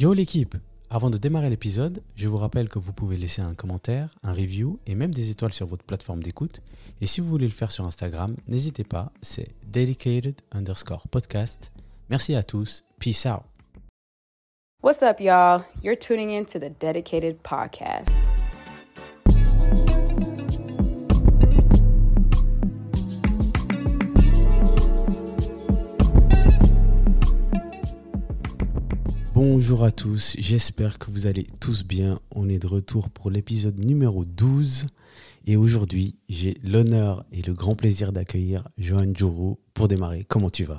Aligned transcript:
Yo 0.00 0.14
l'équipe 0.14 0.56
Avant 0.88 1.10
de 1.10 1.18
démarrer 1.18 1.50
l'épisode, 1.50 2.02
je 2.16 2.26
vous 2.26 2.38
rappelle 2.38 2.70
que 2.70 2.78
vous 2.78 2.94
pouvez 2.94 3.18
laisser 3.18 3.42
un 3.42 3.52
commentaire, 3.52 4.16
un 4.22 4.32
review 4.32 4.78
et 4.86 4.94
même 4.94 5.12
des 5.12 5.30
étoiles 5.30 5.52
sur 5.52 5.66
votre 5.66 5.84
plateforme 5.84 6.22
d'écoute. 6.22 6.62
Et 7.02 7.06
si 7.06 7.20
vous 7.20 7.28
voulez 7.28 7.44
le 7.44 7.52
faire 7.52 7.70
sur 7.70 7.86
Instagram, 7.86 8.34
n'hésitez 8.48 8.82
pas, 8.82 9.12
c'est 9.20 9.48
dedicated 9.66 10.36
underscore 10.52 11.06
podcast. 11.08 11.70
Merci 12.08 12.34
à 12.34 12.42
tous, 12.42 12.82
peace 12.98 13.26
out. 13.26 13.42
What's 14.82 15.02
up, 15.02 15.20
y'all? 15.20 15.66
You're 15.82 15.98
tuning 15.98 16.30
in 16.30 16.46
to 16.46 16.58
the 16.58 16.72
Dedicated 16.80 17.36
Podcast. 17.42 18.08
Bonjour 29.42 29.84
à 29.84 29.90
tous, 29.90 30.36
j'espère 30.38 30.98
que 30.98 31.10
vous 31.10 31.26
allez 31.26 31.46
tous 31.60 31.82
bien. 31.82 32.20
On 32.30 32.50
est 32.50 32.58
de 32.58 32.66
retour 32.66 33.08
pour 33.08 33.30
l'épisode 33.30 33.78
numéro 33.78 34.26
12 34.26 34.84
et 35.46 35.56
aujourd'hui 35.56 36.18
j'ai 36.28 36.58
l'honneur 36.62 37.24
et 37.32 37.40
le 37.40 37.54
grand 37.54 37.74
plaisir 37.74 38.12
d'accueillir 38.12 38.68
Johan 38.76 39.14
Jourou 39.16 39.58
pour 39.72 39.88
démarrer. 39.88 40.26
Comment 40.28 40.50
tu 40.50 40.64
vas? 40.64 40.76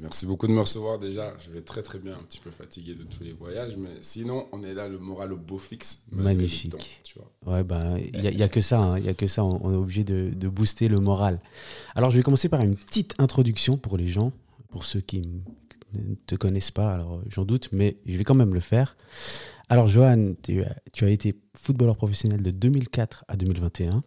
Merci 0.00 0.24
beaucoup 0.24 0.46
de 0.46 0.52
me 0.52 0.60
recevoir 0.60 1.00
déjà. 1.00 1.34
Je 1.44 1.50
vais 1.50 1.62
très 1.62 1.82
très 1.82 1.98
bien, 1.98 2.12
un 2.12 2.22
petit 2.22 2.38
peu 2.38 2.52
fatigué 2.52 2.94
de 2.94 3.02
tous 3.02 3.24
les 3.24 3.32
voyages, 3.32 3.76
mais 3.76 3.96
sinon 4.02 4.46
on 4.52 4.62
est 4.62 4.72
là, 4.72 4.86
le 4.86 5.00
moral 5.00 5.32
au 5.32 5.36
beau 5.36 5.58
fixe. 5.58 6.04
Magnifique. 6.12 7.00
tu 7.02 7.18
vois. 7.18 7.56
Ouais, 7.56 7.64
ben 7.64 7.98
il 7.98 8.36
n'y 8.36 8.42
a, 8.44 8.48
que 8.48 8.60
ça, 8.60 8.94
il 8.98 9.04
y 9.04 9.08
a 9.08 9.14
que 9.14 9.26
ça. 9.26 9.42
On, 9.42 9.72
est 9.72 9.76
obligé 9.76 10.04
de, 10.04 10.30
de, 10.32 10.48
booster 10.48 10.86
le 10.86 10.98
moral. 10.98 11.40
Alors 11.96 12.12
je 12.12 12.18
vais 12.18 12.22
commencer 12.22 12.48
par 12.48 12.60
une 12.60 12.76
petite 12.76 13.16
introduction 13.18 13.76
pour 13.76 13.96
les 13.96 14.06
gens, 14.06 14.30
pour 14.70 14.84
ceux 14.84 15.00
qui 15.00 15.22
ne 15.22 15.40
te 16.26 16.34
connaissent 16.34 16.70
pas, 16.70 16.90
alors 16.90 17.22
j'en 17.28 17.44
doute, 17.44 17.68
mais 17.72 17.98
je 18.06 18.16
vais 18.16 18.24
quand 18.24 18.34
même 18.34 18.54
le 18.54 18.60
faire. 18.60 18.96
Alors 19.68 19.88
Johan, 19.88 20.34
tu, 20.42 20.62
tu 20.92 21.04
as 21.04 21.10
été 21.10 21.34
footballeur 21.54 21.96
professionnel 21.96 22.42
de 22.42 22.50
2004 22.50 23.24
à 23.28 23.36
2021. 23.36 24.02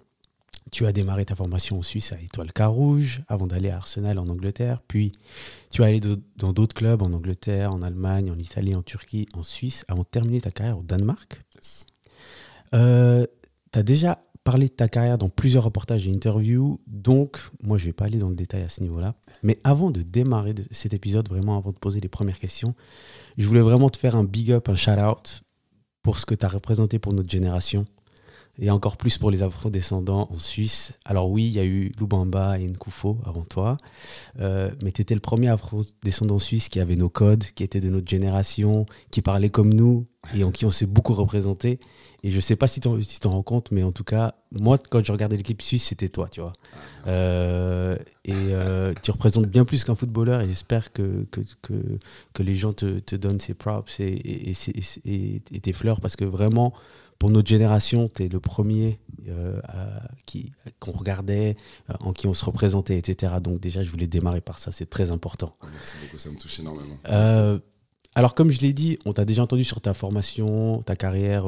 Tu 0.71 0.85
as 0.85 0.91
démarré 0.91 1.25
ta 1.25 1.35
formation 1.35 1.79
en 1.79 1.81
Suisse 1.81 2.13
à 2.13 2.21
Étoile 2.21 2.53
Carouge 2.53 3.23
avant 3.27 3.45
d'aller 3.45 3.69
à 3.69 3.77
Arsenal 3.77 4.17
en 4.19 4.29
Angleterre. 4.29 4.81
Puis 4.87 5.11
tu 5.69 5.81
es 5.81 5.85
allé 5.85 5.99
dans 6.37 6.53
d'autres 6.53 6.75
clubs 6.75 7.01
en 7.01 7.11
Angleterre, 7.13 7.73
en 7.73 7.81
Allemagne, 7.81 8.31
en 8.31 8.37
Italie, 8.37 8.75
en 8.75 8.81
Turquie, 8.81 9.27
en 9.33 9.43
Suisse 9.43 9.83
avant 9.87 10.03
de 10.03 10.07
terminer 10.07 10.41
ta 10.41 10.51
carrière 10.51 10.79
au 10.79 10.83
Danemark. 10.83 11.43
Euh, 12.73 13.25
tu 13.71 13.79
as 13.79 13.83
déjà 13.83 14.23
parlé 14.43 14.67
de 14.67 14.73
ta 14.73 14.87
carrière 14.87 15.17
dans 15.17 15.29
plusieurs 15.29 15.63
reportages 15.63 16.07
et 16.07 16.11
interviews, 16.11 16.79
donc 16.87 17.37
moi 17.61 17.77
je 17.77 17.83
ne 17.83 17.89
vais 17.89 17.93
pas 17.93 18.05
aller 18.05 18.17
dans 18.17 18.29
le 18.29 18.35
détail 18.35 18.63
à 18.63 18.69
ce 18.69 18.81
niveau-là. 18.81 19.15
Mais 19.43 19.59
avant 19.63 19.91
de 19.91 20.01
démarrer 20.01 20.55
cet 20.71 20.93
épisode, 20.93 21.29
vraiment 21.29 21.57
avant 21.57 21.71
de 21.71 21.77
poser 21.77 21.99
les 21.99 22.09
premières 22.09 22.39
questions, 22.39 22.73
je 23.37 23.47
voulais 23.47 23.61
vraiment 23.61 23.89
te 23.89 23.97
faire 23.97 24.15
un 24.15 24.23
big 24.23 24.51
up, 24.51 24.69
un 24.69 24.75
shout 24.75 24.99
out 24.99 25.43
pour 26.01 26.17
ce 26.17 26.25
que 26.25 26.35
tu 26.35 26.45
as 26.45 26.49
représenté 26.49 26.97
pour 26.97 27.13
notre 27.13 27.29
génération 27.29 27.85
et 28.59 28.69
encore 28.69 28.97
plus 28.97 29.17
pour 29.17 29.31
les 29.31 29.43
afro-descendants 29.43 30.27
en 30.31 30.39
Suisse. 30.39 30.99
Alors 31.05 31.29
oui, 31.29 31.45
il 31.45 31.53
y 31.53 31.59
a 31.59 31.65
eu 31.65 31.91
Lubamba 31.99 32.59
et 32.59 32.67
Nkufo 32.67 33.17
avant 33.25 33.43
toi, 33.43 33.77
euh, 34.39 34.71
mais 34.83 34.91
tu 34.91 35.01
étais 35.01 35.13
le 35.13 35.19
premier 35.19 35.47
afro-descendant 35.47 36.39
suisse 36.39 36.69
qui 36.69 36.79
avait 36.79 36.95
nos 36.95 37.09
codes, 37.09 37.43
qui 37.55 37.63
était 37.63 37.79
de 37.79 37.89
notre 37.89 38.07
génération, 38.07 38.85
qui 39.09 39.21
parlait 39.21 39.49
comme 39.49 39.73
nous 39.73 40.05
et 40.35 40.43
en 40.43 40.51
qui 40.51 40.65
on 40.65 40.71
s'est 40.71 40.85
beaucoup 40.85 41.13
représenté. 41.13 41.79
Et 42.23 42.29
je 42.29 42.39
sais 42.39 42.55
pas 42.55 42.67
si 42.67 42.79
tu 42.79 42.89
si 43.01 43.19
t'en 43.19 43.31
rends 43.31 43.41
compte, 43.41 43.71
mais 43.71 43.81
en 43.81 43.91
tout 43.91 44.03
cas, 44.03 44.35
moi, 44.51 44.77
quand 44.77 45.03
je 45.03 45.11
regardais 45.11 45.37
l'équipe 45.37 45.59
suisse, 45.61 45.85
c'était 45.85 46.09
toi, 46.09 46.27
tu 46.29 46.41
vois. 46.41 46.53
Ah, 47.05 47.09
euh, 47.09 47.97
et 48.25 48.33
euh, 48.35 48.93
tu 49.01 49.09
représentes 49.09 49.47
bien 49.47 49.65
plus 49.65 49.83
qu'un 49.83 49.95
footballeur 49.95 50.41
et 50.41 50.47
j'espère 50.47 50.93
que, 50.93 51.25
que, 51.31 51.41
que, 51.63 51.73
que, 52.33 52.43
les 52.43 52.53
gens 52.53 52.73
te, 52.73 52.99
te 52.99 53.15
donnent 53.15 53.39
ses 53.39 53.55
props 53.55 53.99
et, 53.99 54.51
et, 54.51 54.53
et, 55.05 55.41
et 55.51 55.59
tes 55.59 55.73
fleurs 55.73 55.99
parce 55.99 56.15
que 56.15 56.25
vraiment, 56.25 56.73
pour 57.21 57.29
notre 57.29 57.49
génération, 57.49 58.09
tu 58.09 58.23
es 58.23 58.29
le 58.29 58.39
premier 58.39 58.99
euh, 59.27 59.61
qui, 60.25 60.51
qu'on 60.79 60.89
regardait, 60.91 61.55
euh, 61.91 61.93
en 61.99 62.13
qui 62.13 62.25
on 62.25 62.33
se 62.33 62.43
représentait, 62.43 62.97
etc. 62.97 63.33
Donc 63.39 63.59
déjà, 63.59 63.83
je 63.83 63.91
voulais 63.91 64.07
démarrer 64.07 64.41
par 64.41 64.57
ça, 64.57 64.71
c'est 64.71 64.89
très 64.89 65.11
important. 65.11 65.55
Ah, 65.61 65.67
merci 65.71 65.93
beaucoup, 66.01 66.17
ça 66.17 66.31
me 66.31 66.35
touche 66.37 66.59
énormément. 66.59 66.97
Euh, 67.09 67.59
alors 68.15 68.33
comme 68.33 68.49
je 68.49 68.59
l'ai 68.61 68.73
dit, 68.73 68.97
on 69.05 69.13
t'a 69.13 69.23
déjà 69.23 69.43
entendu 69.43 69.63
sur 69.63 69.81
ta 69.81 69.93
formation, 69.93 70.81
ta 70.81 70.95
carrière 70.95 71.43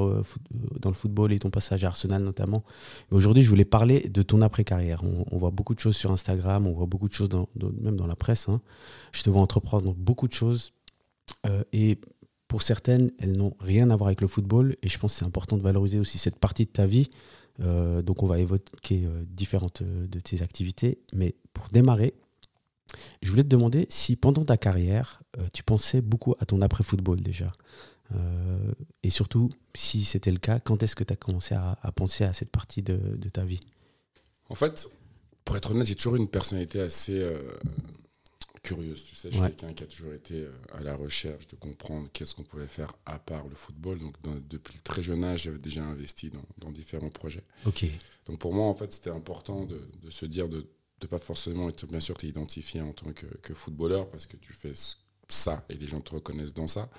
dans 0.80 0.90
le 0.90 0.96
football 0.96 1.34
et 1.34 1.40
ton 1.40 1.50
passage 1.50 1.84
à 1.84 1.88
Arsenal 1.88 2.22
notamment. 2.22 2.64
Mais 3.10 3.18
aujourd'hui, 3.18 3.42
je 3.42 3.50
voulais 3.50 3.66
parler 3.66 4.02
de 4.02 4.22
ton 4.22 4.42
après-carrière. 4.42 5.02
On, 5.04 5.38
voit 5.40 5.50
beaucoup 5.50 5.74
de 5.74 5.80
choses 5.80 5.96
sur 5.96 6.12
Instagram, 6.12 6.68
on 6.68 6.74
voit 6.74 6.86
beaucoup 6.86 7.08
de 7.08 7.14
choses 7.16 7.30
même 7.82 7.96
dans 7.96 8.06
la 8.06 8.16
presse. 8.16 8.48
Hein. 8.48 8.62
Je 9.12 9.24
te 9.24 9.32
vois 9.32 9.42
entreprendre 9.42 9.96
beaucoup 9.96 10.28
de 10.28 10.34
choses. 10.34 10.72
et 11.72 12.00
pour 12.54 12.62
certaines, 12.62 13.10
elles 13.18 13.32
n'ont 13.32 13.56
rien 13.60 13.90
à 13.90 13.96
voir 13.96 14.10
avec 14.10 14.22
le 14.22 14.28
football 14.28 14.76
et 14.84 14.88
je 14.88 15.00
pense 15.00 15.14
que 15.14 15.18
c'est 15.18 15.26
important 15.26 15.58
de 15.58 15.64
valoriser 15.64 15.98
aussi 15.98 16.20
cette 16.20 16.38
partie 16.38 16.66
de 16.66 16.70
ta 16.70 16.86
vie. 16.86 17.10
Euh, 17.62 18.04
donc 18.04 18.22
on 18.22 18.28
va 18.28 18.38
évoquer 18.38 19.06
euh, 19.06 19.24
différentes 19.26 19.82
euh, 19.82 20.06
de 20.06 20.20
tes 20.20 20.44
activités. 20.44 21.00
Mais 21.14 21.34
pour 21.54 21.70
démarrer, 21.70 22.14
je 23.24 23.32
voulais 23.32 23.42
te 23.42 23.48
demander 23.48 23.88
si 23.90 24.16
pendant 24.16 24.46
ta 24.46 24.56
carrière, 24.58 25.24
tu 25.52 25.64
pensais 25.64 26.00
beaucoup 26.02 26.36
à 26.40 26.46
ton 26.46 26.62
après-football 26.62 27.22
déjà. 27.22 27.52
et 29.02 29.10
surtout, 29.10 29.50
si 29.74 30.04
c'était 30.04 30.30
le 30.30 30.38
cas, 30.38 30.60
quand 30.60 30.84
est-ce 30.84 30.96
que 30.96 31.04
tu 31.04 31.12
as 31.12 31.16
commencé 31.16 31.56
à, 31.56 31.92
penser 31.96 32.24
à 32.24 32.34
cette 32.34 32.52
partie 32.52 32.84
de, 32.84 33.00
de 33.18 33.30
ta 33.30 33.46
vie? 33.46 33.62
En 34.50 34.54
fait, 34.54 34.88
pour 35.44 35.58
être 35.58 35.72
honnête, 35.72 35.88
j'ai 35.88 35.96
toujours 35.96 36.18
une 36.18 36.28
personnalité 36.28 36.82
assez 36.82 37.20
curieuse, 38.64 39.04
tu 39.04 39.16
sais. 39.16 39.30
Je 39.30 39.36
suis 39.36 39.44
quelqu'un 39.44 39.74
qui 39.74 39.84
a 39.84 39.88
toujours 39.88 40.14
été 40.14 40.36
euh, 40.36 40.52
à 40.72 40.80
la 40.82 40.96
recherche 40.96 41.48
de 41.48 41.56
comprendre 41.58 42.08
qu'est-ce 42.14 42.34
qu'on 42.34 42.44
pouvait 42.44 42.68
faire 42.68 42.94
à 43.06 43.20
part 43.20 43.48
le 43.48 43.56
football. 43.56 44.00
Donc, 44.00 44.16
depuis 44.48 44.76
le 44.76 44.82
très 44.82 45.04
jeune 45.04 45.24
âge, 45.24 45.44
j'avais 45.44 45.60
déjà 45.60 45.84
investi 45.84 46.32
dans, 46.58 46.72
différents 46.72 47.10
projets. 47.10 47.44
Ok. 47.66 47.86
Donc, 48.26 48.40
pour 48.40 48.54
moi, 48.54 48.66
en 48.66 48.74
fait, 48.74 48.92
c'était 48.92 49.12
important 49.12 49.66
de, 49.66 50.10
se 50.10 50.26
dire 50.26 50.48
de 50.48 50.66
ne 51.02 51.08
pas 51.08 51.20
forcément 51.20 51.70
être, 51.70 51.86
bien 51.86 52.00
sûr, 52.00 52.16
identifié 52.24 52.82
en 52.82 52.94
tant 52.94 53.12
que, 53.12 53.26
que, 53.26 53.54
footballeur 53.54 54.10
parce 54.10 54.26
que 54.26 54.38
tu 54.38 54.54
fais 54.54 54.74
ça 55.28 55.66
et 55.70 55.76
les 55.76 55.86
gens 55.86 56.00
te 56.00 56.16
reconnaissent 56.16 56.54
dans 56.54 56.68
ça. 56.68 56.90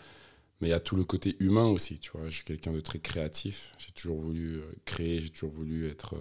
Mais 0.60 0.68
il 0.68 0.70
y 0.70 0.74
a 0.74 0.80
tout 0.80 0.96
le 0.96 1.04
côté 1.04 1.34
humain 1.40 1.66
aussi, 1.66 1.98
tu 1.98 2.10
vois. 2.12 2.28
Je 2.28 2.36
suis 2.36 2.44
quelqu'un 2.44 2.72
de 2.72 2.80
très 2.80 2.98
créatif. 2.98 3.74
J'ai 3.78 3.92
toujours 3.92 4.20
voulu 4.20 4.58
euh, 4.58 4.72
créer, 4.84 5.20
j'ai 5.20 5.30
toujours 5.30 5.50
voulu 5.50 5.88
être 5.88 6.14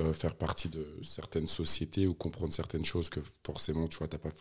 euh, 0.00 0.12
faire 0.12 0.34
partie 0.34 0.68
de 0.68 0.86
certaines 1.02 1.46
sociétés 1.46 2.06
ou 2.06 2.14
comprendre 2.14 2.52
certaines 2.52 2.84
choses 2.84 3.10
que 3.10 3.20
forcément, 3.44 3.86
tu 3.86 3.98
vois, 3.98 4.08
as 4.12 4.18
pas, 4.18 4.32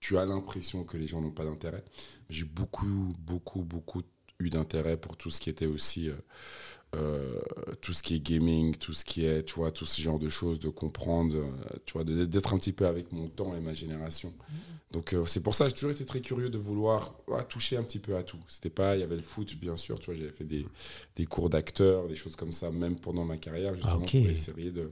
tu, 0.00 0.18
as 0.18 0.24
l'impression 0.24 0.84
que 0.84 0.96
les 0.96 1.06
gens 1.06 1.20
n'ont 1.20 1.30
pas 1.30 1.44
d'intérêt. 1.44 1.84
J'ai 2.28 2.44
beaucoup, 2.44 3.12
beaucoup, 3.20 3.62
beaucoup 3.62 4.02
eu 4.38 4.50
d'intérêt 4.50 4.96
pour 4.96 5.16
tout 5.16 5.30
ce 5.30 5.40
qui 5.40 5.50
était 5.50 5.66
aussi, 5.66 6.08
euh, 6.08 6.14
euh, 6.96 7.40
tout 7.80 7.92
ce 7.92 8.02
qui 8.02 8.14
est 8.14 8.20
gaming, 8.20 8.76
tout 8.76 8.92
ce 8.92 9.04
qui 9.04 9.24
est, 9.24 9.44
tu 9.44 9.54
vois, 9.54 9.70
tout 9.70 9.86
ce 9.86 10.00
genre 10.00 10.18
de 10.18 10.28
choses, 10.28 10.58
de 10.58 10.68
comprendre, 10.68 11.36
tu 11.84 11.94
vois, 11.94 12.04
d'être 12.04 12.54
un 12.54 12.58
petit 12.58 12.72
peu 12.72 12.86
avec 12.86 13.12
mon 13.12 13.28
temps 13.28 13.54
et 13.54 13.60
ma 13.60 13.74
génération. 13.74 14.30
Mm-hmm. 14.30 14.78
Donc 14.92 15.12
euh, 15.12 15.26
c'est 15.26 15.42
pour 15.42 15.54
ça 15.54 15.64
que 15.64 15.70
j'ai 15.70 15.74
toujours 15.76 15.90
été 15.90 16.04
très 16.06 16.20
curieux 16.20 16.48
de 16.48 16.56
vouloir 16.58 17.14
toucher 17.48 17.76
un 17.76 17.82
petit 17.82 17.98
peu 17.98 18.16
à 18.16 18.22
tout. 18.22 18.38
C'était 18.48 18.70
pas, 18.70 18.96
il 18.96 19.00
y 19.00 19.02
avait 19.02 19.16
le 19.16 19.22
foot 19.22 19.54
bien 19.56 19.76
sûr, 19.76 20.00
tu 20.00 20.06
vois, 20.06 20.14
j'avais 20.14 20.32
fait 20.32 20.44
des, 20.44 20.66
des 21.16 21.26
cours 21.26 21.50
d'acteur, 21.50 22.08
des 22.08 22.16
choses 22.16 22.36
comme 22.36 22.52
ça, 22.52 22.70
même 22.70 22.96
pendant 22.96 23.24
ma 23.24 23.36
carrière 23.36 23.74
justement 23.74 24.02
ah, 24.02 24.10
pour 24.10 24.30
essayer 24.30 24.70
de, 24.70 24.90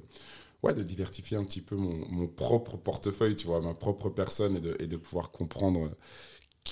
ouais, 0.63 0.75
de 0.75 0.83
diversifier 0.83 1.39
un 1.39 1.45
petit 1.45 1.63
peu 1.63 1.77
mon, 1.77 2.07
mon, 2.11 2.27
propre 2.27 2.77
portefeuille, 2.77 3.37
tu 3.37 3.47
vois, 3.47 3.63
ma 3.63 3.73
propre 3.73 4.11
personne 4.11 4.57
et 4.57 4.61
de, 4.61 4.77
et 4.81 4.87
de 4.87 4.97
pouvoir 4.99 5.31
comprendre 5.31 5.91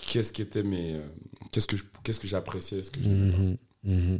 qu'est-ce 0.06 0.32
qui 0.32 0.42
était 0.42 0.62
mes, 0.62 0.94
euh, 0.94 1.02
qu'est-ce 1.52 1.66
que 1.66 1.76
qu'est-ce 2.02 2.20
que 2.20 2.26
j'appréciais, 2.26 2.82
ce 2.82 2.90
que 2.90 3.00
j'aimais 3.00 3.58
mmh, 3.84 4.18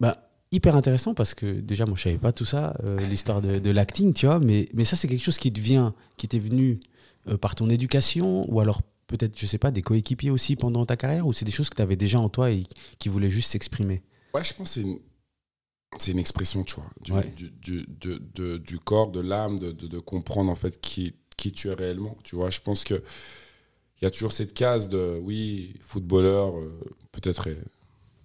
Bah 0.00 0.30
hyper 0.52 0.76
intéressant 0.76 1.14
parce 1.14 1.34
que 1.34 1.60
déjà 1.60 1.86
moi 1.86 1.96
je 1.96 2.02
savais 2.02 2.18
pas 2.18 2.32
tout 2.32 2.44
ça, 2.44 2.76
euh, 2.84 2.96
l'histoire 3.08 3.42
de, 3.42 3.58
de 3.58 3.70
l'acting, 3.70 4.12
tu 4.12 4.26
vois, 4.26 4.38
mais 4.38 4.68
mais 4.74 4.84
ça 4.84 4.96
c'est 4.96 5.08
quelque 5.08 5.24
chose 5.24 5.38
qui 5.38 5.52
te 5.52 5.60
vient, 5.60 5.94
qui 6.16 6.28
t'est 6.28 6.38
venu 6.38 6.80
euh, 7.28 7.36
par 7.36 7.54
ton 7.54 7.70
éducation 7.70 8.50
ou 8.52 8.60
alors 8.60 8.82
peut-être, 9.06 9.38
je 9.38 9.46
sais 9.46 9.58
pas, 9.58 9.70
des 9.70 9.82
coéquipiers 9.82 10.30
aussi 10.30 10.56
pendant 10.56 10.86
ta 10.86 10.96
carrière 10.96 11.26
ou 11.26 11.32
c'est 11.32 11.44
des 11.44 11.52
choses 11.52 11.70
que 11.70 11.76
tu 11.76 11.82
avais 11.82 11.96
déjà 11.96 12.18
en 12.18 12.28
toi 12.28 12.50
et 12.50 12.64
qui 12.98 13.08
voulaient 13.08 13.30
juste 13.30 13.50
s'exprimer? 13.50 14.02
Ouais, 14.34 14.42
je 14.42 14.54
pense 14.54 14.74
que 14.74 14.80
c'est 14.80 14.86
une, 14.86 14.98
c'est 15.98 16.12
une 16.12 16.18
expression, 16.18 16.64
tu 16.64 16.76
vois, 17.08 17.22
du, 17.22 17.50
du, 17.50 17.86
du, 17.86 18.58
du 18.58 18.78
corps, 18.78 19.10
de 19.10 19.20
l'âme, 19.20 19.58
de, 19.58 19.72
de, 19.72 19.98
comprendre 19.98 20.50
en 20.50 20.54
fait 20.54 20.80
qui, 20.80 21.14
qui 21.36 21.52
tu 21.52 21.68
es 21.68 21.74
réellement. 21.74 22.16
Tu 22.24 22.34
vois, 22.36 22.50
je 22.50 22.60
pense 22.60 22.84
que 22.84 23.02
il 24.00 24.04
y 24.04 24.06
a 24.06 24.10
toujours 24.10 24.32
cette 24.32 24.54
case 24.54 24.88
de, 24.88 25.18
oui, 25.22 25.74
footballeur, 25.80 26.58
euh, 26.58 26.80
peut-être 27.12 27.48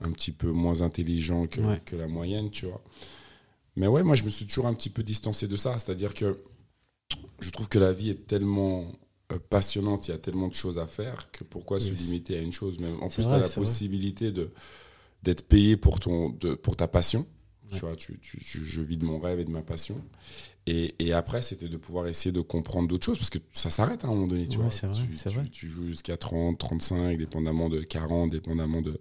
un 0.01 0.11
petit 0.11 0.31
peu 0.31 0.51
moins 0.51 0.81
intelligent 0.81 1.47
que, 1.47 1.77
que 1.85 1.95
la 1.95 2.07
moyenne, 2.07 2.49
tu 2.49 2.65
vois. 2.65 2.81
Mais 3.75 3.87
ouais, 3.87 4.03
moi, 4.03 4.15
je 4.15 4.23
me 4.23 4.29
suis 4.29 4.45
toujours 4.45 4.67
un 4.67 4.73
petit 4.73 4.89
peu 4.89 5.03
distancé 5.03 5.47
de 5.47 5.55
ça. 5.55 5.77
C'est-à-dire 5.77 6.13
que 6.13 6.41
je 7.39 7.49
trouve 7.49 7.67
que 7.69 7.79
la 7.79 7.93
vie 7.93 8.09
est 8.09 8.27
tellement 8.27 8.91
euh, 9.31 9.39
passionnante, 9.49 10.07
il 10.07 10.11
y 10.11 10.13
a 10.13 10.17
tellement 10.17 10.47
de 10.47 10.53
choses 10.53 10.79
à 10.79 10.87
faire 10.87 11.31
que 11.31 11.43
pourquoi 11.43 11.79
se 11.79 11.91
limiter 11.91 12.37
à 12.37 12.41
une 12.41 12.51
chose? 12.51 12.79
Même 12.79 13.01
En 13.01 13.09
plus, 13.09 13.23
tu 13.23 13.29
as 13.29 13.37
la 13.37 13.49
possibilité 13.49 14.31
de 14.31 14.51
d'être 15.21 15.45
payé 15.45 15.75
pour, 15.75 15.99
ton, 15.99 16.29
de, 16.29 16.53
pour 16.55 16.77
ta 16.77 16.87
passion. 16.87 17.27
Tu 17.71 17.79
vois, 17.81 17.95
tu, 17.95 18.19
tu, 18.19 18.39
je 18.41 18.81
vis 18.81 18.97
de 18.97 19.05
mon 19.05 19.19
rêve 19.19 19.39
et 19.39 19.45
de 19.45 19.51
ma 19.51 19.61
passion. 19.61 20.01
Et, 20.65 20.95
et 20.99 21.13
après, 21.13 21.41
c'était 21.41 21.69
de 21.69 21.77
pouvoir 21.77 22.07
essayer 22.07 22.31
de 22.31 22.41
comprendre 22.41 22.87
d'autres 22.87 23.05
choses, 23.05 23.17
parce 23.17 23.29
que 23.29 23.39
ça 23.53 23.69
s'arrête 23.69 24.03
à 24.03 24.07
un 24.07 24.11
moment 24.11 24.27
donné, 24.27 24.47
tu 24.47 24.57
vois. 24.57 24.69
Vrai, 24.69 25.07
tu, 25.07 25.29
vrai. 25.29 25.45
tu, 25.51 25.67
joues 25.67 25.85
jusqu'à 25.85 26.17
30, 26.17 26.57
35, 26.57 27.17
dépendamment 27.17 27.69
de 27.69 27.81
40, 27.81 28.29
dépendamment 28.29 28.81
de, 28.81 28.97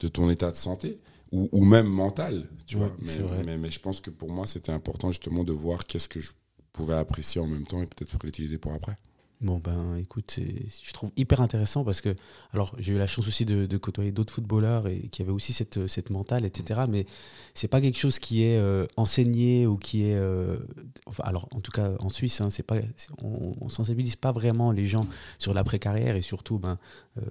de 0.00 0.08
ton 0.08 0.30
état 0.30 0.50
de 0.50 0.56
santé. 0.56 0.98
Ou, 1.32 1.48
ou 1.52 1.64
même 1.64 1.86
mental, 1.86 2.48
tu 2.66 2.76
vois. 2.76 2.92
Mais, 2.98 3.18
mais, 3.44 3.56
mais, 3.56 3.70
je 3.70 3.78
pense 3.78 4.00
que 4.00 4.10
pour 4.10 4.32
moi, 4.32 4.46
c'était 4.46 4.72
important 4.72 5.12
justement 5.12 5.44
de 5.44 5.52
voir 5.52 5.86
qu'est-ce 5.86 6.08
que 6.08 6.18
je 6.18 6.32
pouvais 6.72 6.96
apprécier 6.96 7.40
en 7.40 7.46
même 7.46 7.66
temps 7.66 7.80
et 7.80 7.86
peut-être 7.86 8.18
l'utiliser 8.24 8.58
pour 8.58 8.72
après. 8.72 8.96
Bon, 9.40 9.58
ben 9.58 9.96
écoute, 9.96 10.38
je 10.38 10.92
trouve 10.92 11.12
hyper 11.16 11.40
intéressant 11.40 11.82
parce 11.82 12.02
que, 12.02 12.14
alors 12.52 12.74
j'ai 12.78 12.92
eu 12.92 12.98
la 12.98 13.06
chance 13.06 13.26
aussi 13.26 13.46
de, 13.46 13.76
côtoyer 13.78 14.12
d'autres 14.12 14.34
footballeurs 14.34 14.86
et 14.86 15.08
qui 15.08 15.22
avaient 15.22 15.30
aussi 15.30 15.54
cette, 15.54 15.86
cette 15.86 16.10
mentale, 16.10 16.44
etc. 16.44 16.82
Mais 16.86 17.06
c'est 17.54 17.66
pas 17.68 17.80
quelque 17.80 17.96
chose 17.96 18.18
qui 18.18 18.44
est 18.44 18.58
euh, 18.58 18.86
enseigné 18.98 19.66
ou 19.66 19.78
qui 19.78 20.04
est. 20.04 20.14
Euh, 20.14 20.58
enfin, 21.06 21.22
alors 21.24 21.48
en 21.52 21.60
tout 21.60 21.70
cas 21.70 21.92
en 22.00 22.10
Suisse, 22.10 22.42
hein, 22.42 22.48
pas, 22.66 22.76
on, 23.22 23.54
on, 23.62 23.70
sensibilise 23.70 24.14
pas 24.14 24.30
vraiment 24.30 24.72
les 24.72 24.84
gens 24.84 25.06
sur 25.38 25.54
l'après-carrière 25.54 26.16
et 26.16 26.22
surtout, 26.22 26.58
ben, 26.58 26.78
euh, 27.16 27.22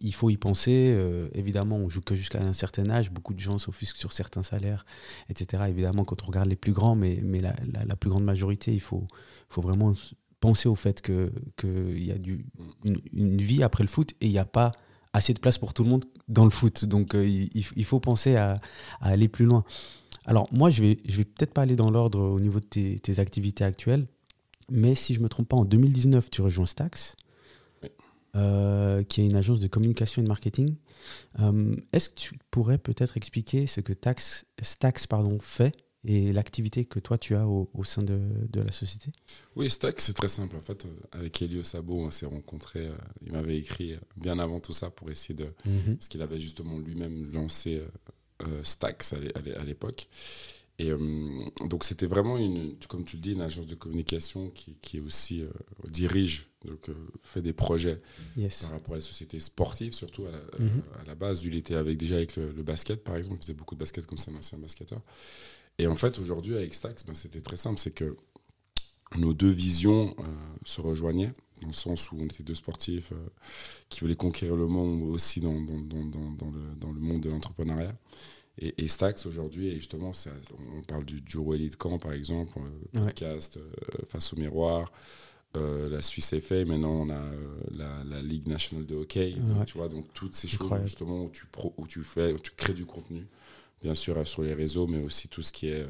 il 0.00 0.14
faut 0.14 0.30
y 0.30 0.36
penser. 0.36 0.98
évidemment, 1.32 1.76
on 1.76 1.88
joue 1.88 2.00
que 2.00 2.16
jusqu'à 2.16 2.42
un 2.42 2.54
certain 2.54 2.90
âge, 2.90 3.12
beaucoup 3.12 3.34
de 3.34 3.40
gens 3.40 3.58
s'offusquent 3.60 3.98
sur 3.98 4.12
certains 4.12 4.42
salaires, 4.42 4.84
etc. 5.30 5.62
Évidemment, 5.68 6.04
quand 6.04 6.24
on 6.24 6.26
regarde 6.26 6.48
les 6.48 6.56
plus 6.56 6.72
grands, 6.72 6.96
mais, 6.96 7.20
mais 7.22 7.38
la, 7.38 7.54
la, 7.72 7.84
la 7.84 7.94
plus 7.94 8.10
grande 8.10 8.24
majorité, 8.24 8.74
il 8.74 8.80
faut, 8.80 9.06
faut 9.48 9.62
vraiment 9.62 9.94
penser 10.40 10.68
au 10.68 10.74
fait 10.74 11.00
qu'il 11.02 11.32
que 11.56 11.96
y 11.96 12.12
a 12.12 12.18
du, 12.18 12.46
une, 12.84 13.00
une, 13.12 13.40
vie 13.40 13.62
après 13.62 13.82
le 13.82 13.88
foot 13.88 14.12
et 14.20 14.26
il 14.26 14.32
n'y 14.32 14.38
a 14.38 14.44
pas 14.44 14.72
assez 15.12 15.32
de 15.32 15.38
place 15.38 15.58
pour 15.58 15.74
tout 15.74 15.82
le 15.82 15.90
monde 15.90 16.04
dans 16.28 16.44
le 16.44 16.50
foot. 16.50 16.84
Donc 16.84 17.14
euh, 17.14 17.26
il, 17.26 17.50
il, 17.54 17.84
faut 17.84 18.00
penser 18.00 18.36
à, 18.36 18.60
à, 19.00 19.08
aller 19.08 19.28
plus 19.28 19.46
loin. 19.46 19.64
Alors 20.26 20.48
moi, 20.52 20.70
je 20.70 20.82
vais, 20.82 20.98
je 21.06 21.16
vais 21.16 21.24
peut-être 21.24 21.54
pas 21.54 21.62
aller 21.62 21.76
dans 21.76 21.90
l'ordre 21.90 22.20
au 22.20 22.40
niveau 22.40 22.60
de 22.60 22.66
tes, 22.66 22.98
tes, 22.98 23.18
activités 23.18 23.64
actuelles, 23.64 24.06
mais 24.70 24.94
si 24.94 25.14
je 25.14 25.20
me 25.20 25.28
trompe 25.28 25.48
pas, 25.48 25.56
en 25.56 25.64
2019, 25.64 26.30
tu 26.30 26.42
rejoins 26.42 26.66
Stax, 26.66 27.16
euh, 28.34 29.02
qui 29.04 29.22
est 29.22 29.26
une 29.26 29.36
agence 29.36 29.60
de 29.60 29.68
communication 29.68 30.20
et 30.20 30.24
de 30.24 30.28
marketing. 30.28 30.76
Euh, 31.38 31.76
Est-ce 31.92 32.10
que 32.10 32.14
tu 32.16 32.38
pourrais 32.50 32.78
peut-être 32.78 33.16
expliquer 33.16 33.66
ce 33.66 33.80
que 33.80 33.92
Tax, 33.92 34.46
Stax 34.60 35.06
pardon, 35.06 35.38
fait 35.40 35.74
et 36.06 36.32
l'activité 36.32 36.84
que 36.84 37.00
toi 37.00 37.18
tu 37.18 37.34
as 37.34 37.46
au, 37.46 37.68
au 37.74 37.84
sein 37.84 38.02
de, 38.02 38.20
de, 38.48 38.60
la 38.60 38.70
société 38.72 39.10
Oui, 39.56 39.68
Stack, 39.68 40.00
c'est 40.00 40.14
très 40.14 40.28
simple. 40.28 40.56
En 40.56 40.60
fait, 40.62 40.86
euh, 40.86 40.88
avec 41.12 41.42
Elio 41.42 41.62
Sabo, 41.64 41.98
on 41.98 42.10
s'est 42.12 42.26
rencontrés. 42.26 42.86
Euh, 42.86 42.96
il 43.26 43.32
m'avait 43.32 43.58
écrit 43.58 43.94
euh, 43.94 43.98
bien 44.16 44.38
avant 44.38 44.60
tout 44.60 44.72
ça 44.72 44.88
pour 44.90 45.10
essayer 45.10 45.34
de. 45.34 45.46
Mm 45.64 45.76
-hmm. 45.76 45.96
Parce 45.96 46.08
qu'il 46.08 46.22
avait 46.22 46.38
justement 46.40 46.78
lui-même 46.78 47.30
lancé 47.32 47.82
Stacks 48.62 49.14
à 49.62 49.64
l'époque. 49.64 50.08
Et 50.78 50.90
euh, 50.90 50.98
donc, 51.68 51.84
c'était 51.84 52.06
vraiment, 52.06 52.36
une, 52.36 52.74
comme 52.88 53.04
tu 53.04 53.16
le 53.16 53.22
dis, 53.22 53.32
une 53.32 53.40
agence 53.40 53.66
de 53.66 53.74
communication 53.74 54.50
qui, 54.50 54.76
qui 54.82 55.00
aussi 55.00 55.40
euh, 55.40 55.48
dirige, 55.88 56.48
donc 56.66 56.90
fait 57.22 57.40
des 57.40 57.54
projets 57.54 57.98
yes. 58.36 58.62
par 58.62 58.72
rapport 58.72 58.94
à 58.94 58.96
les 58.96 59.02
sociétés 59.02 59.40
sportives, 59.40 59.94
surtout 59.94 60.26
à 60.26 60.32
la, 60.32 60.38
mm 60.38 60.68
-hmm. 60.68 61.00
à 61.00 61.04
la 61.06 61.14
base. 61.14 61.44
Il 61.44 61.54
était 61.54 61.76
avec, 61.76 61.96
déjà 61.96 62.16
avec 62.16 62.36
le, 62.36 62.52
le, 62.52 62.62
basket, 62.62 63.02
par 63.02 63.16
exemple. 63.16 63.38
Il 63.40 63.44
faisait 63.44 63.58
beaucoup 63.60 63.74
de 63.74 63.80
basket 63.80 64.04
comme 64.06 64.18
c'est 64.18 64.30
un 64.32 64.36
ancien 64.36 64.58
basketteur. 64.58 65.00
Et 65.78 65.86
en 65.86 65.96
fait, 65.96 66.18
aujourd'hui, 66.18 66.56
avec 66.56 66.74
Stax, 66.74 67.04
ben, 67.04 67.14
c'était 67.14 67.40
très 67.40 67.56
simple. 67.56 67.78
C'est 67.78 67.92
que 67.94 68.16
nos 69.16 69.34
deux 69.34 69.50
visions 69.50 70.14
euh, 70.18 70.22
se 70.64 70.80
rejoignaient, 70.80 71.32
dans 71.60 71.68
le 71.68 71.72
sens 71.74 72.10
où 72.10 72.16
on 72.20 72.24
était 72.24 72.42
deux 72.42 72.54
sportifs 72.54 73.12
euh, 73.12 73.28
qui 73.88 74.00
voulaient 74.00 74.16
conquérir 74.16 74.56
le 74.56 74.66
monde 74.66 75.02
aussi 75.02 75.40
dans, 75.40 75.60
dans, 75.60 75.78
dans, 75.80 76.04
dans 76.04 76.50
le, 76.50 76.74
dans 76.76 76.92
le 76.92 77.00
monde 77.00 77.20
de 77.22 77.30
l'entrepreneuriat. 77.30 77.94
Et, 78.58 78.74
et, 78.82 78.88
Stax, 78.88 79.26
aujourd'hui, 79.26 79.72
justement, 79.72 80.12
ça, 80.12 80.30
on 80.74 80.82
parle 80.82 81.04
du 81.04 81.20
Duro 81.20 81.54
Elite 81.54 81.76
Camp, 81.76 81.98
par 81.98 82.12
exemple, 82.12 82.58
le 82.94 83.00
podcast 83.02 83.56
ouais. 83.56 83.62
euh, 83.62 84.06
Face 84.08 84.32
au 84.32 84.36
miroir. 84.36 84.90
Euh, 85.56 85.88
la 85.88 86.02
Suisse 86.02 86.34
FA, 86.40 86.64
maintenant 86.64 86.90
on 86.90 87.08
a 87.08 87.14
euh, 87.14 87.56
la, 87.70 88.04
la, 88.04 88.20
Ligue 88.20 88.46
nationale 88.46 88.84
de 88.84 88.94
hockey, 88.94 89.34
ouais. 89.34 89.40
donc, 89.40 89.66
tu 89.66 89.78
vois, 89.78 89.88
donc 89.88 90.12
toutes 90.12 90.34
ces 90.34 90.52
Incroyable. 90.52 90.80
choses 90.80 90.86
justement 90.90 91.24
où 91.24 91.30
tu, 91.30 91.46
pro, 91.46 91.72
où 91.78 91.86
tu 91.86 92.04
fais, 92.04 92.32
où 92.32 92.38
tu 92.38 92.50
crées 92.52 92.74
du 92.74 92.84
contenu, 92.84 93.26
bien 93.86 93.94
sûr 93.94 94.26
sur 94.26 94.42
les 94.42 94.52
réseaux, 94.52 94.88
mais 94.88 94.98
aussi 94.98 95.28
tout 95.28 95.42
ce 95.42 95.52
qui 95.52 95.68
est 95.68 95.86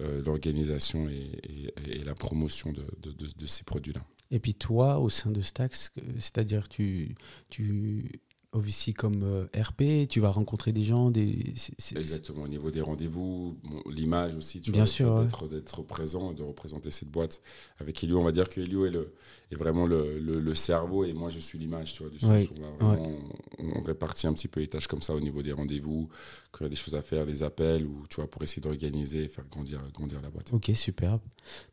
euh, 0.00 0.22
l'organisation 0.22 1.08
et, 1.08 2.04
la 2.04 2.14
promotion 2.14 2.72
de 2.72 3.46
ces 3.46 3.64
produits-là. 3.64 4.00
Et 4.30 4.40
puis 4.40 4.54
toi, 4.54 4.98
au 4.98 5.08
sein 5.08 5.30
de 5.30 5.40
Stax, 5.40 5.92
c'est-à-dire 6.18 6.68
tu, 6.68 7.16
tu 7.48 8.20
officies 8.56 8.94
comme 8.94 9.22
euh, 9.22 9.46
RP, 9.56 10.08
tu 10.08 10.20
vas 10.20 10.30
rencontrer 10.30 10.72
des 10.72 10.82
gens, 10.82 11.10
des... 11.10 11.52
C 11.54 11.72
est, 11.78 11.80
c 11.80 11.94
est... 11.94 11.98
Exactement, 11.98 12.42
au 12.42 12.48
niveau 12.48 12.70
des 12.70 12.80
rendez-vous, 12.80 13.58
bon, 13.62 13.82
l'image 13.90 14.34
aussi, 14.36 14.60
tu 14.60 14.72
bien 14.72 14.84
vois, 14.84 14.86
sûr, 14.86 15.24
d'être 15.48 15.78
ouais. 15.78 15.84
présent 15.84 16.32
et 16.32 16.34
de 16.34 16.42
représenter 16.42 16.90
cette 16.90 17.10
boîte. 17.10 17.40
Avec 17.78 18.02
Elio, 18.02 18.18
on 18.18 18.24
va 18.24 18.32
dire 18.32 18.48
que 18.48 18.60
Elio 18.60 18.86
est, 18.86 18.90
le, 18.90 19.14
est 19.50 19.56
vraiment 19.56 19.86
le, 19.86 20.18
le, 20.18 20.40
le, 20.40 20.54
cerveau 20.54 21.04
et 21.04 21.12
moi 21.12 21.30
je 21.30 21.38
suis 21.38 21.58
l'image, 21.58 21.92
tu 21.92 22.02
vois, 22.02 22.10
du 22.10 22.18
sens 22.18 22.30
ouais. 22.30 22.48
où 22.48 22.64
on, 22.64 22.76
vraiment, 22.76 23.02
ouais. 23.02 23.18
on, 23.58 23.82
répartit 23.82 24.26
un 24.26 24.32
petit 24.32 24.48
peu 24.48 24.60
les 24.60 24.68
tâches 24.68 24.86
comme 24.86 25.02
ça 25.02 25.14
au 25.14 25.20
niveau 25.20 25.42
des 25.42 25.52
rendez-vous, 25.52 26.08
quand 26.50 26.60
il 26.60 26.64
y 26.64 26.66
a 26.66 26.70
des 26.70 26.76
choses 26.76 26.94
à 26.94 27.02
faire, 27.02 27.26
des 27.26 27.42
appels, 27.42 27.86
ou 27.86 28.04
tu 28.08 28.16
vois, 28.16 28.28
pour 28.28 28.42
essayer 28.42 28.62
d'organiser 28.62 29.24
et 29.24 29.28
faire 29.28 29.44
grandir, 29.50 29.80
grandir 29.92 30.20
la 30.22 30.30
boîte. 30.30 30.52
Ok, 30.52 30.70
superbe. 30.74 31.20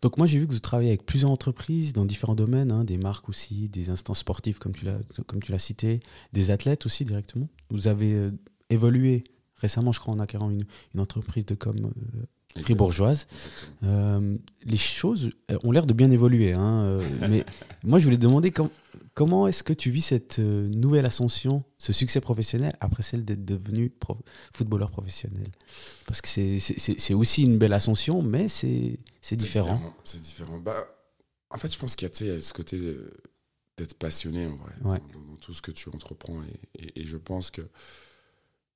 Donc 0.01 0.17
moi 0.17 0.27
j'ai 0.27 0.39
vu 0.39 0.47
que 0.47 0.53
vous 0.53 0.59
travaillez 0.59 0.89
avec 0.89 1.05
plusieurs 1.05 1.31
entreprises 1.31 1.93
dans 1.93 2.05
différents 2.05 2.35
domaines, 2.35 2.71
hein, 2.71 2.83
des 2.83 2.97
marques 2.97 3.29
aussi, 3.29 3.69
des 3.69 3.89
instances 3.89 4.19
sportives 4.19 4.59
comme 4.59 4.73
tu 4.73 4.85
l'as 4.85 4.99
comme 5.27 5.41
tu 5.41 5.51
l'as 5.51 5.59
cité, 5.59 6.01
des 6.33 6.51
athlètes 6.51 6.72
aussi 6.85 7.05
directement. 7.05 7.47
Vous 7.69 7.87
avez 7.87 8.13
euh, 8.13 8.31
évolué 8.69 9.23
récemment, 9.55 9.91
je 9.91 9.99
crois, 9.99 10.13
en 10.13 10.19
acquérant 10.19 10.49
une, 10.49 10.65
une 10.93 10.99
entreprise 10.99 11.45
de 11.45 11.55
com 11.55 11.75
euh, 12.57 12.61
fribourgeoise. 12.61 13.27
Euh, 13.83 14.37
les 14.63 14.77
choses 14.77 15.31
ont 15.63 15.71
l'air 15.71 15.85
de 15.85 15.93
bien 15.93 16.11
évoluer, 16.11 16.53
hein, 16.53 16.99
mais 17.27 17.45
moi 17.83 17.99
je 17.99 18.05
voulais 18.05 18.17
te 18.17 18.21
demander 18.21 18.51
com 18.51 18.69
comment 19.15 19.47
est-ce 19.47 19.63
que 19.63 19.73
tu 19.73 19.89
vis 19.89 20.01
cette 20.01 20.39
nouvelle 20.39 21.05
ascension, 21.05 21.63
ce 21.77 21.93
succès 21.93 22.19
professionnel 22.19 22.73
après 22.79 23.03
celle 23.03 23.25
d'être 23.25 23.45
devenu 23.45 23.91
footballeur 24.53 24.91
professionnel? 24.91 25.47
Parce 26.05 26.21
que 26.21 26.27
c'est 26.27 27.13
aussi 27.13 27.43
une 27.43 27.57
belle 27.57 27.73
ascension, 27.73 28.21
mais 28.21 28.47
c'est 28.47 28.97
différent. 29.35 29.93
C'est 30.03 30.21
différent. 30.21 30.57
différent. 30.57 30.59
Bah, 30.59 30.87
en 31.49 31.57
fait, 31.57 31.71
je 31.71 31.79
pense 31.79 31.95
qu'il 31.95 32.07
y 32.07 32.29
a 32.29 32.39
ce 32.39 32.53
côté 32.53 32.79
d'être 33.77 33.95
passionné 33.95 34.45
en 34.45 34.55
vrai 34.55 34.73
ouais. 34.83 35.01
dans, 35.13 35.19
dans, 35.21 35.35
tout 35.37 35.53
ce 35.53 35.61
que 35.61 35.71
tu 35.71 35.89
entreprends 35.89 36.41
et, 36.43 36.83
et, 36.83 37.01
et 37.01 37.05
je 37.05 37.17
pense 37.17 37.49
que 37.51 37.61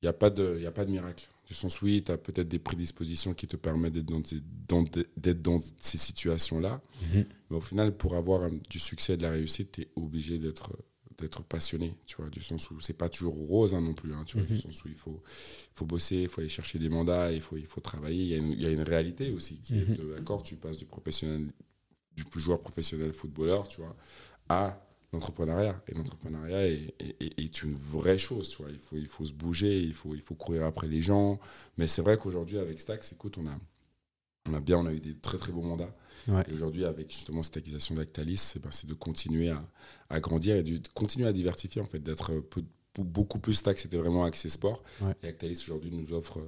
il 0.02 0.06
n'y 0.06 0.10
a 0.10 0.14
pas 0.14 0.30
de 0.30 0.58
il 0.60 0.66
a 0.66 0.72
pas 0.72 0.86
de 0.86 0.92
miracle 0.92 1.28
du 1.48 1.54
sens 1.54 1.82
oui 1.82 2.04
tu 2.04 2.12
as 2.12 2.18
peut-être 2.18 2.48
des 2.48 2.60
prédispositions 2.60 3.34
qui 3.34 3.48
te 3.48 3.56
permettent 3.58 3.94
d'être 3.94 4.06
dans, 4.68 4.84
d'être 5.18 5.42
dans 5.42 5.60
ces 5.80 5.98
situations 5.98 6.60
là 6.60 6.82
mm 7.02 7.06
-hmm. 7.18 7.26
mais 7.50 7.58
au 7.58 7.62
final 7.62 7.96
pour 7.96 8.16
avoir 8.16 8.44
un, 8.44 8.52
du 8.70 8.80
succès 8.80 9.14
et 9.14 9.18
de 9.18 9.24
la 9.24 9.32
réussite 9.32 9.72
tu 9.74 9.82
es 9.82 9.88
obligé 9.96 10.38
d'être 10.40 10.70
d'être 11.20 11.42
passionné 11.44 11.90
tu 12.06 12.16
vois 12.18 12.30
du 12.30 12.42
sens 12.42 12.70
où 12.72 12.80
c'est 12.80 12.98
pas 13.04 13.10
toujours 13.10 13.36
rose 13.54 13.74
hein, 13.76 13.82
non 13.82 13.96
plus 14.02 14.14
hein, 14.14 14.24
tu 14.28 14.34
vois 14.38 14.44
mm 14.46 14.50
-hmm. 14.52 14.56
du 14.56 14.62
sens 14.66 14.84
où 14.84 14.88
il 14.96 15.00
faut 15.04 15.20
faut 15.77 15.86
bosser 15.94 16.20
il 16.25 16.30
faut 16.32 16.42
aller 16.42 16.56
chercher 16.60 16.77
des 16.80 16.89
mandats 16.98 17.27
il 17.39 17.42
faut 17.48 17.58
il 17.66 17.70
faut 17.74 17.82
travailler 17.92 18.22
il 18.25 18.30
y 18.34 18.36
a 18.38 18.39
une, 18.44 18.51
il 18.60 18.62
y 18.66 18.68
a 18.72 18.74
une 18.80 18.88
réalité 18.94 19.25
aussi 19.38 19.56
qui 19.66 19.74
mm 19.75 19.84
-hmm. 19.86 20.01
est 20.01 20.10
d'accord 20.16 20.42
tu 20.50 20.56
passes 20.63 20.80
du 20.84 20.88
professionnel 20.96 21.44
du 22.18 22.24
joueur 22.46 22.60
professionnel 22.68 23.12
footballeur 23.22 23.63
tu 23.72 23.77
vois 23.84 23.96
à 24.62 24.63
l'entrepreneuriat. 25.14 25.82
Et 25.88 25.94
l'entrepreneuriat 25.94 26.68
est, 26.68 26.94
est, 27.00 27.40
est, 27.40 27.64
une 27.64 27.76
vraie 27.76 28.18
chose, 28.18 28.50
tu 28.50 28.62
vois. 28.62 28.72
Il 28.72 28.80
faut, 28.80 28.96
il 28.96 29.08
faut 29.08 29.26
se 29.26 29.34
bouger, 29.34 29.82
il 29.82 29.94
faut, 29.94 30.16
il 30.16 30.22
faut 30.22 30.36
courir 30.36 30.66
après 30.66 30.88
les 30.88 31.02
gens. 31.02 31.40
Mais 31.78 31.88
c'est 31.88 32.02
vrai 32.02 32.18
qu'aujourd'hui, 32.18 32.58
avec 32.58 32.80
Stax, 32.80 33.14
écoute, 33.14 33.38
on 33.38 33.48
a, 33.48 33.58
on 34.50 34.54
a 34.54 34.60
bien, 34.60 34.78
on 34.78 34.86
a 34.86 34.94
eu 34.94 35.00
des 35.00 35.16
très 35.16 35.38
très 35.38 35.52
beaux 35.52 35.62
mandats. 35.62 35.96
Ouais. 36.28 36.44
Et 36.50 36.54
aujourd'hui, 36.54 36.86
avec 36.86 37.10
justement 37.10 37.44
cette 37.44 37.58
acquisition 37.58 37.96
d'Actalis, 37.96 38.38
c'est 38.38 38.62
ben, 38.62 38.70
de 38.86 38.94
continuer 38.94 39.50
à, 39.50 39.64
à, 40.10 40.20
grandir 40.20 40.56
et 40.56 40.64
de 40.64 40.80
continuer 40.94 41.28
à 41.28 41.34
diversifier, 41.34 41.82
en 41.82 41.86
fait, 41.86 42.00
d'être 42.00 42.32
beaucoup 42.98 43.40
plus 43.40 43.54
Stax, 43.54 43.84
c'était 43.84 43.98
vraiment 43.98 44.26
axé 44.26 44.50
sport. 44.50 44.84
Ouais. 45.02 45.14
Et 45.24 45.28
Actalis 45.28 45.62
aujourd'hui 45.64 45.92
nous 45.92 46.14
offre 46.14 46.42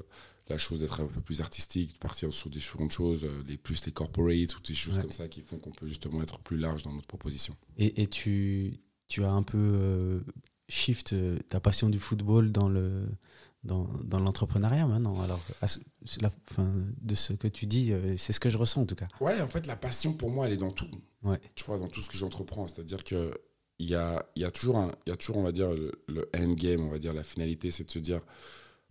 la 0.50 0.58
chose 0.58 0.82
d'être 0.82 1.00
un 1.00 1.08
peu 1.08 1.22
plus 1.22 1.41
artistique, 1.41 1.94
de 1.94 1.98
partir 2.00 2.34
sur 2.34 2.50
différentes 2.50 2.91
choses, 2.91 3.25
les 3.48 3.58
plus 3.58 3.86
les 3.86 3.91
corporates, 3.91 4.48
toutes 4.48 4.68
ces 4.68 4.74
choses 4.74 4.96
ouais. 4.96 5.01
comme 5.01 5.12
ça 5.12 5.27
qui 5.27 5.41
font 5.41 5.58
qu'on 5.58 5.72
peut 5.72 5.88
justement 5.88 6.22
être 6.24 6.39
plus 6.39 6.58
large 6.58 6.84
dans 6.84 6.94
notre 6.94 7.08
proposition. 7.08 7.56
Et, 7.77 8.01
et 8.01 8.08
tu, 8.08 8.79
tu 9.08 9.24
as 9.24 9.32
un 9.32 9.44
peu 9.44 9.58
euh, 9.58 10.20
shift 10.68 11.15
ta 11.48 11.60
passion 11.60 11.89
du 11.89 12.00
football 12.00 12.51
dans 12.51 12.68
le 12.68 13.08
dans, 13.63 13.89
dans 14.03 14.20
l'entrepreneuriat 14.20 14.88
maintenant. 14.88 15.22
Alors, 15.22 15.41
la, 16.22 16.32
fin, 16.46 16.74
de 17.01 17.15
ce 17.15 17.34
que 17.34 17.48
tu 17.48 17.65
dis, 17.65 17.91
euh, 17.91 18.15
c'est 18.18 18.34
ce 18.34 18.39
que 18.39 18.50
je 18.50 18.58
ressens 18.58 18.82
en 18.82 18.86
tout 18.86 18.96
cas. 18.96 19.08
Ouais, 19.20 19.39
en 19.41 19.48
fait, 19.48 19.68
la 19.68 19.75
passion 19.75 20.13
pour 20.13 20.32
moi, 20.32 20.48
elle 20.48 20.53
est 20.53 20.58
dans 20.58 20.72
tout. 20.72 20.89
Ouais. 21.24 21.39
Tu 21.56 21.65
vois, 21.65 21.77
dans 21.77 21.88
tout 21.88 22.01
ce 22.01 22.10
que 22.10 22.18
j'entreprends. 22.18 22.68
C'est-à-dire 22.68 23.03
que 23.03 23.34
il 23.79 23.89
y 23.89 23.96
a, 23.96 24.25
y, 24.36 24.44
a 24.44 24.51
toujours 24.51 24.77
un, 24.77 24.91
y 25.08 25.12
a 25.12 25.15
toujours, 25.15 25.38
on 25.38 25.44
va 25.44 25.53
dire, 25.53 25.72
le, 25.72 25.91
le 26.08 26.29
endgame, 26.36 26.82
on 26.82 26.89
va 26.89 27.00
dire, 27.00 27.13
la 27.13 27.24
finalité, 27.24 27.72
c'est 27.72 27.86
de 27.86 27.91
se 27.91 28.00
dire 28.00 28.22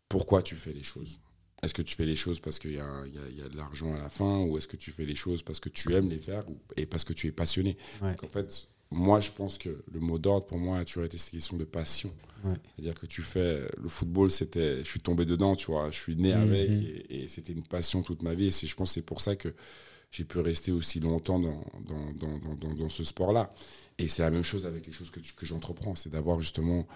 pourquoi 0.09 0.43
tu 0.43 0.57
fais 0.57 0.73
les 0.73 0.83
choses? 0.83 1.21
Est-ce 1.63 1.75
que 1.75 1.83
tu 1.83 1.97
fais 1.97 2.07
les 2.07 2.17
choses 2.17 2.41
parce 2.41 2.59
qu'il 2.59 2.73
y, 2.73 2.75
y, 2.75 2.79
y, 2.79 3.43
a 3.43 3.49
de 3.49 3.57
l'argent 3.57 3.93
à 3.95 3.99
la 3.99 4.11
fin 4.11 4.41
ou 4.41 4.57
est-ce 4.59 4.69
que 4.69 4.77
tu 4.77 4.93
fais 4.93 5.05
les 5.05 5.17
choses 5.17 5.43
parce 5.43 5.59
que 5.59 5.69
tu 5.69 5.93
aimes 5.95 6.09
les 6.09 6.19
faire 6.19 6.45
et 6.77 6.87
parce 6.87 7.05
que 7.05 7.13
tu 7.13 7.27
es 7.27 7.33
passionné? 7.33 7.77
Ouais. 8.01 8.15
En 8.23 8.29
fait, 8.29 8.69
moi, 8.91 9.21
je 9.21 9.31
pense 9.31 9.59
que 9.59 9.85
le 9.93 10.01
mot 10.01 10.19
d'ordre, 10.19 10.47
pour 10.47 10.59
moi, 10.59 10.79
a 10.79 10.85
toujours 10.85 11.05
été 11.05 11.19
cette 11.19 11.33
question 11.33 11.57
de 11.57 11.65
passion. 11.65 12.11
C'est-à-dire 12.43 12.95
que 12.95 13.07
tu 13.07 13.23
fais. 13.23 13.69
Le 13.77 13.89
football, 13.89 14.31
c'était. 14.31 14.79
Je 14.79 14.89
suis 14.89 15.01
tombé 15.01 15.27
dedans, 15.27 15.55
tu 15.57 15.67
vois. 15.67 15.91
Je 15.91 15.99
suis 15.99 16.17
né 16.17 16.35
mhm. 16.35 16.43
avec 16.43 16.71
et, 17.11 17.27
c'était 17.29 17.53
une 17.53 17.65
passion 17.65 18.03
toute 18.03 18.23
ma 18.23 18.35
vie. 18.35 18.47
Et 18.47 18.51
je 18.51 18.75
pense 18.75 18.91
que 18.91 18.95
c'est 18.95 19.03
pour 19.03 19.21
ça 19.21 19.37
que 19.37 19.53
j'ai 20.11 20.25
pu 20.25 20.39
rester 20.39 20.73
aussi 20.73 21.01
longtemps 21.01 21.39
dans, 21.39 21.63
dans, 21.87 22.39
dans, 22.55 22.75
dans 22.75 22.89
ce 22.89 23.05
sport-là. 23.05 23.53
Et 23.99 24.09
c'est 24.09 24.23
la 24.23 24.31
même 24.31 24.45
chose 24.45 24.65
avec 24.65 24.87
les 24.87 24.93
choses 24.93 25.11
que, 25.11 25.21
que 25.21 25.45
j'entreprends. 25.45 25.97
C'est 25.97 26.11
d'avoir 26.11 26.41
justement 26.41 26.87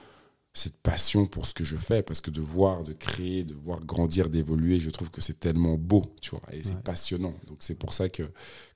cette 0.55 0.77
passion 0.77 1.27
pour 1.27 1.47
ce 1.47 1.55
que 1.55 1.65
je 1.65 1.77
fais 1.77 2.03
parce 2.03 2.21
que 2.21 2.31
de 2.31 2.41
voir, 2.41 2.83
de 2.83 2.93
créer, 2.93 3.43
de 3.45 3.55
voir 3.55 3.83
grandir, 3.85 4.29
d'évoluer, 4.29 4.79
je 4.81 4.91
trouve 4.91 5.11
que 5.11 5.23
c'est 5.23 5.41
tellement 5.41 5.77
beau, 5.79 6.15
tu 6.21 6.31
vois, 6.31 6.43
et 6.53 6.63
c'est 6.63 6.79
passionnant. 6.83 7.35
Donc 7.47 7.59
c'est 7.61 7.75
pour 7.75 7.95
ça 7.95 8.09
que, 8.09 8.25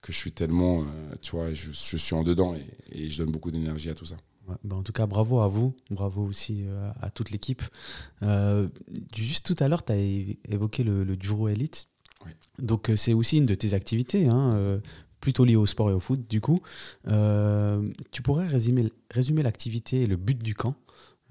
que 0.01 0.13
je 0.13 0.17
suis 0.17 0.33
tellement, 0.33 0.83
euh, 0.83 1.15
tu 1.21 1.33
vois, 1.33 1.53
je, 1.53 1.71
je, 1.73 1.97
suis 1.97 2.15
en 2.15 2.23
dedans 2.23 2.55
et, 2.55 2.67
et 2.91 3.11
je 3.11 3.23
donne 3.23 3.31
beaucoup 3.31 3.51
d'énergie 3.51 3.91
à 3.91 3.95
tout 3.95 4.07
ça. 4.07 4.17
Bah, 4.47 4.77
en 4.77 4.83
tout 4.83 4.93
cas, 4.93 5.07
bravo 5.07 5.41
à 5.41 5.49
vous, 5.49 5.75
bravo 5.91 6.25
aussi 6.25 6.63
euh, 6.65 6.91
à 7.03 7.11
toute 7.11 7.31
l'équipe. 7.31 7.63
Euh, 8.23 8.69
juste 9.15 9.45
tout 9.45 9.63
à 9.63 9.69
l'heure, 9.69 9.85
tu 9.85 9.93
as 9.93 9.97
évoqué 9.97 10.83
le, 10.83 11.05
le 11.05 11.17
Juro 11.21 11.49
Elite. 11.49 11.89
Donc 12.59 12.91
c'est 12.97 13.13
aussi 13.13 13.37
une 13.37 13.47
de 13.47 13.55
tes 13.55 13.75
activités, 13.75 14.27
hein, 14.27 14.81
plutôt 15.21 15.45
liée 15.45 15.55
au 15.55 15.67
sport 15.67 15.91
et 15.91 15.93
au 15.93 16.01
foot, 16.01 16.29
du 16.29 16.41
coup. 16.41 16.61
tu 17.05 18.23
pourrais 18.23 18.49
résumer, 18.49 18.91
résumer 19.13 19.45
l'activité 19.45 20.01
et 20.01 20.07
le 20.07 20.17
but 20.17 20.43
du 20.43 20.55
camp? 20.55 20.75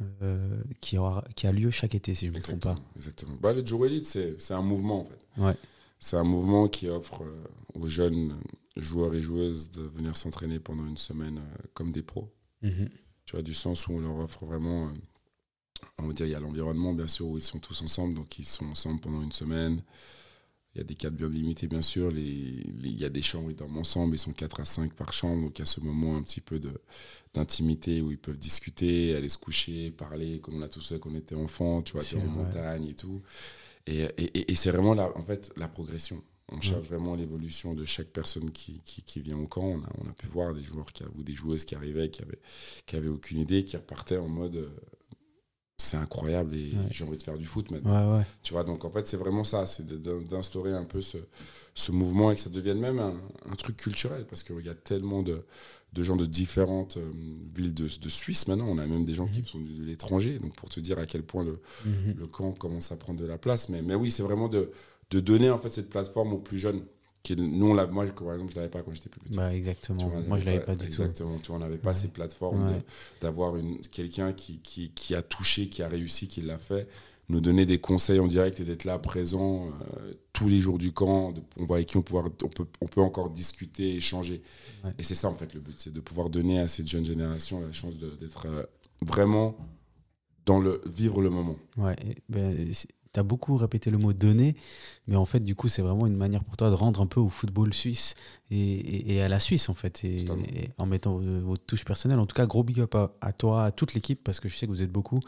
Euh, 0.02 0.62
qui, 0.82 0.98
aura, 0.98 1.24
qui 1.36 1.48
a 1.48 1.52
lieu 1.52 1.72
chaque 1.72 1.96
été, 1.96 2.14
si 2.14 2.28
je 2.28 2.32
ne 2.32 2.38
me 2.38 2.42
trompe 2.42 2.62
pas. 2.62 2.75
Exactement. 2.96 3.38
Bah, 3.42 3.54
le 3.54 3.66
Joe 3.66 3.88
Elite, 3.88 4.06
c'est 4.06 4.54
un 4.54 4.62
mouvement, 4.62 5.02
en 5.02 5.06
fait. 5.06 5.42
Ouais. 5.42 5.56
C'est 6.00 6.18
un 6.18 6.24
mouvement 6.24 6.68
qui 6.68 6.90
offre 6.90 7.24
euh, 7.24 7.44
aux 7.74 7.88
jeunes 7.88 8.38
joueurs 8.75 9.16
et 9.16 9.22
joueuses 9.22 9.72
de 9.72 9.84
venir 9.84 10.18
s'entraîner 10.18 10.60
pendant 10.60 10.86
une 10.86 10.98
semaine 10.98 11.38
euh, 11.38 11.64
comme 11.74 11.92
des 11.92 12.04
pros. 12.04 12.30
Mhm. 12.62 12.90
Tu 13.25 13.32
vois, 13.32 13.42
du 13.42 13.54
sens 13.54 13.88
où 13.88 13.94
on 13.94 14.00
leur 14.00 14.18
offre 14.18 14.46
vraiment. 14.46 14.92
on 15.98 16.08
va 16.08 16.14
dire, 16.14 16.25
il 16.25 16.32
y 16.32 16.36
a 16.36 16.40
l'environnement, 16.40 16.94
bien 16.94 17.08
sûr, 17.08 17.28
où 17.28 17.38
ils 17.38 17.44
sont 17.44 17.60
tous 17.60 17.82
ensemble, 17.82 18.16
donc 18.16 18.38
ils 18.38 18.46
sont 18.46 18.66
ensemble 18.66 19.00
pendant 19.00 19.22
une 19.22 19.32
semaine. 19.32 19.82
Il 20.75 20.79
y 20.79 20.82
a 20.82 20.84
des 20.84 20.96
cadres 20.96 21.15
bien 21.15 21.29
limités, 21.29 21.67
bien 21.67 21.82
sûr. 21.82 22.12
Les, 22.12 22.22
il 22.22 23.00
y 23.00 23.05
a 23.05 23.10
des 23.10 23.22
chambres, 23.22 23.50
ils 23.50 23.55
dorment 23.55 23.77
ensemble, 23.77 24.15
ils 24.15 24.20
sont 24.20 24.34
4 24.34 24.60
à 24.60 24.65
5 24.65 24.94
par 24.94 25.13
chambre. 25.13 25.44
Donc 25.44 25.58
il 25.58 25.62
y 25.62 25.63
a 25.63 25.65
ce 25.65 25.79
moment 25.79 26.17
un 26.17 26.22
petit 26.22 26.41
peu 26.41 26.60
d'intimité 27.34 28.01
où 28.01 28.12
ils 28.12 28.17
peuvent 28.17 28.38
discuter, 28.38 29.15
aller 29.15 29.29
se 29.29 29.38
coucher, 29.38 29.91
parler, 29.91 30.39
comme 30.39 30.55
on 30.55 30.62
a 30.62 30.67
tous 30.67 30.86
fait 30.86 31.00
quand 31.00 31.12
on 31.12 31.15
était 31.15 31.36
enfant, 31.36 31.82
tu 31.82 31.94
vois, 31.94 32.03
en 32.22 32.27
montagne 32.27 32.88
et 32.88 32.94
tout. 32.94 33.22
Et, 33.88 34.01
et, 34.17 34.51
et 34.51 34.55
c'est 34.55 34.72
vraiment 34.72 34.94
la, 34.94 35.15
en 35.17 35.24
fait, 35.24 35.53
la 35.55 35.70
progression. 35.70 36.22
On 36.51 36.62
cherche 36.62 36.88
vraiment 36.88 37.15
l'évolution 37.15 37.74
de 37.74 37.86
chaque 37.86 38.10
personne 38.10 38.51
qui, 38.51 38.79
qui, 38.86 39.01
qui, 39.01 39.20
vient 39.20 39.38
au 39.38 39.48
camp. 39.48 39.63
On 39.63 39.82
a, 39.82 39.89
on 40.03 40.10
a 40.10 40.13
pu 40.13 40.27
voir 40.27 40.53
des 40.53 40.62
joueurs 40.62 40.91
qui, 40.91 41.03
ou 41.15 41.24
des 41.24 41.34
joueuses 41.34 41.65
qui 41.65 41.75
arrivaient, 41.75 42.10
qui 42.10 42.22
avaient, 42.22 42.39
qui 42.86 42.96
avaient 42.96 43.08
aucune 43.08 43.39
idée, 43.39 43.63
qui 43.63 43.77
repartaient 43.77 44.17
en 44.17 44.27
mode 44.27 44.70
c'est 45.77 45.98
incroyable 45.98 46.55
et 46.55 46.72
j'ai 46.89 47.03
envie 47.03 47.17
de 47.17 47.24
faire 47.24 47.38
du 47.38 47.46
foot 47.46 47.70
maintenant. 47.70 48.24
Tu 48.44 48.53
vois, 48.53 48.63
donc 48.63 48.86
en 48.86 48.89
fait, 48.89 49.05
c'est 49.08 49.17
vraiment 49.17 49.44
ça, 49.44 49.65
c'est 49.65 49.86
d'instaurer 50.27 50.72
un 50.72 50.86
peu 50.86 51.01
ce, 51.01 51.17
ce, 51.74 51.91
mouvement 51.91 52.32
et 52.32 52.36
que 52.36 52.41
ça 52.41 52.50
devienne 52.50 52.79
même 52.79 53.00
un, 53.00 53.15
un 53.51 53.55
truc 53.55 53.75
culturel 53.75 54.25
parce 54.29 54.44
qu'il 54.44 54.65
y 54.65 54.70
a 54.70 54.75
tellement 54.75 55.22
de, 55.22 55.44
de, 55.91 56.03
gens 56.03 56.15
de 56.15 56.25
différentes 56.25 56.96
euh, 56.96 57.12
villes 57.53 57.74
de, 57.74 57.84
de, 57.84 58.10
Suisse 58.10 58.48
maintenant. 58.48 58.67
On 58.70 58.77
a 58.77 58.86
même 58.86 59.03
des 59.03 59.13
gens 59.13 59.27
qui 59.27 59.39
mhm. 59.39 59.46
sont 59.46 59.60
de, 59.60 59.84
l'étranger, 59.84 60.39
donc 60.39 60.55
pour 60.55 60.70
te 60.70 60.79
dire 60.79 60.98
à 60.98 61.05
quel 61.05 61.24
point 61.24 61.44
le, 61.44 61.60
mhm. 61.86 62.15
le 62.17 62.27
camp 62.27 62.53
commence 62.53 62.94
à 62.94 62.96
prendre 62.96 63.20
de 63.20 63.25
la 63.25 63.38
place. 63.38 63.67
Mais, 63.67 63.82
mais 63.82 63.96
oui, 63.96 64.12
c'est 64.12 64.24
vraiment 64.24 64.48
de, 64.48 64.72
de 65.10 65.20
donner 65.20 65.50
en 65.50 65.58
fait 65.58 65.70
cette 65.70 65.89
plateforme 65.89 66.32
aux 66.34 66.39
plus 66.39 66.58
jeunes 66.58 66.84
nous, 67.34 67.67
on 67.67 67.74
moi, 67.74 68.05
par 68.05 68.34
exemple, 68.34 68.51
je 68.51 68.55
ne 68.55 68.62
l'avais 68.62 68.70
pas 68.70 68.82
quand 68.82 68.94
j'étais 68.94 69.10
plus 69.10 69.22
petit. 69.22 69.38
Bah, 69.38 69.53
exactement. 69.53 70.12
moi, 70.27 70.38
je 70.38 70.46
ne 70.46 70.51
l'avais 70.51 70.65
pas, 70.65 70.74
du 70.74 70.79
tout. 70.79 70.86
Exactement. 70.86 71.38
on 71.50 71.60
n'avait 71.60 71.77
pas 71.77 71.94
ces 71.94 72.08
plateformes 72.08 72.82
d'avoir 73.22 73.55
quelqu'un 73.91 74.34
qui, 74.34 74.60
qui, 74.60 74.91
qui, 74.91 75.15
a 75.15 75.22
touché, 75.22 75.70
qui 75.70 75.84
a 75.84 75.88
réussi, 75.88 76.27
qui 76.27 76.41
l'a 76.41 76.58
fait, 76.58 76.88
nous 77.29 77.41
donner 77.41 77.65
des 77.65 77.79
conseils 77.79 78.20
en 78.20 78.27
direct 78.27 78.60
et 78.60 78.65
d'être 78.65 78.84
là 78.84 79.00
présent 79.00 79.67
euh, 79.67 80.13
tous 80.32 80.48
les 80.48 80.60
jours 80.60 80.77
du 80.77 80.91
camp. 80.91 81.34
on 81.58 81.65
avec 81.74 81.88
qui 81.88 81.98
on, 81.98 82.01
pouvoir, 82.01 82.25
on, 82.44 82.50
peut, 82.50 82.67
on 82.82 82.88
peut 82.88 83.01
encore 83.01 83.29
discuter, 83.32 83.96
échanger. 83.96 84.41
Et 85.00 85.03
c'est 85.03 85.15
ça, 85.15 85.29
en 85.29 85.34
fait, 85.34 85.53
le 85.53 85.60
but. 85.60 85.75
C'est 85.77 85.94
de 85.94 86.01
pouvoir 86.01 86.29
donner 86.29 86.60
à 86.60 86.67
cette 86.67 86.88
jeune 86.88 87.05
génération 87.05 87.62
la 87.62 87.72
chance 87.72 87.98
d'être 87.98 88.46
euh, 88.46 88.63
vraiment 89.01 89.58
dans 90.46 90.60
le 90.60 90.82
vivre 90.86 91.22
le 91.22 91.29
moment. 91.29 91.58
Ouais, 91.77 91.96
ben, 92.29 92.72
tu 93.16 93.20
as 93.20 93.24
beaucoup 93.24 93.58
répété 93.58 93.90
le 93.90 93.98
mot 93.98 94.14
donner, 94.14 94.56
mais 95.08 95.16
en 95.16 95.26
fait, 95.26 95.40
du 95.40 95.56
coup, 95.56 95.68
c'est 95.68 95.82
vraiment 95.82 96.08
une 96.08 96.16
manière 96.16 96.44
pour 96.44 96.58
toi 96.58 96.70
de 96.70 96.76
rendre 96.76 97.02
un 97.02 97.08
peu 97.08 97.20
au 97.20 97.30
football 97.30 97.74
suisse 97.74 98.16
et, 98.52 99.22
à 99.22 99.30
la 99.30 99.40
Suisse, 99.40 99.70
en 99.70 99.74
fait, 99.74 100.04
et, 100.04 100.26
en 100.78 100.86
mettant 100.86 101.18
votre 101.18 101.66
touche 101.66 101.84
personnelle. 101.84 102.20
En 102.20 102.26
tout 102.26 102.36
cas, 102.36 102.46
gros 102.46 102.64
big 102.64 102.80
up 102.80 102.96
à, 103.22 103.34
toi, 103.34 103.66
à 103.66 103.72
toute 103.72 103.94
l'équipe, 103.94 104.24
parce 104.24 104.40
que 104.40 104.50
je 104.50 104.56
sais 104.56 104.68
que 104.68 104.72
vous 104.72 104.84
êtes 104.84 104.92
beaucoup, 104.92 105.20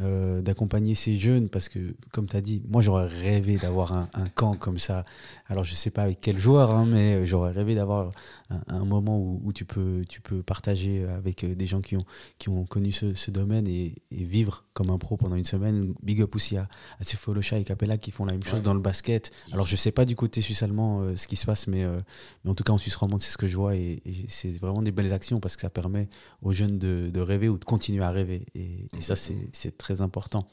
euh, 0.00 0.42
d'accompagner 0.42 0.94
ces 0.94 1.16
jeunes, 1.16 1.48
parce 1.48 1.68
que, 1.68 1.94
comme 2.12 2.28
tu 2.28 2.36
as 2.36 2.40
dit, 2.40 2.62
moi, 2.68 2.82
j'aurais 2.82 3.06
rêvé 3.06 3.56
d'avoir 3.56 3.92
un, 3.92 4.08
camp 4.34 4.56
comme 4.56 4.78
ça. 4.78 5.04
Alors, 5.46 5.64
je 5.64 5.74
sais 5.74 5.90
pas 5.90 6.02
avec 6.02 6.20
quel 6.20 6.38
joueur, 6.38 6.72
hein, 6.72 6.86
mais 6.86 7.24
j'aurais 7.24 7.52
rêvé 7.52 7.74
d'avoir 7.74 8.10
un, 8.50 8.84
moment 8.84 9.18
où, 9.18 9.52
tu, 9.52 9.64
peux, 9.64 10.04
tu 10.08 10.20
peux 10.20 10.42
partager 10.42 11.04
avec 11.04 11.44
des 11.44 11.66
gens 11.66 11.80
qui 11.80 11.96
ont, 11.96 12.04
qui 12.38 12.48
ont 12.48 12.64
connu 12.64 12.92
ce, 12.92 13.30
domaine 13.30 13.66
et, 13.68 13.94
vivre 14.10 14.64
comme 14.74 14.90
un 14.90 14.98
pro 14.98 15.16
pendant 15.16 15.36
une 15.36 15.44
semaine. 15.44 15.94
Big 16.02 16.20
up 16.20 16.34
aussi 16.34 16.56
à, 16.56 16.68
à 16.98 17.04
Folosha 17.26 17.58
et 17.58 17.64
Capella 17.64 17.98
qui 17.98 18.12
font 18.12 18.24
la 18.24 18.34
même 18.34 18.44
chose 18.44 18.62
dans 18.62 18.72
le 18.72 18.78
basket. 18.78 19.32
Alors 19.52 19.66
je 19.66 19.74
sais 19.74 19.90
pas 19.90 20.04
du 20.04 20.14
côté 20.14 20.40
suisse 20.40 20.62
allemand 20.62 21.00
euh, 21.00 21.16
ce 21.16 21.26
qui 21.26 21.34
se 21.34 21.44
passe, 21.44 21.66
mais, 21.66 21.82
euh, 21.82 21.98
mais, 22.44 22.52
en 22.52 22.54
tout 22.54 22.62
cas 22.62 22.72
en 22.72 22.78
Suisse 22.78 22.94
romande 22.94 23.20
c'est 23.20 23.32
ce 23.32 23.36
que 23.36 23.48
je 23.48 23.56
vois 23.56 23.74
et, 23.74 24.00
c'est 24.28 24.52
vraiment 24.58 24.80
des 24.80 24.92
belles 24.92 25.12
actions 25.12 25.40
parce 25.40 25.56
que 25.56 25.62
ça 25.62 25.70
permet 25.70 26.08
aux 26.40 26.52
jeunes 26.52 26.78
de, 26.78 27.10
de 27.12 27.20
rêver 27.20 27.48
ou 27.48 27.58
de 27.58 27.64
continuer 27.64 28.04
à 28.04 28.10
rêver 28.10 28.46
et, 28.54 28.86
ça 29.00 29.16
c'est 29.16 29.76
très 29.76 30.00
important. 30.02 30.48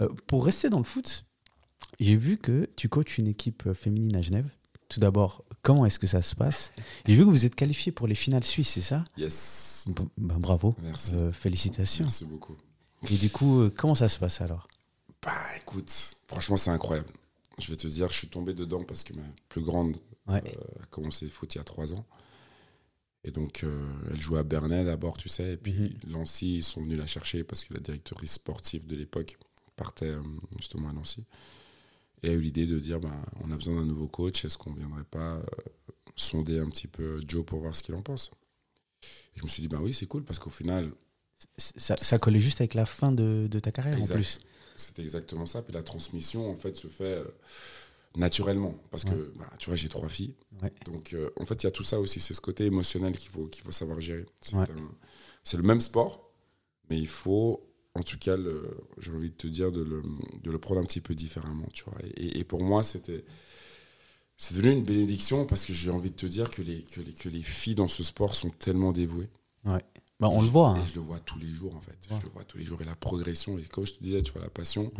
Euh, 0.00 0.08
pour 0.26 0.44
rester 0.44 0.68
dans 0.70 0.78
le 0.78 0.84
foot, 0.84 1.24
j'ai 2.00 2.16
vu 2.16 2.36
que 2.36 2.68
tu 2.74 2.88
coaches 2.88 3.18
une 3.18 3.28
équipe 3.28 3.72
féminine 3.72 4.16
à 4.16 4.22
Genève. 4.22 4.50
Tout 4.88 4.98
d'abord, 4.98 5.44
comment 5.62 5.86
est-ce 5.86 6.00
que 6.00 6.06
ça 6.08 6.22
se 6.22 6.34
passe? 6.34 6.72
J'ai 7.06 7.14
vu 7.14 7.24
que 7.24 7.30
vous 7.30 7.46
êtes 7.46 7.54
qualifié 7.54 7.92
pour 7.92 8.08
les 8.08 8.14
finales 8.16 8.44
suisses, 8.44 8.70
c'est 8.70 8.80
ça? 8.80 9.04
Yes. 9.16 9.86
Ben, 10.16 10.38
bravo. 10.38 10.74
Merci. 10.82 11.12
félicitations. 11.32 12.06
Merci 12.06 12.24
beaucoup. 12.24 12.56
Et 13.08 13.16
du 13.16 13.30
coup, 13.30 13.68
comment 13.76 13.94
ça 13.94 14.08
se 14.08 14.18
passe 14.18 14.40
alors? 14.40 14.66
Bah 15.28 15.56
écoute, 15.58 16.16
franchement, 16.26 16.56
c'est 16.56 16.70
incroyable. 16.70 17.10
Je 17.58 17.68
vais 17.70 17.76
te 17.76 17.86
dire, 17.86 18.08
je 18.08 18.16
suis 18.16 18.28
tombé 18.28 18.54
dedans 18.54 18.82
parce 18.82 19.04
que 19.04 19.12
ma 19.12 19.22
plus 19.50 19.60
grande 19.60 19.98
euh, 20.30 20.38
a 20.82 20.86
commencé 20.90 21.26
le 21.26 21.30
foot 21.30 21.54
il 21.54 21.58
y 21.58 21.60
a 21.60 21.64
trois 21.64 21.92
ans. 21.92 22.06
Et 23.24 23.30
donc, 23.30 23.62
euh, 23.62 23.92
elle 24.10 24.18
jouait 24.18 24.38
à 24.38 24.42
Bernay 24.42 24.84
d'abord, 24.84 25.18
tu 25.18 25.28
sais. 25.28 25.52
Et 25.52 25.56
puis, 25.58 25.72
mhm. 25.72 25.90
Nancy, 26.06 26.56
ils 26.56 26.64
sont 26.64 26.82
venus 26.82 26.98
la 26.98 27.06
chercher 27.06 27.44
parce 27.44 27.64
que 27.64 27.74
la 27.74 27.80
directrice 27.80 28.32
sportive 28.32 28.86
de 28.86 28.96
l'époque 28.96 29.36
partait 29.76 30.06
euh, 30.06 30.22
justement 30.56 30.88
à 30.88 30.92
Nancy. 30.94 31.24
Et 32.22 32.30
a 32.30 32.32
eu 32.32 32.40
l'idée 32.40 32.66
de 32.66 32.78
dire 32.78 32.98
bah, 32.98 33.14
on 33.42 33.50
a 33.50 33.56
besoin 33.56 33.74
d'un 33.74 33.86
nouveau 33.86 34.08
coach, 34.08 34.46
est-ce 34.46 34.56
qu'on 34.56 34.70
ne 34.70 34.78
viendrait 34.78 35.04
pas 35.04 35.42
sonder 36.16 36.58
un 36.58 36.70
petit 36.70 36.88
peu 36.88 37.20
Joe 37.28 37.44
pour 37.44 37.60
voir 37.60 37.76
ce 37.76 37.82
qu'il 37.82 37.94
en 37.94 38.02
pense? 38.02 38.30
Et 39.36 39.40
je 39.40 39.44
me 39.44 39.48
suis 39.48 39.60
dit 39.60 39.68
bah 39.68 39.78
oui, 39.82 39.92
c'est 39.92 40.06
cool 40.06 40.24
parce 40.24 40.38
qu'au 40.38 40.50
final. 40.50 40.90
Ça, 41.58 41.96
ça, 41.96 42.18
collait 42.18 42.40
juste 42.40 42.60
avec 42.60 42.74
la 42.74 42.86
fin 42.86 43.12
de, 43.12 43.46
de 43.48 43.58
ta 43.60 43.70
carrière 43.70 44.00
en 44.02 44.06
plus. 44.06 44.40
C'est 44.78 44.98
exactement 45.00 45.44
ça. 45.44 45.62
Puis 45.62 45.74
la 45.74 45.82
transmission, 45.82 46.50
en 46.50 46.56
fait, 46.56 46.76
se 46.76 46.86
fait 46.86 47.18
euh, 47.18 47.24
naturellement. 48.16 48.74
Parce 48.90 49.04
que, 49.04 49.32
bah, 49.36 49.50
tu 49.58 49.70
vois, 49.70 49.76
j'ai 49.76 49.88
trois 49.88 50.08
filles. 50.08 50.34
Donc, 50.86 51.12
euh, 51.12 51.30
en 51.36 51.44
fait, 51.44 51.62
il 51.62 51.66
y 51.66 51.68
a 51.68 51.72
tout 51.72 51.82
ça 51.82 51.98
aussi. 51.98 52.20
C'est 52.20 52.34
ce 52.34 52.40
côté 52.40 52.66
émotionnel 52.66 53.16
qu'il 53.16 53.30
faut, 53.30 53.46
qu'il 53.46 53.64
faut 53.64 53.72
savoir 53.72 54.00
gérer. 54.00 54.24
C'est 54.40 55.56
le 55.56 55.62
même 55.62 55.80
sport, 55.80 56.30
mais 56.88 56.98
il 56.98 57.08
faut, 57.08 57.68
en 57.94 58.02
tout 58.02 58.18
cas, 58.18 58.36
j'ai 58.98 59.12
envie 59.12 59.30
de 59.30 59.36
te 59.36 59.46
dire, 59.48 59.72
de 59.72 59.82
le, 59.82 60.02
de 60.42 60.50
le, 60.50 60.58
prendre 60.58 60.80
un 60.80 60.84
petit 60.84 61.00
peu 61.00 61.14
différemment. 61.14 61.66
Tu 61.74 61.84
vois. 61.84 61.98
Et, 62.16 62.38
et 62.38 62.44
pour 62.44 62.62
moi, 62.62 62.82
c'était. 62.82 63.24
C'est 64.40 64.54
devenu 64.54 64.72
une 64.72 64.84
bénédiction 64.84 65.46
parce 65.46 65.64
que 65.64 65.72
j'ai 65.72 65.90
envie 65.90 66.12
de 66.12 66.16
te 66.16 66.26
dire 66.26 66.48
que 66.48 66.62
les, 66.62 66.84
que 66.84 67.00
les, 67.00 67.12
que 67.12 67.28
les 67.28 67.42
filles 67.42 67.74
dans 67.74 67.88
ce 67.88 68.04
sport 68.04 68.36
sont 68.36 68.50
tellement 68.50 68.92
dévouées. 68.92 69.28
Ouais. 69.64 69.84
Bah, 70.20 70.28
on 70.30 70.42
le 70.42 70.48
voit. 70.48 70.74
Et 70.76 70.80
hein. 70.80 70.84
je 70.88 70.96
le 70.96 71.00
vois 71.02 71.20
tous 71.20 71.38
les 71.38 71.48
jours, 71.48 71.76
en 71.76 71.80
fait. 71.80 71.96
Je 72.10 72.22
le 72.22 72.32
vois 72.32 72.44
tous 72.44 72.58
les 72.58 72.64
jours. 72.64 72.80
Et 72.82 72.84
la 72.84 72.96
progression, 72.96 73.58
et 73.58 73.62
comme 73.64 73.86
je 73.86 73.94
te 73.94 74.02
disais, 74.02 74.22
tu 74.22 74.32
vois, 74.32 74.42
la 74.42 74.50
passion, 74.50 74.90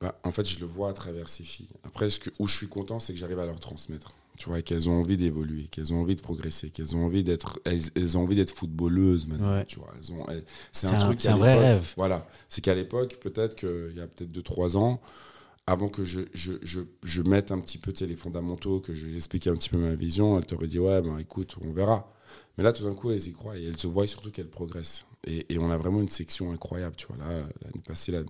bah, 0.00 0.18
en 0.24 0.32
fait, 0.32 0.48
je 0.48 0.60
le 0.60 0.66
vois 0.66 0.90
à 0.90 0.92
travers 0.92 1.28
ces 1.28 1.44
filles. 1.44 1.70
Après, 1.84 2.10
ce 2.10 2.20
que, 2.20 2.30
où 2.38 2.46
je 2.46 2.56
suis 2.56 2.68
content, 2.68 3.00
c'est 3.00 3.12
que 3.12 3.18
j'arrive 3.18 3.38
à 3.38 3.46
leur 3.46 3.60
transmettre. 3.60 4.14
Tu 4.36 4.48
vois, 4.48 4.62
qu'elles 4.62 4.88
ont 4.88 5.00
envie 5.00 5.16
d'évoluer, 5.16 5.64
qu'elles 5.64 5.92
ont 5.92 6.00
envie 6.00 6.14
de 6.14 6.20
progresser, 6.20 6.70
qu'elles 6.70 6.94
ont 6.94 7.04
envie 7.04 7.24
d'être, 7.24 7.58
elles, 7.64 8.16
ont 8.16 8.22
envie 8.22 8.36
d'être 8.36 8.52
footballeuses 8.52 9.26
maintenant. 9.26 9.64
Tu 9.66 9.80
vois, 9.80 9.92
elles 9.98 10.12
ont, 10.12 10.24
c'est 10.70 10.86
un, 10.86 10.98
truc. 10.98 11.20
C'est 11.20 11.30
un 11.30 11.36
vrai 11.36 11.58
rêve. 11.58 11.92
Voilà. 11.96 12.24
C'est 12.48 12.60
qu'à 12.60 12.74
l'époque, 12.74 13.18
peut-être 13.20 13.56
qu'il 13.56 13.96
y 13.96 14.00
a 14.00 14.06
peut-être 14.06 14.30
2-3 14.30 14.76
ans, 14.76 15.00
avant 15.66 15.88
que 15.88 16.04
je, 16.04 16.20
je, 16.34 16.52
je, 16.62 16.80
je, 17.02 17.22
mette 17.22 17.50
un 17.50 17.58
petit 17.58 17.78
peu 17.78 17.92
les 18.06 18.14
fondamentaux, 18.14 18.78
que 18.78 18.94
je 18.94 19.14
explique 19.14 19.48
un 19.48 19.56
petit 19.56 19.70
peu 19.70 19.76
ma 19.76 19.96
vision, 19.96 20.38
elle 20.38 20.46
t'aurait 20.46 20.68
dit 20.68 20.78
Ouais, 20.78 21.02
ben 21.02 21.18
écoute, 21.18 21.56
on 21.60 21.72
verra. 21.72 22.08
Mais 22.56 22.64
là, 22.64 22.72
tout 22.72 22.84
d'un 22.84 22.94
coup, 22.94 23.10
elles 23.10 23.26
y 23.26 23.32
croient 23.32 23.56
et 23.56 23.64
elles 23.64 23.78
se 23.78 23.86
voient 23.86 24.06
surtout 24.06 24.30
qu'elles 24.30 24.48
progressent. 24.48 25.04
Et, 25.26 25.52
et, 25.52 25.58
on 25.58 25.70
a 25.70 25.76
vraiment 25.76 26.00
une 26.00 26.08
section 26.08 26.52
incroyable. 26.52 26.96
Tu 26.96 27.06
vois, 27.08 27.16
là, 27.16 27.42
l'année 27.62 27.82
passée, 27.86 28.12
la, 28.12 28.22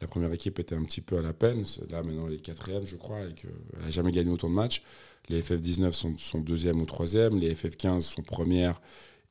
la, 0.00 0.06
première 0.06 0.32
équipe 0.32 0.58
était 0.58 0.74
un 0.74 0.84
petit 0.84 1.00
peu 1.00 1.18
à 1.18 1.22
la 1.22 1.32
peine. 1.32 1.64
Là, 1.90 2.02
maintenant, 2.02 2.28
elle 2.28 2.34
est 2.34 2.40
quatrième, 2.40 2.84
je 2.84 2.96
crois, 2.96 3.20
et 3.22 3.34
qu'elle 3.34 3.82
n'a 3.82 3.90
jamais 3.90 4.12
gagné 4.12 4.30
autant 4.30 4.48
de 4.48 4.54
matchs. 4.54 4.82
Les 5.28 5.42
FF19 5.42 5.92
sont, 5.92 6.16
sont 6.16 6.40
deuxième 6.40 6.80
ou 6.80 6.86
troisième. 6.86 7.38
Les 7.38 7.54
FF15 7.54 8.00
sont 8.00 8.22
premières 8.22 8.80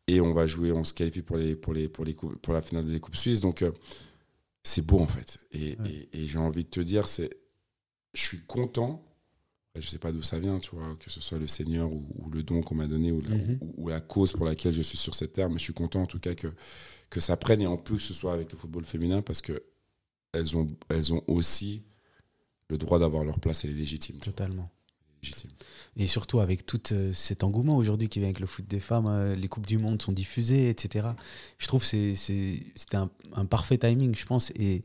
et 0.08 0.22
on 0.22 0.34
va 0.34 0.46
jouer, 0.46 0.72
on 0.72 0.84
se 0.84 0.94
qualifie 0.94 1.22
pour, 1.22 1.38
les, 1.38 1.56
pour, 1.56 1.74
les, 1.74 1.90
pour, 1.90 2.06
les 2.06 2.14
pour 2.14 2.54
la 2.54 2.62
finale 2.62 2.86
des 2.86 3.00
Coupes 3.00 3.16
Suisses. 3.16 3.42
Donc, 3.42 3.62
euh, 3.62 3.72
c'est 4.64 4.86
beau 4.86 5.00
en 5.00 5.08
fait. 5.08 5.40
Et, 5.52 5.78
et, 6.14 6.28
j'ai 6.28 6.38
envie 6.38 6.64
de 6.64 6.70
te 6.70 6.80
dire, 6.80 7.08
c'est, 7.08 7.30
je 8.14 8.22
suis 8.22 8.42
content. 8.42 9.04
Je 9.80 9.88
sais 9.88 10.00
pas 10.00 10.12
d'où 10.12 10.22
ça 10.22 10.40
vient, 10.40 10.60
tu 10.60 10.76
vois, 10.76 10.96
que 11.00 11.10
ce 11.10 11.22
soit 11.22 11.40
le 11.40 11.48
Seigneur 11.48 11.92
ou, 11.92 12.30
le 12.32 12.44
don 12.44 12.62
qu'on 12.62 12.76
m'a 12.76 12.88
donné 12.88 13.12
ou 13.12 13.22
la, 13.22 13.36
mhm. 13.36 13.60
ou, 13.78 13.90
la, 13.90 14.02
cause 14.02 14.34
pour 14.34 14.46
laquelle 14.46 14.74
je 14.74 14.82
suis 14.82 14.98
sur 14.98 15.16
cette 15.16 15.34
terre, 15.34 15.50
mais 15.50 15.58
je 15.58 15.64
suis 15.64 15.74
content 15.74 16.02
en 16.02 16.06
tout 16.06 16.20
cas 16.20 16.36
que, 16.36 16.48
que 17.10 17.20
ça 17.20 17.38
prenne 17.38 17.62
et 17.62 17.68
en 17.68 17.78
plus 17.78 17.98
que 17.98 18.04
ce 18.04 18.14
soit 18.14 18.34
avec 18.34 18.52
le 18.52 18.58
football 18.58 18.86
féminin 18.86 19.22
parce 19.22 19.42
que 19.42 19.64
elles 20.34 20.56
ont, 20.58 20.68
elles 20.90 21.14
ont 21.14 21.24
aussi 21.28 21.84
le 22.70 22.78
droit 22.78 23.00
d'avoir 23.00 23.24
leur 23.24 23.40
place, 23.40 23.64
elle 23.64 23.72
est 23.72 23.76
légitime. 23.76 24.18
Totalement. 24.20 24.70
Et 26.00 26.06
surtout 26.06 26.40
avec 26.40 26.66
tout 26.66 26.82
euh, 26.92 27.12
cet 27.12 27.44
engouement 27.44 27.76
aujourd'hui 27.76 28.08
qui 28.08 28.20
vient 28.20 28.28
avec 28.28 28.40
le 28.40 28.46
foot 28.46 28.68
des 28.68 28.80
femmes, 28.80 29.08
euh, 29.08 29.36
les 29.36 29.48
Coupes 29.48 29.66
du 29.66 29.80
Monde 29.80 30.00
sont 30.00 30.12
diffusées, 30.12 30.70
etc. 30.70 31.08
Je 31.58 31.68
trouve 31.68 31.82
que 31.82 32.14
c'était 32.14 32.98
un, 32.98 33.46
parfait 33.46 33.80
timing, 33.80 34.14
je 34.16 34.26
pense. 34.28 34.52
Et 34.52 34.84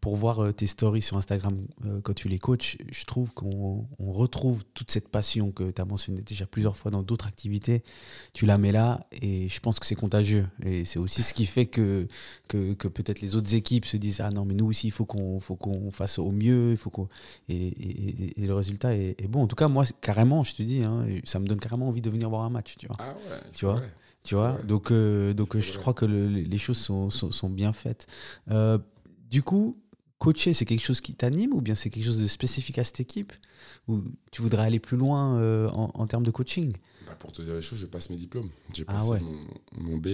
pour 0.00 0.16
voir 0.16 0.42
euh, 0.42 0.52
tes 0.52 0.66
stories 0.66 1.02
sur 1.02 1.16
Instagram 1.16 1.56
quand 2.02 2.14
tu 2.14 2.28
les 2.28 2.40
coaches, 2.40 2.78
je 2.90 3.04
trouve 3.04 3.32
qu'on 3.32 3.86
retrouve 4.00 4.64
toute 4.74 4.90
cette 4.90 5.08
passion 5.08 5.52
que 5.52 5.70
tu 5.70 5.80
as 5.80 5.84
mentionnée 5.84 6.22
déjà 6.22 6.46
plusieurs 6.46 6.76
fois 6.76 6.90
dans 6.90 7.02
d'autres 7.02 7.28
activités. 7.28 7.84
Tu 8.32 8.44
la 8.44 8.58
mets 8.58 8.72
là 8.72 9.06
et 9.12 9.46
je 9.46 9.60
pense 9.60 9.78
que 9.78 9.86
c'est 9.86 9.94
contagieux. 9.94 10.48
Et 10.64 10.84
c'est 10.84 10.98
aussi 10.98 11.22
ce 11.22 11.32
qui 11.32 11.46
fait 11.46 11.66
que, 11.66 12.08
que, 12.48 12.88
peut-être 12.88 13.20
les 13.20 13.36
autres 13.36 13.54
équipes 13.54 13.84
se 13.84 13.96
disent 13.96 14.20
Ah 14.20 14.30
non, 14.30 14.44
mais 14.44 14.54
nous 14.54 14.66
aussi, 14.66 14.88
il 14.88 14.92
faut 14.92 15.04
qu'on 15.04 15.38
qu'on 15.38 15.90
fasse 15.92 16.18
au 16.18 16.32
mieux. 16.32 16.74
Faut 16.74 16.90
qu'on 16.90 17.08
et, 17.48 18.34
le 18.36 18.54
résultat 18.54 18.94
est, 18.96 19.28
bon. 19.28 19.42
En 19.42 19.46
tout 19.46 19.56
cas, 19.56 19.68
moi, 19.70 19.84
carrément, 20.00 20.42
je 20.42 20.54
te 20.54 20.62
dis, 20.62 20.84
hein, 20.84 21.06
ça 21.24 21.38
me 21.38 21.46
donne 21.46 21.60
carrément 21.60 21.88
envie 21.88 22.02
de 22.02 22.10
venir 22.10 22.28
voir 22.28 22.42
un 22.42 22.50
match. 22.50 22.76
Tu 22.78 22.86
vois, 22.86 22.96
ah 23.00 23.14
ouais, 23.14 23.40
tu 23.54 23.64
vois 23.64 23.80
tu 24.22 24.34
vois 24.34 24.60
donc 24.64 24.92
euh, 24.92 25.32
donc 25.32 25.58
je 25.58 25.78
crois 25.78 25.94
que 25.94 26.04
les 26.04 26.58
choses 26.58 26.76
sont, 26.76 27.08
sont, 27.08 27.48
bien 27.48 27.72
faites. 27.72 28.06
Du 29.30 29.42
coup, 29.42 29.80
coacher, 30.20 30.52
c'est 30.52 30.66
quelque 30.66 30.84
chose 30.84 31.00
qui 31.00 31.14
t'anime 31.14 31.52
ou 31.54 31.60
bien 31.60 31.74
c'est 31.74 31.90
quelque 31.90 32.04
chose 32.04 32.20
de 32.20 32.28
spécifique 32.28 32.78
à 32.78 32.84
cette 32.84 33.00
équipe? 33.00 33.32
Ou 33.88 34.02
tu 34.30 34.42
voudrais 34.42 34.64
aller 34.64 34.78
plus 34.78 34.96
loin 34.96 35.38
euh, 35.38 35.68
en, 35.70 36.06
termes 36.06 36.24
de 36.24 36.30
coaching? 36.30 36.76
Bah, 37.06 37.16
Pour 37.18 37.32
te 37.32 37.42
dire 37.42 37.54
les 37.54 37.62
choses, 37.62 37.78
je 37.78 37.86
passe 37.86 38.10
mes 38.10 38.16
diplômes. 38.16 38.50
J'ai 38.74 38.84
ah 38.86 38.92
passé 38.92 39.14
mon, 39.72 39.96
B, 39.96 40.08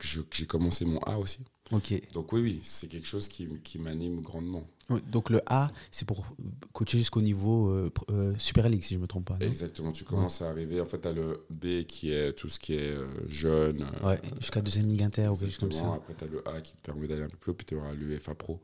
j'ai 0.00 0.46
commencé 0.46 0.84
mon 0.84 0.98
A 1.00 1.18
aussi. 1.18 1.40
Ok. 1.72 1.94
Donc 2.12 2.32
oui, 2.32 2.40
oui, 2.42 2.60
c'est 2.62 2.88
quelque 2.88 3.06
chose 3.06 3.26
qui, 3.26 3.48
qui 3.62 3.78
m'anime 3.78 4.20
grandement. 4.20 4.64
donc 5.10 5.30
le 5.30 5.40
A, 5.46 5.70
c'est 5.90 6.06
pour 6.06 6.26
coacher 6.72 6.98
jusqu'au 6.98 7.22
niveau 7.22 7.70
euh, 7.70 7.90
euh, 8.10 8.34
Super 8.36 8.68
League, 8.68 8.82
si 8.82 8.94
je 8.94 8.98
ne 8.98 9.02
me 9.02 9.06
trompe 9.06 9.24
pas. 9.26 9.38
Exactement, 9.40 9.90
tu 9.90 10.04
commences 10.04 10.42
à 10.42 10.50
arriver. 10.50 10.80
En 10.80 10.86
fait, 10.86 11.00
tu 11.00 11.08
as 11.08 11.12
le 11.12 11.46
B 11.48 11.84
qui 11.84 12.12
est 12.12 12.34
tout 12.34 12.50
ce 12.50 12.60
qui 12.60 12.74
est 12.74 12.94
jeune. 13.28 13.86
Ouais, 14.02 14.20
jusqu'à 14.40 14.60
deuxième 14.60 14.88
ligue 14.88 15.02
inter 15.02 15.28
ou 15.28 15.36
quelque 15.36 15.50
chose 15.50 15.58
comme 15.58 15.72
ça. 15.72 15.94
Après, 15.94 16.14
tu 16.14 16.24
as 16.24 16.26
le 16.26 16.46
A 16.46 16.60
qui 16.60 16.72
te 16.72 16.82
permet 16.82 17.06
d'aller 17.06 17.22
un 17.22 17.28
peu 17.28 17.38
plus 17.38 17.50
haut, 17.52 17.54
puis 17.54 17.66
tu 17.66 17.76
auras 17.76 17.94
l'UEFA 17.94 18.34
Pro 18.34 18.60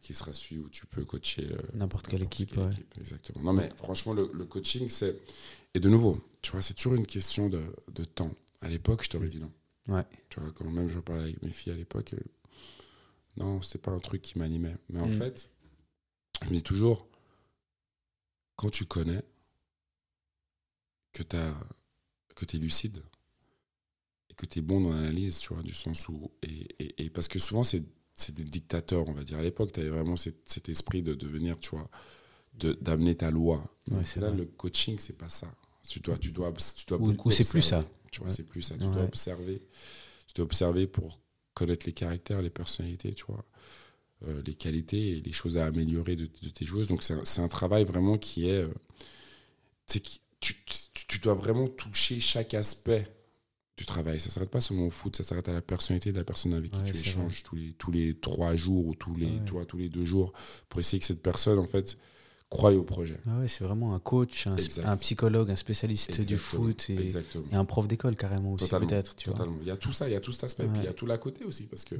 qui 0.00 0.14
sera 0.14 0.32
celui 0.32 0.58
où 0.58 0.68
tu 0.68 0.86
peux 0.86 1.04
coacher 1.04 1.46
n'importe 1.74 2.08
quelle, 2.08 2.22
équipe. 2.22 2.58
Exactement. 2.98 3.44
Non, 3.44 3.52
mais 3.52 3.68
franchement, 3.76 4.14
le, 4.14 4.30
le 4.32 4.44
coaching, 4.46 4.88
c'est. 4.88 5.16
Et 5.74 5.78
de 5.78 5.88
nouveau, 5.88 6.18
tu 6.42 6.52
vois, 6.52 6.62
c'est 6.62 6.74
toujours 6.74 6.94
une 6.94 7.06
question 7.06 7.48
de, 7.48 7.62
de 7.94 8.04
temps. 8.04 8.32
À 8.62 8.68
l'époque, 8.68 9.04
je 9.04 9.10
t'aurais 9.10 9.28
dit 9.28 9.38
non. 9.38 9.50
Ouais. 9.88 10.04
Tu 10.28 10.40
vois, 10.40 10.52
quand 10.52 10.70
même 10.70 10.88
je 10.88 11.00
parlais 11.00 11.24
avec 11.24 11.42
mes 11.42 11.50
filles 11.50 11.72
à 11.72 11.76
l'époque, 11.76 12.14
euh, 12.14 12.20
non, 13.36 13.62
c'est 13.62 13.80
pas 13.80 13.90
un 13.90 13.98
truc 13.98 14.22
qui 14.22 14.38
m'animait. 14.38 14.76
Mais 14.88 15.00
en 15.00 15.08
mm. 15.08 15.14
fait, 15.14 15.50
je 16.42 16.48
me 16.48 16.54
dis 16.54 16.62
toujours, 16.62 17.08
quand 18.56 18.70
tu 18.70 18.84
connais, 18.84 19.22
que 21.12 21.22
tu 21.22 22.56
es 22.56 22.58
lucide, 22.58 23.02
et 24.30 24.34
que 24.34 24.46
tu 24.46 24.60
es 24.60 24.62
bon 24.62 24.80
dans 24.80 24.90
l'analyse, 24.90 25.38
tu 25.40 25.54
vois, 25.54 25.62
du 25.62 25.74
sens 25.74 26.08
où. 26.08 26.30
Et, 26.42 27.04
et, 27.04 27.10
parce 27.10 27.28
que 27.28 27.38
souvent, 27.38 27.64
c'est 27.64 27.84
des 28.34 28.44
dictateurs, 28.44 29.08
on 29.08 29.12
va 29.12 29.24
dire. 29.24 29.38
À 29.38 29.42
l'époque, 29.42 29.72
tu 29.72 29.80
avais 29.80 29.90
vraiment 29.90 30.16
cet, 30.16 30.68
esprit 30.68 31.02
de 31.02 31.14
devenir, 31.14 31.58
tu 31.58 31.70
vois, 31.70 31.90
d'amener 32.54 33.16
ta 33.16 33.30
loi. 33.30 33.64
Ouais, 33.90 34.02
là, 34.16 34.30
le 34.30 34.46
coaching, 34.46 34.98
c'est 34.98 35.16
pas 35.16 35.28
ça. 35.28 35.52
Tu 35.88 36.00
dois, 36.00 36.18
tu 36.18 36.30
dois, 36.30 36.52
tu 36.52 36.86
dois 36.86 36.98
beaucoup. 36.98 37.30
c'est 37.30 37.48
plus 37.48 37.62
ça. 37.62 37.84
Tu 38.10 38.20
vois, 38.20 38.30
c'est 38.30 38.42
plus 38.42 38.62
ça. 38.62 38.76
Tu 38.76 38.86
dois 38.86 39.04
observer. 39.04 39.62
Tu 40.26 40.34
dois 40.34 40.44
observer 40.44 40.86
pour 40.86 41.20
connaître 41.54 41.86
les 41.86 41.92
caractères, 41.92 42.42
les 42.42 42.50
personnalités, 42.50 43.12
tu 43.12 43.24
vois, 43.26 43.44
euh, 44.26 44.42
les 44.46 44.54
qualités 44.54 45.18
et 45.18 45.20
les 45.20 45.32
choses 45.32 45.58
à 45.58 45.66
améliorer 45.66 46.16
de, 46.16 46.26
tes 46.26 46.64
joueuses. 46.64 46.88
Donc 46.88 47.02
c'est 47.02 47.40
un, 47.40 47.48
travail 47.48 47.84
vraiment 47.84 48.18
qui 48.18 48.48
est... 48.48 48.62
Euh, 48.62 48.72
tu, 50.40 50.54
tu, 51.08 51.18
dois 51.18 51.34
vraiment 51.34 51.66
toucher 51.68 52.20
chaque 52.20 52.54
aspect 52.54 53.06
du 53.76 53.84
travail. 53.84 54.20
Ça 54.20 54.28
ne 54.28 54.32
s'arrête 54.32 54.50
pas 54.50 54.60
seulement 54.60 54.86
au 54.86 54.90
foot, 54.90 55.16
ça 55.16 55.24
s'arrête 55.24 55.48
à 55.48 55.52
la 55.52 55.62
personnalité 55.62 56.12
de 56.12 56.18
la 56.18 56.24
personne 56.24 56.54
avec 56.54 56.70
qui 56.70 56.82
tu 56.82 56.96
échanges 56.96 57.42
tous 57.42 57.56
les, 57.56 57.72
tous 57.72 57.90
les 57.90 58.18
trois 58.18 58.56
jours 58.56 58.86
ou 58.86 58.94
tous 58.94 59.14
les, 59.16 59.38
toi, 59.44 59.66
tous 59.66 59.78
les 59.78 59.88
deux 59.88 60.04
jours 60.04 60.32
pour 60.68 60.80
essayer 60.80 61.00
que 61.00 61.06
cette 61.06 61.22
personne, 61.22 61.58
en 61.58 61.66
fait, 61.66 61.98
croient 62.50 62.72
au 62.72 62.82
projet. 62.82 63.18
Ah 63.28 63.38
ouais, 63.38 63.48
c'est 63.48 63.62
vraiment 63.62 63.94
un 63.94 64.00
coach, 64.00 64.48
un, 64.48 64.96
psychologue, 64.96 65.50
un 65.50 65.56
spécialiste 65.56 66.20
du 66.20 66.36
foot 66.36 66.90
et, 66.90 67.14
un 67.52 67.64
prof 67.64 67.86
d'école 67.86 68.16
carrément 68.16 68.52
aussi 68.54 68.68
peut-être. 68.68 69.14
Il 69.62 69.66
y 69.66 69.70
a 69.70 69.76
tout 69.76 69.92
ça, 69.92 70.08
il 70.08 70.12
y 70.12 70.16
a 70.16 70.20
tout 70.20 70.32
cet 70.32 70.44
aspect. 70.44 70.64
Puis 70.64 70.82
il 70.82 70.84
y 70.84 70.88
a 70.88 70.92
tout 70.92 71.06
l'à 71.06 71.16
côté 71.16 71.44
aussi 71.44 71.64
parce 71.64 71.84
que 71.84 71.94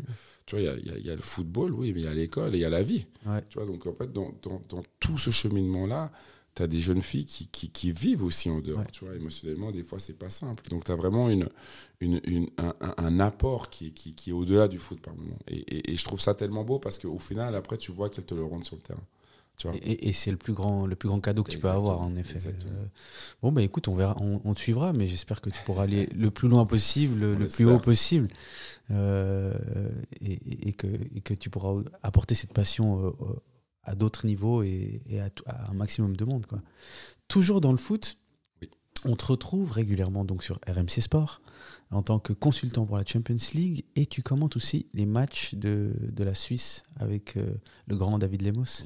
tu 0.46 0.56
vois, 0.56 0.60
il 0.60 0.64
y 0.64 0.90
a, 0.90 0.98
il 0.98 1.06
y 1.06 1.10
a, 1.10 1.14
le 1.14 1.22
football, 1.22 1.72
oui, 1.72 1.92
mais 1.92 2.00
il 2.00 2.04
y 2.04 2.08
a 2.08 2.14
l'école 2.14 2.54
et 2.54 2.58
il 2.58 2.62
y 2.62 2.64
a 2.64 2.70
la 2.70 2.82
vie. 2.82 3.06
Tu 3.48 3.58
vois, 3.58 3.66
donc 3.66 3.86
en 3.86 3.94
fait, 3.94 4.12
dans, 4.12 4.34
dans, 4.42 4.60
dans 4.68 4.82
tout 4.98 5.16
ce 5.16 5.30
cheminement-là, 5.30 6.10
tu 6.56 6.64
as 6.64 6.66
des 6.66 6.80
jeunes 6.80 7.02
filles 7.02 7.26
qui, 7.26 7.46
qui, 7.46 7.70
qui, 7.70 7.92
vivent 7.92 8.24
aussi 8.24 8.50
en 8.50 8.58
dehors. 8.58 8.82
Tu 8.90 9.04
vois, 9.04 9.14
émotionnellement, 9.14 9.70
des 9.70 9.84
fois, 9.84 10.00
c'est 10.00 10.18
pas 10.18 10.30
simple. 10.30 10.68
Donc 10.68 10.82
tu 10.84 10.90
as 10.90 10.96
vraiment 10.96 11.30
une, 11.30 11.48
une, 12.00 12.20
une 12.24 12.48
un, 12.58 12.74
un, 12.80 13.20
apport 13.20 13.70
qui, 13.70 13.92
qui, 13.92 14.16
qui 14.16 14.30
est 14.30 14.32
au-delà 14.32 14.66
du 14.66 14.80
foot 14.80 15.00
par 15.00 15.14
moment. 15.14 15.38
Et, 15.46 15.58
et, 15.58 15.92
et, 15.92 15.96
je 15.96 16.04
trouve 16.04 16.20
ça 16.20 16.34
tellement 16.34 16.64
beau 16.64 16.80
parce 16.80 16.98
qu'au 16.98 17.20
final, 17.20 17.54
après, 17.54 17.76
tu 17.76 17.92
vois 17.92 18.10
qu'elles 18.10 18.26
te 18.26 18.34
le 18.34 18.42
rendent 18.42 18.64
sur 18.64 18.74
le 18.74 18.82
terrain. 18.82 19.06
Et, 19.82 20.12
c'est 20.12 20.30
le 20.30 20.36
plus 20.36 20.52
grand, 20.52 20.86
le 20.86 20.96
plus 20.96 21.08
grand 21.08 21.20
cadeau 21.20 21.42
que 21.42 21.50
tu 21.50 21.58
peux 21.58 21.68
avoir 21.68 22.00
en 22.00 22.14
effet. 22.16 22.38
Euh, 22.48 22.84
bon 23.42 23.52
bah 23.52 23.62
écoute, 23.62 23.88
on 23.88 23.94
verra, 23.94 24.16
on, 24.18 24.54
te 24.54 24.60
suivra, 24.60 24.92
mais 24.92 25.06
j'espère 25.06 25.40
que 25.40 25.50
tu 25.50 25.60
pourras 25.64 25.84
aller 25.84 26.06
le 26.16 26.30
plus 26.30 26.48
loin 26.48 26.66
possible, 26.66 27.20
le, 27.20 27.48
plus 27.48 27.66
haut 27.66 27.78
possible, 27.78 28.28
euh, 28.90 29.54
et, 30.20 30.72
que, 30.72 30.86
que 31.20 31.34
tu 31.34 31.50
pourras 31.50 31.82
apporter 32.02 32.34
cette 32.34 32.52
passion 32.52 33.06
euh, 33.06 33.12
à 33.82 33.94
d'autres 33.94 34.26
niveaux 34.26 34.62
et, 34.62 35.02
à, 35.46 35.70
un 35.70 35.74
maximum 35.74 36.16
de 36.16 36.24
monde 36.24 36.46
quoi. 36.46 36.60
Toujours 37.28 37.60
dans 37.60 37.72
le 37.72 37.78
foot, 37.78 38.18
on 39.04 39.16
te 39.16 39.26
retrouve 39.26 39.70
régulièrement 39.72 40.24
donc 40.24 40.42
sur 40.42 40.58
RMC 40.66 41.00
Sport 41.00 41.40
en 41.90 42.02
tant 42.02 42.18
que 42.18 42.32
consultant 42.32 42.86
pour 42.86 42.96
la 42.96 43.04
Champions 43.04 43.36
League 43.54 43.84
et 43.96 44.06
tu 44.06 44.22
commentes 44.22 44.56
aussi 44.56 44.86
les 44.94 45.06
matchs 45.06 45.54
de, 45.54 45.92
de 46.00 46.24
la 46.24 46.34
Suisse 46.34 46.84
avec 46.98 47.36
euh, 47.36 47.54
le 47.86 47.96
grand 47.96 48.18
David 48.18 48.42
Lemos. 48.42 48.84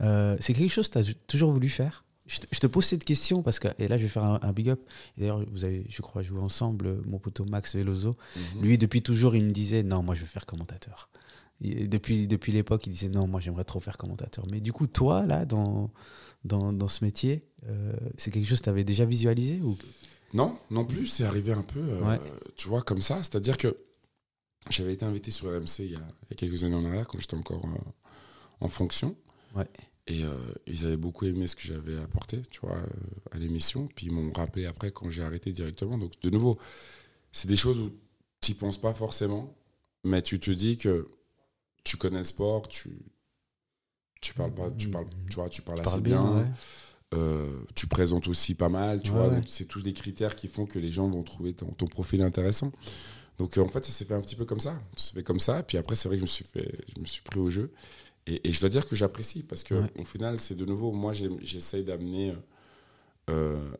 Euh, 0.00 0.36
c'est 0.40 0.54
quelque 0.54 0.70
chose 0.70 0.88
que 0.88 0.98
tu 1.00 1.10
as 1.10 1.14
toujours 1.26 1.52
voulu 1.52 1.68
faire? 1.68 2.04
Je 2.26 2.38
te, 2.38 2.66
pose 2.66 2.86
cette 2.86 3.04
question 3.04 3.42
parce 3.42 3.58
que, 3.58 3.68
et 3.78 3.88
là 3.88 3.98
je 3.98 4.04
vais 4.04 4.08
faire 4.08 4.24
un, 4.24 4.52
big 4.52 4.70
up. 4.70 4.80
D'ailleurs, 5.18 5.44
vous 5.50 5.64
avez, 5.64 5.84
je 5.90 6.00
crois, 6.00 6.22
joué 6.22 6.40
ensemble, 6.40 7.02
mon 7.04 7.18
poteau 7.18 7.44
Max 7.44 7.76
Veloso. 7.76 8.16
Mhm. 8.36 8.62
Lui, 8.62 8.78
depuis 8.78 9.02
toujours, 9.02 9.34
il 9.34 9.44
me 9.44 9.50
disait 9.50 9.82
non, 9.82 10.02
moi 10.02 10.14
je 10.14 10.22
veux 10.22 10.26
faire 10.26 10.46
commentateur. 10.46 11.10
depuis 11.60 12.26
depuis 12.26 12.52
l'époque, 12.52 12.86
il 12.86 12.90
disait 12.90 13.08
non, 13.10 13.26
moi 13.26 13.40
j'aimerais 13.40 13.64
trop 13.64 13.80
faire 13.80 13.98
commentateur. 13.98 14.46
Mais 14.50 14.60
du 14.60 14.72
coup, 14.72 14.86
toi, 14.86 15.26
là, 15.26 15.44
dans, 15.44 15.90
dans, 16.44 16.72
dans 16.72 16.88
ce 16.88 17.04
métier, 17.04 17.44
euh, 17.68 17.92
c'est 18.16 18.30
quelque 18.30 18.46
chose 18.46 18.60
que 18.60 18.64
tu 18.64 18.70
avais 18.70 18.84
déjà 18.84 19.04
visualisé 19.04 19.60
ou 19.60 19.76
non, 20.34 20.58
non 20.70 20.84
plus, 20.84 21.06
c'est 21.06 21.24
arrivé 21.24 21.52
un 21.52 21.62
peu, 21.62 21.80
euh, 21.80 22.16
tu 22.56 22.68
vois, 22.68 22.82
comme 22.82 23.02
ça. 23.02 23.18
C'est-à-dire 23.18 23.56
que 23.56 23.76
j'avais 24.70 24.94
été 24.94 25.04
invité 25.04 25.30
sur 25.30 25.48
RMC 25.48 25.80
il 25.80 25.92
y, 25.92 25.96
a, 25.96 26.34
quelques 26.36 26.64
années 26.64 26.74
en 26.74 26.84
arrière, 26.84 27.06
quand 27.06 27.20
j'étais 27.20 27.36
encore 27.36 27.64
euh, 27.64 27.90
en 28.60 28.68
fonction. 28.68 29.16
Et 30.06 30.24
euh, 30.24 30.36
ils 30.66 30.84
avaient 30.84 30.96
beaucoup 30.96 31.26
aimé 31.26 31.46
ce 31.46 31.54
que 31.54 31.62
j'avais 31.62 31.98
apporté, 32.00 32.40
tu 32.50 32.60
vois, 32.60 32.78
à 33.30 33.38
l'émission. 33.38 33.88
Puis 33.94 34.06
ils 34.06 34.12
m'ont 34.12 34.32
rappelé 34.32 34.66
après 34.66 34.90
quand 34.90 35.10
j'ai 35.10 35.22
arrêté 35.22 35.52
directement. 35.52 35.98
Donc, 35.98 36.12
de 36.20 36.30
nouveau, 36.30 36.58
c'est 37.30 37.48
des 37.48 37.56
choses 37.56 37.80
où 37.80 37.90
tu 38.40 38.52
n'y 38.52 38.58
penses 38.58 38.80
pas 38.80 38.94
forcément, 38.94 39.54
mais 40.02 40.22
tu 40.22 40.40
te 40.40 40.50
dis 40.50 40.76
que 40.76 41.06
tu 41.84 41.96
connais 41.96 42.18
le 42.18 42.24
sport, 42.24 42.66
tu, 42.68 42.90
tu 44.20 44.34
parles 44.34 44.54
pas, 44.54 44.70
tu 44.70 44.88
parles, 44.88 45.06
tu 45.28 45.36
vois, 45.36 45.48
tu 45.48 45.62
parles 45.62 45.80
assez 45.80 46.00
bien. 46.00 46.50
Euh, 47.14 47.64
tu 47.74 47.86
présentes 47.86 48.26
aussi 48.28 48.54
pas 48.54 48.68
mal, 48.68 49.02
tu 49.02 49.10
vois. 49.10 49.30
C'est 49.46 49.66
tous 49.66 49.82
des 49.82 49.92
critères 49.92 50.34
qui 50.34 50.48
font 50.48 50.66
que 50.66 50.78
les 50.78 50.90
gens 50.90 51.08
vont 51.08 51.22
trouver 51.22 51.52
ton, 51.52 51.86
profil 51.86 52.22
intéressant. 52.22 52.72
Donc 53.38 53.58
euh, 53.58 53.62
en 53.62 53.68
fait, 53.68 53.84
ça 53.84 53.92
s'est 53.92 54.04
fait 54.04 54.14
un 54.14 54.20
petit 54.20 54.36
peu 54.36 54.44
comme 54.44 54.60
ça. 54.60 54.80
Ça 54.96 55.08
s'est 55.08 55.14
fait 55.14 55.22
comme 55.22 55.40
ça. 55.40 55.62
Puis 55.62 55.78
après, 55.78 55.94
c'est 55.94 56.08
vrai 56.08 56.16
que 56.16 56.20
je 56.20 56.24
me 56.24 56.28
suis, 56.28 56.44
fait, 56.44 56.72
je 56.94 57.00
me 57.00 57.06
suis 57.06 57.22
pris 57.22 57.38
au 57.38 57.50
jeu. 57.50 57.72
Et, 58.26 58.52
je 58.52 58.60
dois 58.60 58.68
dire 58.68 58.86
que 58.86 58.94
j'apprécie 58.94 59.42
parce 59.42 59.64
que 59.64 59.74
au 59.98 60.04
final, 60.04 60.38
c'est 60.38 60.54
de 60.54 60.64
nouveau, 60.64 60.92
moi, 60.92 61.12
j'essaye 61.12 61.82
d'amener 61.82 62.34
euh, 63.28 63.70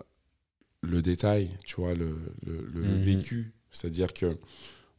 le 0.80 1.00
détail, 1.00 1.50
tu 1.64 1.76
vois, 1.76 1.94
le, 1.94 2.16
le, 2.44 2.82
mhm. 2.82 3.02
vécu. 3.02 3.52
C'est-à-dire 3.70 4.12
que 4.12 4.36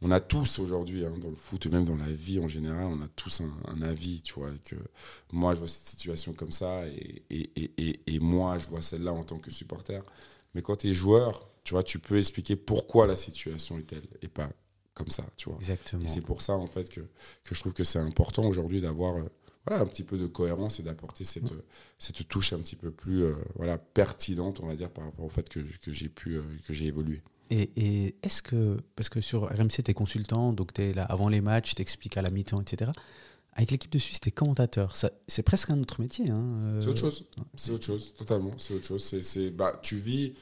on 0.04 0.12
a 0.12 0.20
tous 0.20 0.60
aujourd'hui, 0.60 1.06
hein, 1.06 1.14
dans 1.20 1.30
le 1.30 1.36
foot 1.36 1.66
et 1.66 1.70
même 1.70 1.86
dans 1.86 1.96
la 1.96 2.12
vie 2.12 2.40
en 2.40 2.48
général, 2.48 2.86
on 2.86 3.02
a 3.02 3.08
tous 3.16 3.42
un, 3.42 3.82
avis, 3.82 4.22
tu 4.22 4.34
vois, 4.34 4.52
que 4.66 4.76
moi 5.32 5.54
je 5.54 5.60
vois 5.60 5.68
cette 5.68 5.88
situation 5.88 6.34
comme 6.34 6.52
ça 6.52 6.86
et, 6.88 7.24
et, 7.30 7.72
et, 7.78 8.00
et 8.06 8.20
moi 8.20 8.58
je 8.60 8.68
vois 8.68 8.82
celle-là 8.82 9.14
en 9.14 9.24
tant 9.24 9.40
que 9.40 9.50
supporter. 9.50 10.04
Mais 10.54 10.62
quand 10.62 10.76
tu 10.76 10.90
es 10.90 10.94
joueur, 10.94 11.48
tu 11.64 11.74
vois, 11.74 11.84
tu 11.84 12.00
peux 12.00 12.18
expliquer 12.18 12.56
pourquoi 12.56 13.08
la 13.08 13.16
situation 13.16 13.80
est 13.80 13.84
telle 13.84 14.04
et 14.22 14.28
pas 14.28 14.50
comme 14.94 15.10
ça, 15.10 15.24
tu 15.38 15.50
vois. 15.50 15.58
Exactement. 15.58 16.04
Et 16.04 16.08
c'est 16.08 16.22
pour 16.22 16.42
ça, 16.42 16.54
en 16.54 16.68
fait, 16.68 16.90
que, 16.90 17.02
que 17.02 17.56
je 17.56 17.60
trouve 17.60 17.74
que 17.74 17.84
c'est 17.84 18.00
important 18.00 18.46
aujourd'hui 18.46 18.82
d'avoir 18.82 19.16
euh, 19.16 19.24
voilà, 19.66 19.82
un 19.82 19.88
petit 19.88 20.04
peu 20.04 20.18
de 20.18 20.28
cohérence 20.28 20.80
et 20.80 20.84
d'apporter 20.84 21.24
cette, 21.24 21.52
cette 21.98 22.28
touche 22.28 22.54
un 22.54 22.60
petit 22.60 22.76
peu 22.76 22.92
plus 22.92 23.24
euh, 23.24 23.34
voilà, 23.56 23.78
pertinente, 23.78 24.60
on 24.62 24.68
va 24.68 24.76
dire, 24.76 24.92
par 24.92 25.06
rapport 25.06 25.26
au 25.26 25.30
fait 25.30 25.50
que, 25.50 25.60
que 25.60 25.92
j'ai 25.92 26.10
pu, 26.10 26.36
euh, 26.36 26.44
que 26.68 26.74
j'ai 26.74 26.86
évolué. 26.86 27.22
Et, 27.50 27.72
et 27.76 28.16
est-ce 28.24 28.42
que, 28.42 28.80
parce 28.96 29.10
que 29.10 29.22
sur 29.22 29.44
RMC, 29.44 29.84
tu 29.84 29.92
es 29.92 29.94
consultant, 29.94 30.54
donc 30.54 30.74
tu 30.74 30.82
es 30.82 30.94
là 30.94 31.04
avant 31.04 31.30
les 31.30 31.42
matchs, 31.42 31.76
tu 31.76 31.82
expliques 31.82 32.18
à 32.18 32.22
la 32.22 32.30
mi-temps, 32.30 32.62
etc. 32.62 32.92
Avec 33.54 33.72
l'équipe 33.72 33.92
de 33.92 34.00
Suisse, 34.00 34.20
tu 34.20 34.30
es 34.30 34.32
commentateur. 34.32 34.96
C'est 35.28 35.44
presque 35.44 35.70
un 35.70 35.80
autre 35.80 36.02
métier. 36.02 36.30
Hein, 36.30 36.80
c'est 36.80 36.88
autre 36.88 37.00
chose. 37.00 37.26
C'est 37.56 37.72
autre 37.72 37.86
chose, 37.86 38.14
totalement. 38.16 38.52
C'est 38.58 38.74
autre 38.74 38.88
chose. 38.88 39.04
C'est, 39.22 39.52
bah, 39.52 39.80
tu 39.84 39.98
vis 39.98 40.34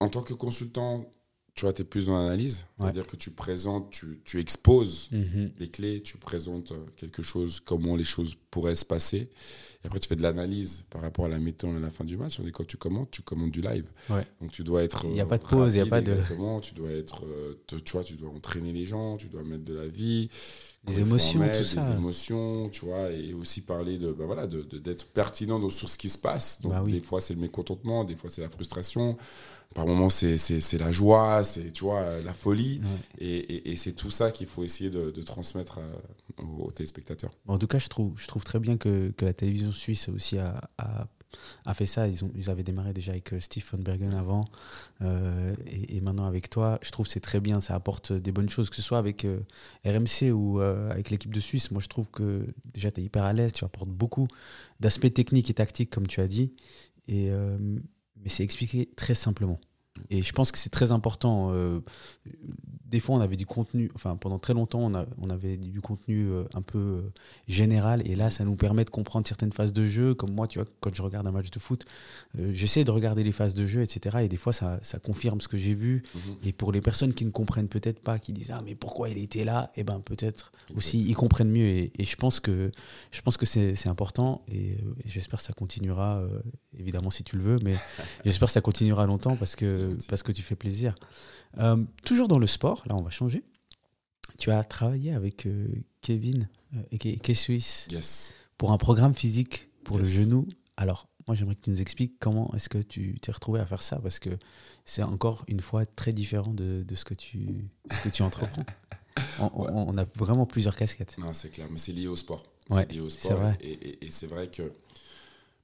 en 0.00 0.08
tant 0.08 0.22
que 0.22 0.34
consultant, 0.34 1.06
tu 1.54 1.64
vois, 1.64 1.72
tu 1.72 1.82
es 1.82 1.84
plus 1.84 2.06
dans 2.06 2.18
l'analyse. 2.18 2.66
C'est-à-dire 2.78 3.06
que 3.06 3.14
tu 3.14 3.30
présentes, 3.30 3.90
tu, 3.90 4.20
tu 4.24 4.40
exposes 4.40 5.08
mhm. 5.12 5.52
les 5.58 5.68
clés, 5.68 6.02
tu 6.02 6.18
présentes 6.18 6.72
euh, 6.72 6.84
quelque 6.96 7.22
chose, 7.22 7.60
comment 7.60 7.94
les 7.94 8.04
choses 8.04 8.36
pourraient 8.50 8.74
se 8.74 8.84
passer. 8.84 9.28
Et 9.84 9.86
après, 9.86 10.00
tu 10.00 10.08
fais 10.08 10.16
de 10.16 10.22
l'analyse 10.22 10.84
par 10.90 11.02
rapport 11.02 11.26
à 11.26 11.28
la 11.28 11.38
méthode 11.38 11.76
à 11.76 11.78
la 11.78 11.90
fin 11.90 12.04
du 12.04 12.16
match. 12.16 12.40
On 12.40 12.50
quand 12.50 12.66
tu 12.66 12.76
commentes, 12.76 13.12
tu 13.12 13.22
commentes 13.22 13.52
du 13.52 13.60
live. 13.60 13.86
Donc, 14.40 14.50
tu 14.50 14.64
dois 14.64 14.82
être. 14.82 15.04
Il 15.04 15.12
n'y 15.12 15.20
a 15.20 15.26
pas 15.26 15.38
de 15.38 15.44
pause, 15.44 15.74
il 15.74 15.82
n'y 15.82 15.86
a 15.86 15.90
pas 15.90 16.00
de. 16.00 16.12
Exactement. 16.12 16.60
Tu 16.60 16.74
dois 16.74 16.90
être. 16.90 17.24
Euh, 17.24 17.54
tu 17.68 17.92
vois, 17.92 18.02
tu 18.02 18.14
dois 18.14 18.30
entraîner 18.30 18.72
les 18.72 18.86
gens, 18.86 19.16
tu 19.16 19.28
dois 19.28 19.44
mettre 19.44 19.64
de 19.64 19.74
la 19.74 19.86
vie. 19.86 20.30
Des 20.84 21.00
émotions, 21.00 21.40
tout 21.40 21.64
ça. 21.64 21.88
Des 21.88 21.96
émotions, 21.96 22.68
tu 22.68 22.84
vois, 22.84 23.10
et 23.10 23.32
aussi 23.32 23.62
parler 23.62 23.98
de, 23.98 24.12
bah 24.12 24.26
voilà, 24.26 24.46
d'être 24.46 24.74
de, 24.74 24.96
pertinent 25.14 25.70
sur 25.70 25.88
ce 25.88 25.96
qui 25.96 26.10
se 26.10 26.18
passe. 26.18 26.60
Donc, 26.60 26.72
bah 26.72 26.84
des 26.86 27.00
fois, 27.00 27.20
c'est 27.20 27.34
le 27.34 27.40
mécontentement, 27.40 28.04
des 28.04 28.16
fois, 28.16 28.28
c'est 28.28 28.42
la 28.42 28.50
frustration 28.50 29.16
par 29.74 29.86
moments 29.86 30.08
c'est 30.08 30.78
la 30.78 30.92
joie, 30.92 31.42
c'est 31.42 31.72
tu 31.72 31.84
vois 31.84 32.20
la 32.24 32.32
folie, 32.32 32.80
et, 33.18 33.72
et, 33.72 33.76
c'est 33.76 33.92
tout 33.92 34.10
ça 34.10 34.30
qu'il 34.30 34.46
faut 34.46 34.62
essayer 34.62 34.88
de, 34.88 35.10
de 35.10 35.22
transmettre 35.22 35.80
aux, 36.38 36.70
téléspectateurs. 36.70 37.32
En 37.48 37.58
tout 37.58 37.66
cas, 37.66 37.78
je 37.78 37.88
trouve, 37.88 38.12
je 38.16 38.26
trouve 38.28 38.44
très 38.44 38.60
bien 38.60 38.76
que, 38.76 39.10
que 39.16 39.24
la 39.24 39.32
télévision 39.32 39.72
suisse 39.72 40.08
aussi 40.08 40.38
a, 40.38 40.70
a, 40.78 41.06
a, 41.64 41.74
fait 41.74 41.86
ça. 41.86 42.08
Ils, 42.08 42.24
ont, 42.24 42.30
ils 42.34 42.50
avaient 42.50 42.62
démarré 42.62 42.92
déjà 42.92 43.12
avec 43.12 43.32
euh, 43.32 43.40
Stephen 43.40 43.82
Bergen 43.82 44.14
avant, 44.14 44.46
euh, 45.02 45.54
et, 45.66 46.00
maintenant 46.00 46.26
avec 46.26 46.50
toi. 46.50 46.78
Je 46.82 46.90
trouve 46.90 47.06
c'est 47.06 47.20
très 47.20 47.40
bien, 47.40 47.60
ça 47.60 47.74
apporte 47.74 48.12
des 48.12 48.32
bonnes 48.32 48.48
choses, 48.48 48.70
que 48.70 48.76
ce 48.76 48.82
soit 48.82 48.98
avec 48.98 49.24
euh, 49.24 49.40
RMC 49.84 50.32
ou 50.32 50.60
avec 50.60 51.10
l'équipe 51.10 51.32
de 51.32 51.40
Suisse. 51.40 51.70
Moi, 51.70 51.80
je 51.82 51.88
trouve 51.88 52.10
que 52.10 52.46
déjà 52.72 52.90
tu 52.90 53.00
es 53.00 53.04
hyper 53.04 53.24
à 53.24 53.32
l'aise, 53.32 53.52
tu 53.52 53.64
apportes 53.64 53.90
beaucoup 53.90 54.28
d'aspects 54.80 55.12
techniques 55.12 55.50
et 55.50 55.54
tactiques, 55.54 55.90
comme 55.90 56.06
tu 56.06 56.20
as 56.20 56.28
dit. 56.28 56.52
Et 57.08 57.30
mais 57.30 58.30
c'est 58.30 58.44
expliqué 58.44 58.88
très 58.96 59.14
simplement. 59.14 59.60
Et 60.10 60.22
je 60.22 60.32
pense 60.32 60.50
que 60.50 60.58
c'est 60.58 60.70
très 60.70 60.92
important. 60.92 61.50
Euh, 61.52 61.80
des 62.86 63.00
fois, 63.00 63.16
on 63.16 63.20
avait 63.20 63.36
du 63.36 63.46
contenu, 63.46 63.90
enfin, 63.94 64.16
pendant 64.16 64.38
très 64.38 64.52
longtemps, 64.52 64.80
on, 64.80 64.94
a, 64.94 65.06
on 65.20 65.30
avait 65.30 65.56
du 65.56 65.80
contenu 65.80 66.28
euh, 66.28 66.44
un 66.54 66.62
peu 66.62 66.78
euh, 66.78 67.12
général. 67.46 68.02
Et 68.08 68.16
là, 68.16 68.30
ça 68.30 68.44
nous 68.44 68.56
permet 68.56 68.84
de 68.84 68.90
comprendre 68.90 69.26
certaines 69.26 69.52
phases 69.52 69.72
de 69.72 69.86
jeu. 69.86 70.14
Comme 70.14 70.32
moi, 70.32 70.48
tu 70.48 70.58
vois, 70.58 70.68
quand 70.80 70.94
je 70.94 71.02
regarde 71.02 71.26
un 71.26 71.32
match 71.32 71.50
de 71.50 71.58
foot, 71.58 71.84
j'essaie 72.50 72.84
de 72.84 72.90
regarder 72.90 73.22
les 73.22 73.32
phases 73.32 73.54
de 73.54 73.66
jeu, 73.66 73.82
etc. 73.82 74.18
Et 74.22 74.28
des 74.28 74.36
fois, 74.36 74.52
ça, 74.52 74.78
ça 74.82 74.98
confirme 74.98 75.40
ce 75.40 75.48
que 75.48 75.56
j'ai 75.56 75.74
vu. 75.74 76.02
Mhm. 76.14 76.20
Et 76.44 76.52
pour 76.52 76.72
les 76.72 76.80
personnes 76.80 77.14
qui 77.14 77.24
ne 77.24 77.30
comprennent 77.30 77.68
peut-être 77.68 78.00
pas, 78.00 78.18
qui 78.18 78.32
disent 78.32 78.50
Ah, 78.50 78.62
mais 78.64 78.74
pourquoi 78.74 79.08
il 79.08 79.18
était 79.18 79.44
là? 79.44 79.70
Et 79.76 79.80
eh 79.80 79.84
ben 79.84 80.00
peut-être 80.00 80.52
aussi, 80.76 81.00
ils 81.00 81.14
comprennent 81.14 81.50
mieux. 81.50 81.66
Et, 81.66 81.92
et, 81.98 82.04
je 82.04 82.16
pense 82.16 82.40
que, 82.40 82.70
je 83.12 83.22
pense 83.22 83.36
que 83.36 83.46
c'est 83.46 83.88
important. 83.88 84.42
Et, 84.52 84.76
j'espère 85.04 85.38
que 85.38 85.44
ça 85.44 85.52
continuera, 85.52 86.22
évidemment, 86.78 87.10
si 87.10 87.22
tu 87.22 87.36
le 87.36 87.42
veux. 87.42 87.58
Mais 87.62 87.74
j'espère 88.24 88.48
que 88.48 88.52
ça 88.52 88.60
continuera 88.60 89.06
longtemps 89.06 89.36
parce 89.36 89.56
que 89.56 89.83
parce 90.08 90.22
que 90.22 90.32
tu 90.32 90.42
fais 90.42 90.56
plaisir. 90.56 90.94
Euh, 91.58 91.82
toujours 92.04 92.28
dans 92.28 92.38
le 92.38 92.46
sport, 92.46 92.82
là 92.86 92.94
on 92.96 93.02
va 93.02 93.10
changer. 93.10 93.44
Tu 94.38 94.50
as 94.50 94.64
travaillé 94.64 95.12
avec 95.12 95.46
euh, 95.46 95.68
Kevin 96.00 96.48
euh, 96.74 96.82
et 96.90 97.18
K 97.18 97.34
Suisse 97.34 97.88
pour 98.58 98.72
un 98.72 98.78
programme 98.78 99.14
physique 99.14 99.68
pour 99.84 99.98
le 99.98 100.04
genou. 100.04 100.48
Alors, 100.76 101.08
moi 101.28 101.36
j'aimerais 101.36 101.54
que 101.54 101.60
tu 101.60 101.70
nous 101.70 101.80
expliques 101.80 102.18
comment 102.18 102.52
est-ce 102.54 102.68
que 102.68 102.78
tu 102.78 103.18
t'es 103.20 103.30
retrouvé 103.30 103.60
à 103.60 103.66
faire 103.66 103.82
ça 103.82 104.00
parce 104.00 104.18
que 104.18 104.30
c'est 104.84 105.02
encore 105.02 105.44
une 105.46 105.60
fois 105.60 105.86
très 105.86 106.12
différent 106.12 106.52
de, 106.52 106.82
de 106.82 106.94
ce, 106.94 107.04
que 107.04 107.14
tu, 107.14 107.70
que 108.02 108.08
tu 108.08 108.22
entreprends. 108.22 108.64
on, 109.54 109.96
a 109.96 110.04
vraiment 110.16 110.46
plusieurs 110.46 110.76
casquettes. 110.76 111.16
Non, 111.18 111.32
c'est 111.32 111.50
clair, 111.50 111.68
mais 111.70 111.78
c'est 111.78 111.92
lié 111.92 112.08
au 112.08 112.16
sport. 112.16 112.44
c'est 112.70 112.90
lié 112.90 113.00
au 113.00 113.10
sport. 113.10 113.38
Vrai. 113.38 113.56
Et, 113.60 114.06
et, 114.06 114.10
c'est 114.10 114.26
vrai 114.26 114.50
que 114.50 114.72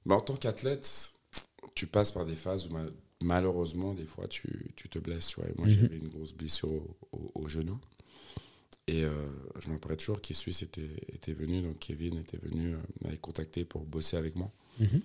bah, 0.05 0.15
en 0.15 0.21
tant 0.21 0.35
qu'athlète, 0.35 1.13
tu 1.75 1.87
passes 1.87 2.11
par 2.11 2.25
des 2.25 2.35
phases 2.35 2.67
où 2.67 2.77
malheureusement, 3.21 3.93
des 3.93 4.05
fois, 4.05 4.27
tu, 4.27 4.73
tu 4.75 4.89
te 4.89 4.99
blesses. 4.99 5.27
Tu 5.27 5.39
vois. 5.39 5.49
Et 5.49 5.53
moi, 5.57 5.67
mhm. 5.67 5.73
j'avais 5.73 5.97
une 5.97 6.09
grosse 6.09 6.33
blessure 6.33 6.69
au, 7.11 7.47
genou. 7.47 7.79
Et 8.87 9.03
euh, 9.03 9.29
je 9.61 9.69
me 9.69 9.73
rappelle 9.73 9.97
toujours 9.97 10.21
qu'il 10.21 10.35
Suisse 10.35 10.63
était, 10.63 10.89
était 11.13 11.33
venu, 11.33 11.61
donc 11.61 11.79
Kevin 11.79 12.17
était 12.17 12.37
venu, 12.37 12.73
euh, 12.73 12.79
m'avait 13.01 13.17
contacté 13.17 13.63
pour 13.63 13.85
bosser 13.85 14.17
avec 14.17 14.35
moi. 14.35 14.51
Mhm. 14.79 15.01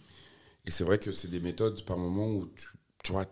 Et 0.65 0.71
c'est 0.71 0.85
vrai 0.85 0.99
que 0.99 1.13
c'est 1.13 1.29
des 1.29 1.41
méthodes 1.41 1.85
par 1.85 1.99
moment 1.99 2.29
où 2.29 2.47
tu, 2.57 2.69
tu 3.05 3.13
vois, 3.13 3.27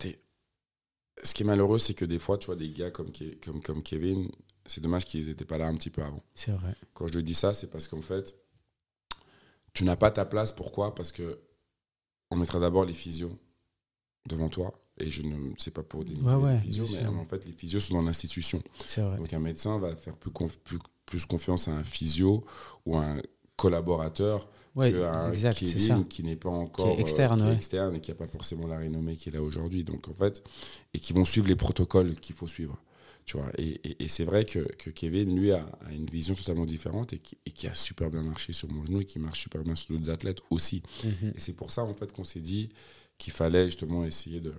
ce 1.22 1.34
qui 1.34 1.42
est 1.42 1.46
malheureux, 1.46 1.78
c'est 1.78 1.94
que 1.94 2.04
des 2.04 2.18
fois, 2.18 2.38
tu 2.38 2.46
vois, 2.46 2.56
des 2.56 2.70
gars 2.70 2.90
comme, 2.90 3.10
comme, 3.42 3.62
comme 3.62 3.82
Kevin, 3.82 4.30
c'est 4.66 4.80
dommage 4.80 5.04
qu'ils 5.06 5.26
n'étaient 5.26 5.44
pas 5.44 5.58
là 5.58 5.66
un 5.66 5.74
petit 5.74 5.90
peu 5.90 6.02
avant. 6.02 6.22
C'est 6.34 6.52
vrai. 6.52 6.74
Quand 6.92 7.06
je 7.06 7.18
dis 7.20 7.34
ça, 7.34 7.54
c'est 7.54 7.70
parce 7.70 7.88
qu'en 7.88 8.02
fait, 8.02 8.34
tu 9.72 9.84
n'as 9.84 9.96
pas 9.96 10.10
ta 10.10 10.24
place. 10.24 10.52
Pourquoi? 10.52 10.94
Parce 10.94 11.10
que 11.10 11.40
on 12.30 12.36
mettra 12.36 12.60
d'abord 12.60 12.84
les 12.84 12.94
physios 12.94 13.36
devant 14.28 14.48
toi. 14.48 14.72
Et 14.98 15.10
je 15.10 15.22
ne 15.22 15.52
sais 15.58 15.72
pas 15.72 15.82
pour 15.82 16.04
des 16.04 16.14
ouais, 16.14 16.58
physios, 16.60 16.86
mais 16.92 17.06
en 17.06 17.24
fait, 17.24 17.44
les 17.46 17.52
physios 17.52 17.80
sont 17.80 17.94
dans 17.94 18.02
l'institution. 18.02 18.62
Donc, 18.96 19.32
un 19.32 19.40
médecin 19.40 19.78
va 19.78 19.96
faire 19.96 20.16
plus, 20.16 20.30
plus, 20.62 20.78
plus, 21.04 21.26
confiance 21.26 21.66
à 21.66 21.72
un 21.72 21.82
physio 21.82 22.44
ou 22.86 22.96
à 22.96 23.04
un 23.04 23.22
collaborateur 23.56 24.48
ouais, 24.76 24.92
qu'à 24.92 25.26
un 25.26 25.32
Kevin 25.32 26.06
qui 26.06 26.22
n'est 26.22 26.36
pas 26.36 26.50
encore 26.50 26.94
qui 26.94 27.00
externe, 27.00 27.42
euh, 27.42 27.54
externe 27.54 27.96
et 27.96 28.00
qui 28.00 28.10
n'a 28.10 28.16
pas 28.16 28.28
forcément 28.28 28.66
la 28.68 28.78
renommée 28.78 29.16
qu'il 29.16 29.34
a 29.36 29.42
aujourd'hui. 29.42 29.82
Donc, 29.82 30.08
en 30.08 30.14
fait, 30.14 30.44
et 30.92 31.00
qui 31.00 31.12
vont 31.12 31.24
suivre 31.24 31.48
les 31.48 31.56
protocoles 31.56 32.14
qu'il 32.14 32.36
faut 32.36 32.48
suivre. 32.48 32.78
Tu 33.26 33.38
vois, 33.38 33.50
et, 33.56 33.80
et, 34.04 34.08
c'est 34.08 34.24
vrai 34.24 34.44
que, 34.44 34.58
que, 34.76 34.90
Kevin, 34.90 35.34
lui, 35.34 35.50
a, 35.50 35.66
une 35.90 36.04
vision 36.04 36.34
totalement 36.34 36.66
différente 36.66 37.14
et 37.14 37.18
qui, 37.18 37.38
et 37.46 37.50
qui, 37.52 37.66
a 37.66 37.74
super 37.74 38.10
bien 38.10 38.22
marché 38.22 38.52
sur 38.52 38.70
mon 38.70 38.84
genou 38.84 39.00
et 39.00 39.06
qui 39.06 39.18
marche 39.18 39.40
super 39.40 39.62
bien 39.64 39.74
sur 39.74 39.94
d'autres 39.94 40.10
athlètes 40.10 40.42
aussi. 40.50 40.82
Mhm. 41.02 41.32
Et 41.34 41.40
c'est 41.40 41.54
pour 41.54 41.72
ça, 41.72 41.84
en 41.84 41.94
fait, 41.94 42.12
qu'on 42.12 42.24
s'est 42.24 42.40
dit, 42.40 42.68
qu'il 43.18 43.32
fallait 43.32 43.66
justement 43.66 44.04
essayer 44.04 44.40
de, 44.40 44.54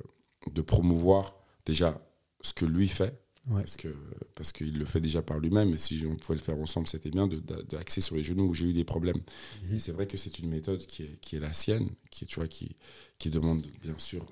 de, 0.52 0.62
promouvoir 0.62 1.36
déjà 1.65 2.00
ce 2.41 2.54
que 2.54 2.65
lui 2.65 2.88
fait. 2.88 3.20
Parce 3.48 3.76
que 3.76 3.94
parce 4.34 4.52
qu'il 4.52 4.80
le 4.80 4.86
fait 4.86 5.00
déjà 5.00 5.22
par 5.22 5.38
lui-même, 5.38 5.72
et 5.74 5.78
si 5.78 6.04
on 6.10 6.15
pouvait 6.15 6.39
le 6.39 6.44
faire 6.44 6.58
ensemble, 6.58 6.88
c'était 6.88 7.12
bien 7.12 7.28
d'axer 7.70 8.02
sur 8.02 8.15
les 8.15 8.24
genoux 8.24 8.46
où 8.46 8.54
j'ai 8.56 8.65
eu 8.65 8.74
des 8.74 8.84
problèmes. 8.84 9.22
Mhm. 9.68 9.76
Et 9.76 9.80
c'est 9.80 9.91
vrai 9.91 10.08
que 10.08 10.18
c'est 10.18 10.39
une 10.39 10.50
méthode 10.50 10.84
qui 10.88 11.04
est, 11.04 11.20
qui 11.22 11.36
est 11.36 11.39
la 11.39 11.54
sienne, 11.54 11.91
qui, 12.10 12.26
tu 12.26 12.38
vois, 12.38 12.48
qui, 12.48 12.76
qui 13.20 13.30
demande 13.30 13.63
bien 13.84 13.98
sûr 14.00 14.26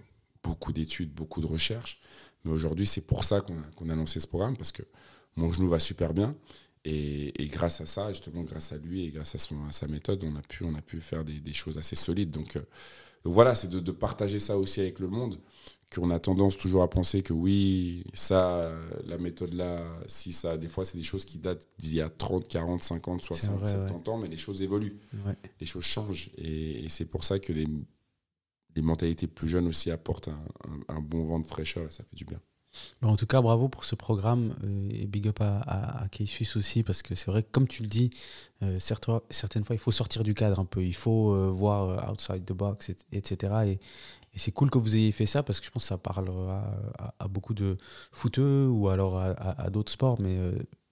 beaucoup 0.44 0.74
d'études, 0.74 1.14
beaucoup 1.14 1.42
de 1.42 1.46
recherches. 1.46 2.02
Mais 2.44 2.52
aujourd'hui, 2.52 2.88
c'est 2.88 3.02
pour 3.02 3.24
ça 3.24 3.42
qu'on 3.42 3.90
a, 3.90 3.94
a 3.94 3.96
lancé 3.96 4.20
ce 4.20 4.28
programme, 4.28 4.58
parce 4.58 4.72
que 4.72 4.84
mon 5.36 5.52
genou 5.52 5.68
va 5.68 5.80
super 5.80 6.14
bien. 6.14 6.36
Et, 6.86 7.42
et, 7.42 7.48
grâce 7.48 7.80
à 7.80 7.86
ça, 7.86 8.10
justement, 8.10 8.44
grâce 8.44 8.74
à 8.74 8.78
lui 8.78 9.06
et 9.06 9.10
grâce 9.10 9.36
à, 9.36 9.38
son, 9.38 9.64
à 9.68 9.72
sa 9.72 9.88
méthode, 9.88 10.22
on 10.24 10.36
a 10.36 10.42
pu, 10.42 10.66
on 10.66 10.76
a 10.76 10.82
pu 10.82 11.00
faire 11.00 11.24
des, 11.24 11.40
des 11.40 11.54
choses 11.54 11.78
assez 11.78 11.96
solides. 11.96 12.32
Donc, 12.32 12.58
euh, 12.58 12.64
donc 13.24 13.34
voilà, 13.34 13.56
c'est 13.56 13.70
de, 13.70 13.92
partager 13.92 14.40
ça 14.40 14.58
aussi 14.58 14.82
avec 14.82 15.00
le 15.00 15.08
monde, 15.08 15.40
qu'on 15.94 16.10
a 16.10 16.20
tendance 16.20 16.58
toujours 16.58 16.84
à 16.84 16.90
penser 16.90 17.22
que 17.22 17.32
oui, 17.32 18.04
ça, 18.14 18.70
la 19.06 19.18
méthode 19.18 19.54
là, 19.54 19.82
si 20.08 20.34
ça, 20.34 20.58
des 20.58 20.68
fois, 20.68 20.84
c'est 20.84 20.98
des 20.98 21.04
choses 21.04 21.24
qui 21.24 21.38
datent 21.38 21.68
d'il 21.78 21.96
y 21.96 22.02
a 22.02 22.10
30, 22.10 22.48
40, 22.48 22.84
50, 22.84 23.22
60, 23.22 23.66
70 23.66 24.10
ans, 24.10 24.18
mais 24.18 24.28
les 24.28 24.38
choses 24.38 24.62
évoluent, 24.62 25.00
les 25.60 25.66
choses 25.66 25.84
changent. 25.84 26.32
Et, 26.38 26.88
c'est 26.90 27.06
pour 27.06 27.24
ça 27.24 27.40
que 27.40 27.54
les, 27.54 27.68
les, 28.76 28.82
mentalités 28.82 29.28
plus 29.28 29.48
jeunes 29.48 29.68
aussi 29.68 29.90
apportent 29.90 30.30
un, 30.90 31.00
bon 31.00 31.26
vent 31.26 31.40
de 31.40 31.46
fraîcheur 31.46 31.88
et 31.88 31.92
ça 31.92 32.04
fait 32.04 32.16
du 32.16 32.26
bien. 32.26 32.42
En 33.02 33.16
tout 33.16 33.26
cas, 33.26 33.42
bravo 33.42 33.70
pour 33.70 33.86
ce 33.86 33.96
programme 33.96 34.56
euh, 34.64 34.90
et 34.92 35.06
big 35.06 35.28
up 35.28 35.42
à, 35.42 36.04
à, 36.04 36.08
Suisse 36.26 36.56
aussi, 36.56 36.84
parce 36.84 37.02
que 37.02 37.16
c'est 37.16 37.30
vrai 37.30 37.44
que, 37.44 37.50
comme 37.52 37.68
tu 37.68 37.84
le 37.84 37.90
dis, 37.90 38.10
euh, 38.64 38.80
certaines 38.80 39.64
fois, 39.66 39.76
il 39.76 39.80
faut 39.80 39.92
sortir 39.92 40.24
du 40.24 40.34
cadre 40.34 40.60
un 40.60 40.66
peu, 40.66 40.84
il 40.84 40.96
faut 40.96 41.34
euh, 41.34 41.50
voir 41.50 42.12
outside 42.12 42.46
the 42.46 42.54
box, 42.54 42.92
etc. 43.12 43.54
Et, 43.68 43.80
c'est 44.36 44.52
cool 44.52 44.72
que 44.72 44.80
vous 44.80 44.96
ayez 44.96 45.12
fait 45.12 45.28
ça, 45.28 45.44
parce 45.44 45.60
que 45.60 45.68
je 45.68 45.72
pense 45.72 45.84
que 45.84 45.90
ça 45.90 46.00
parlera 46.00 46.64
à, 47.20 47.28
beaucoup 47.28 47.54
de 47.54 47.78
footeux 48.12 48.68
ou 48.68 48.90
alors 48.90 49.20
à, 49.20 49.70
d'autres 49.70 49.92
sports, 49.92 50.20
mais 50.20 50.36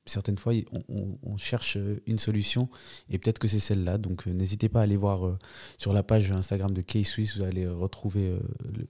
certaines 0.05 0.37
fois, 0.37 0.53
on, 0.87 1.37
cherche 1.37 1.75
une 2.05 2.19
solution 2.19 2.69
et 3.09 3.17
peut-être 3.17 3.39
que 3.39 3.47
c'est 3.47 3.57
celle-là. 3.57 3.97
Donc, 3.97 4.27
n'hésitez 4.27 4.69
pas 4.69 4.81
à 4.81 4.83
aller 4.83 4.95
voir 4.95 5.39
sur 5.79 5.91
la 5.91 6.03
page 6.03 6.31
Instagram 6.31 6.71
de 6.71 6.81
K-Swiss, 6.81 7.37
vous 7.37 7.43
allez 7.43 7.67
retrouver 7.67 8.37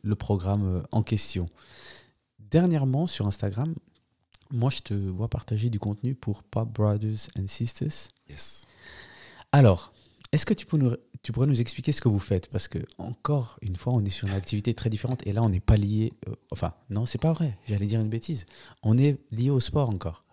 le 0.01 0.15
programme 0.17 0.83
en 0.91 1.01
question 1.01 1.47
dernièrement, 2.51 3.07
sur 3.07 3.27
Instagram, 3.27 3.73
moi, 4.51 4.69
je 4.69 4.79
te 4.81 4.93
vois 4.93 5.29
partager 5.29 5.69
du 5.69 5.79
contenu 5.79 6.13
pour 6.13 6.43
Pop 6.43 6.69
Brothers 6.71 7.27
and 7.39 7.47
Sisters. 7.47 8.09
Yes. 8.29 8.65
Alors, 9.51 9.93
est-ce 10.31 10.45
que 10.45 10.53
tu 10.53 10.65
peux, 10.65 10.77
nous, 10.77 10.93
tu 11.23 11.31
pourrais 11.31 11.47
nous 11.47 11.61
expliquer 11.61 11.91
ce 11.91 12.01
que 12.01 12.09
vous 12.09 12.19
faites? 12.19 12.49
Parce 12.49 12.67
que, 12.67 12.79
encore 12.97 13.57
une 13.61 13.75
fois, 13.77 13.93
on 13.93 14.03
est 14.03 14.09
sur 14.09 14.27
une 14.27 14.33
activité 14.33 14.73
très 14.73 14.89
différente 14.89 15.25
et 15.25 15.33
là, 15.33 15.41
on 15.43 15.49
n'est 15.49 15.59
pas 15.61 15.77
lié. 15.77 16.13
euh, 16.27 16.35
enfin, 16.51 16.73
non, 16.89 17.05
c'est 17.05 17.17
pas 17.17 17.31
vrai, 17.33 17.57
j'allais 17.65 17.85
dire 17.87 18.01
une 18.01 18.09
bêtise. 18.09 18.45
On 18.83 18.97
est 18.97 19.19
lié 19.31 19.49
au 19.49 19.59
sport 19.59 19.89
encore, 19.89 20.25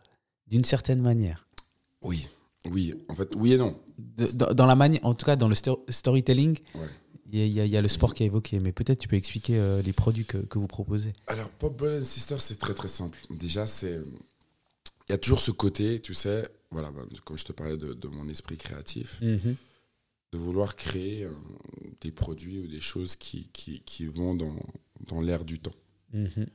d'une 0.49 0.65
certaine 0.65 1.03
manière. 1.03 1.47
Oui, 2.03 2.29
oui, 2.71 2.95
en 3.09 3.15
fait, 3.15 3.35
oui 3.37 3.53
et 3.55 3.59
non. 3.59 3.79
De- 3.99 4.27
dans, 4.37 4.53
dans 4.55 4.67
la 4.67 4.75
manière, 4.77 5.01
en 5.05 5.15
tout 5.15 5.27
cas, 5.27 5.37
dans 5.37 5.49
le 5.49 5.55
sto- 5.57 5.85
storytelling, 5.89 6.59
Ouais. 6.75 6.87
Il 7.31 7.39
y, 7.39 7.61
a- 7.61 7.65
il 7.65 7.71
y 7.71 7.77
a- 7.77 7.79
a 7.79 7.83
le 7.83 7.89
sport 7.89 8.15
qui 8.15 8.23
est 8.23 8.27
évoqué, 8.27 8.59
mais 8.61 8.73
peut-être 8.73 8.99
tu 8.99 9.09
peux 9.09 9.17
expliquer 9.17 9.59
euh, 9.59 9.83
les 9.83 9.93
produits 9.93 10.25
que, 10.25 10.39
que 10.39 10.59
vous 10.59 10.67
proposez. 10.67 11.13
Alors, 11.27 11.51
Pop 11.51 11.77
Brother 11.77 12.01
and 12.01 12.05
Sister, 12.05 12.37
c'est 12.39 12.59
très 12.59 12.75
très 12.75 12.89
simple. 12.89 13.19
Déjà, 13.31 13.67
c'est. 13.67 14.01
Il 15.09 15.13
y 15.13 15.15
a 15.15 15.19
toujours 15.19 15.41
ce 15.41 15.51
côté, 15.51 16.01
tu 16.01 16.13
sais, 16.15 16.49
voilà, 16.71 16.91
bah, 16.91 17.03
comme 17.25 17.39
je 17.39 17.45
te 17.45 17.53
parlais 17.53 17.77
de, 17.79 17.95
de 17.95 18.09
mon 18.09 18.29
esprit 18.29 18.59
créatif, 18.59 19.21
de 19.23 20.37
vouloir 20.39 20.77
créer 20.77 21.25
euh, 21.25 21.31
des 22.03 22.13
produits 22.13 22.59
ou 22.61 22.67
des 22.67 22.81
choses 22.81 23.17
qui, 23.17 23.49
qui, 23.55 23.81
qui 23.81 24.05
vont 24.05 24.35
dans, 24.35 24.55
dans 25.07 25.23
l'air 25.23 25.47
du 25.47 25.59
temps. 25.61 25.73
Mhm. 26.13 26.47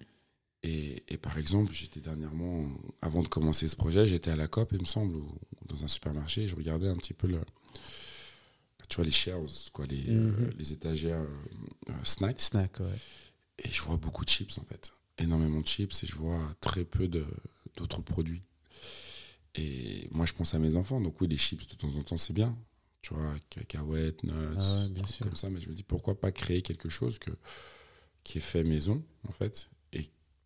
Et, 0.61 1.03
et 1.09 1.17
par 1.17 1.37
exemple, 1.39 1.71
j'étais 1.73 1.99
dernièrement, 1.99 2.67
avant 3.01 3.23
de 3.23 3.27
commencer 3.27 3.67
ce 3.67 3.75
projet, 3.75 4.05
j'étais 4.05 4.29
à 4.31 4.35
la 4.35 4.47
COP, 4.47 4.71
il 4.73 4.79
me 4.81 4.85
semble, 4.85 5.15
ou 5.15 5.27
dans 5.65 5.83
un 5.83 5.87
supermarché, 5.87 6.47
je 6.47 6.55
regardais 6.55 6.87
un 6.87 6.95
petit 6.95 7.13
peu 7.13 7.25
le. 7.27 7.39
Tu 8.89 8.97
vois, 8.97 9.05
les 9.05 9.11
shelves, 9.11 9.71
quoi, 9.71 9.85
les, 9.85 10.09
euh, 10.09 10.31
Mhm. 10.31 10.53
les 10.57 10.73
étagères 10.73 11.21
euh, 11.21 11.27
euh, 11.89 11.93
snacks. 12.03 12.41
Snack, 12.41 12.79
ouais. 12.79 12.95
Et 13.59 13.69
je 13.69 13.81
vois 13.81 13.97
beaucoup 13.97 14.23
de 14.25 14.29
chips 14.29 14.57
en 14.57 14.63
fait. 14.65 14.91
Énormément 15.17 15.61
de 15.61 15.67
chips 15.67 16.03
et 16.03 16.07
je 16.07 16.15
vois 16.15 16.55
très 16.59 16.85
peu 16.85 17.07
d'autres 17.07 18.01
produits. 18.01 18.41
Et 19.55 20.07
moi 20.11 20.25
je 20.25 20.33
pense 20.33 20.53
à 20.55 20.59
mes 20.59 20.75
enfants, 20.75 20.99
donc 20.99 21.21
oui, 21.21 21.27
les 21.27 21.37
chips 21.37 21.67
de 21.67 21.75
temps 21.75 21.95
en 21.95 22.03
temps 22.03 22.17
c'est 22.17 22.33
bien. 22.33 22.57
Tu 23.01 23.13
vois, 23.13 23.35
cacahuètes, 23.49 24.23
nuts, 24.23 24.31
Ah 24.33 24.83
ouais, 24.83 24.89
bien 24.89 25.03
trucs 25.03 25.15
sûr. 25.15 25.25
comme 25.25 25.35
ça. 25.35 25.49
Mais 25.49 25.59
je 25.61 25.69
me 25.69 25.75
dis 25.75 25.83
pourquoi 25.83 26.19
pas 26.19 26.31
créer 26.31 26.61
quelque 26.61 26.89
chose 26.89 27.19
que, 27.19 27.31
qui 28.23 28.37
est 28.39 28.41
fait 28.41 28.63
maison 28.63 29.03
en 29.27 29.31
fait. 29.33 29.69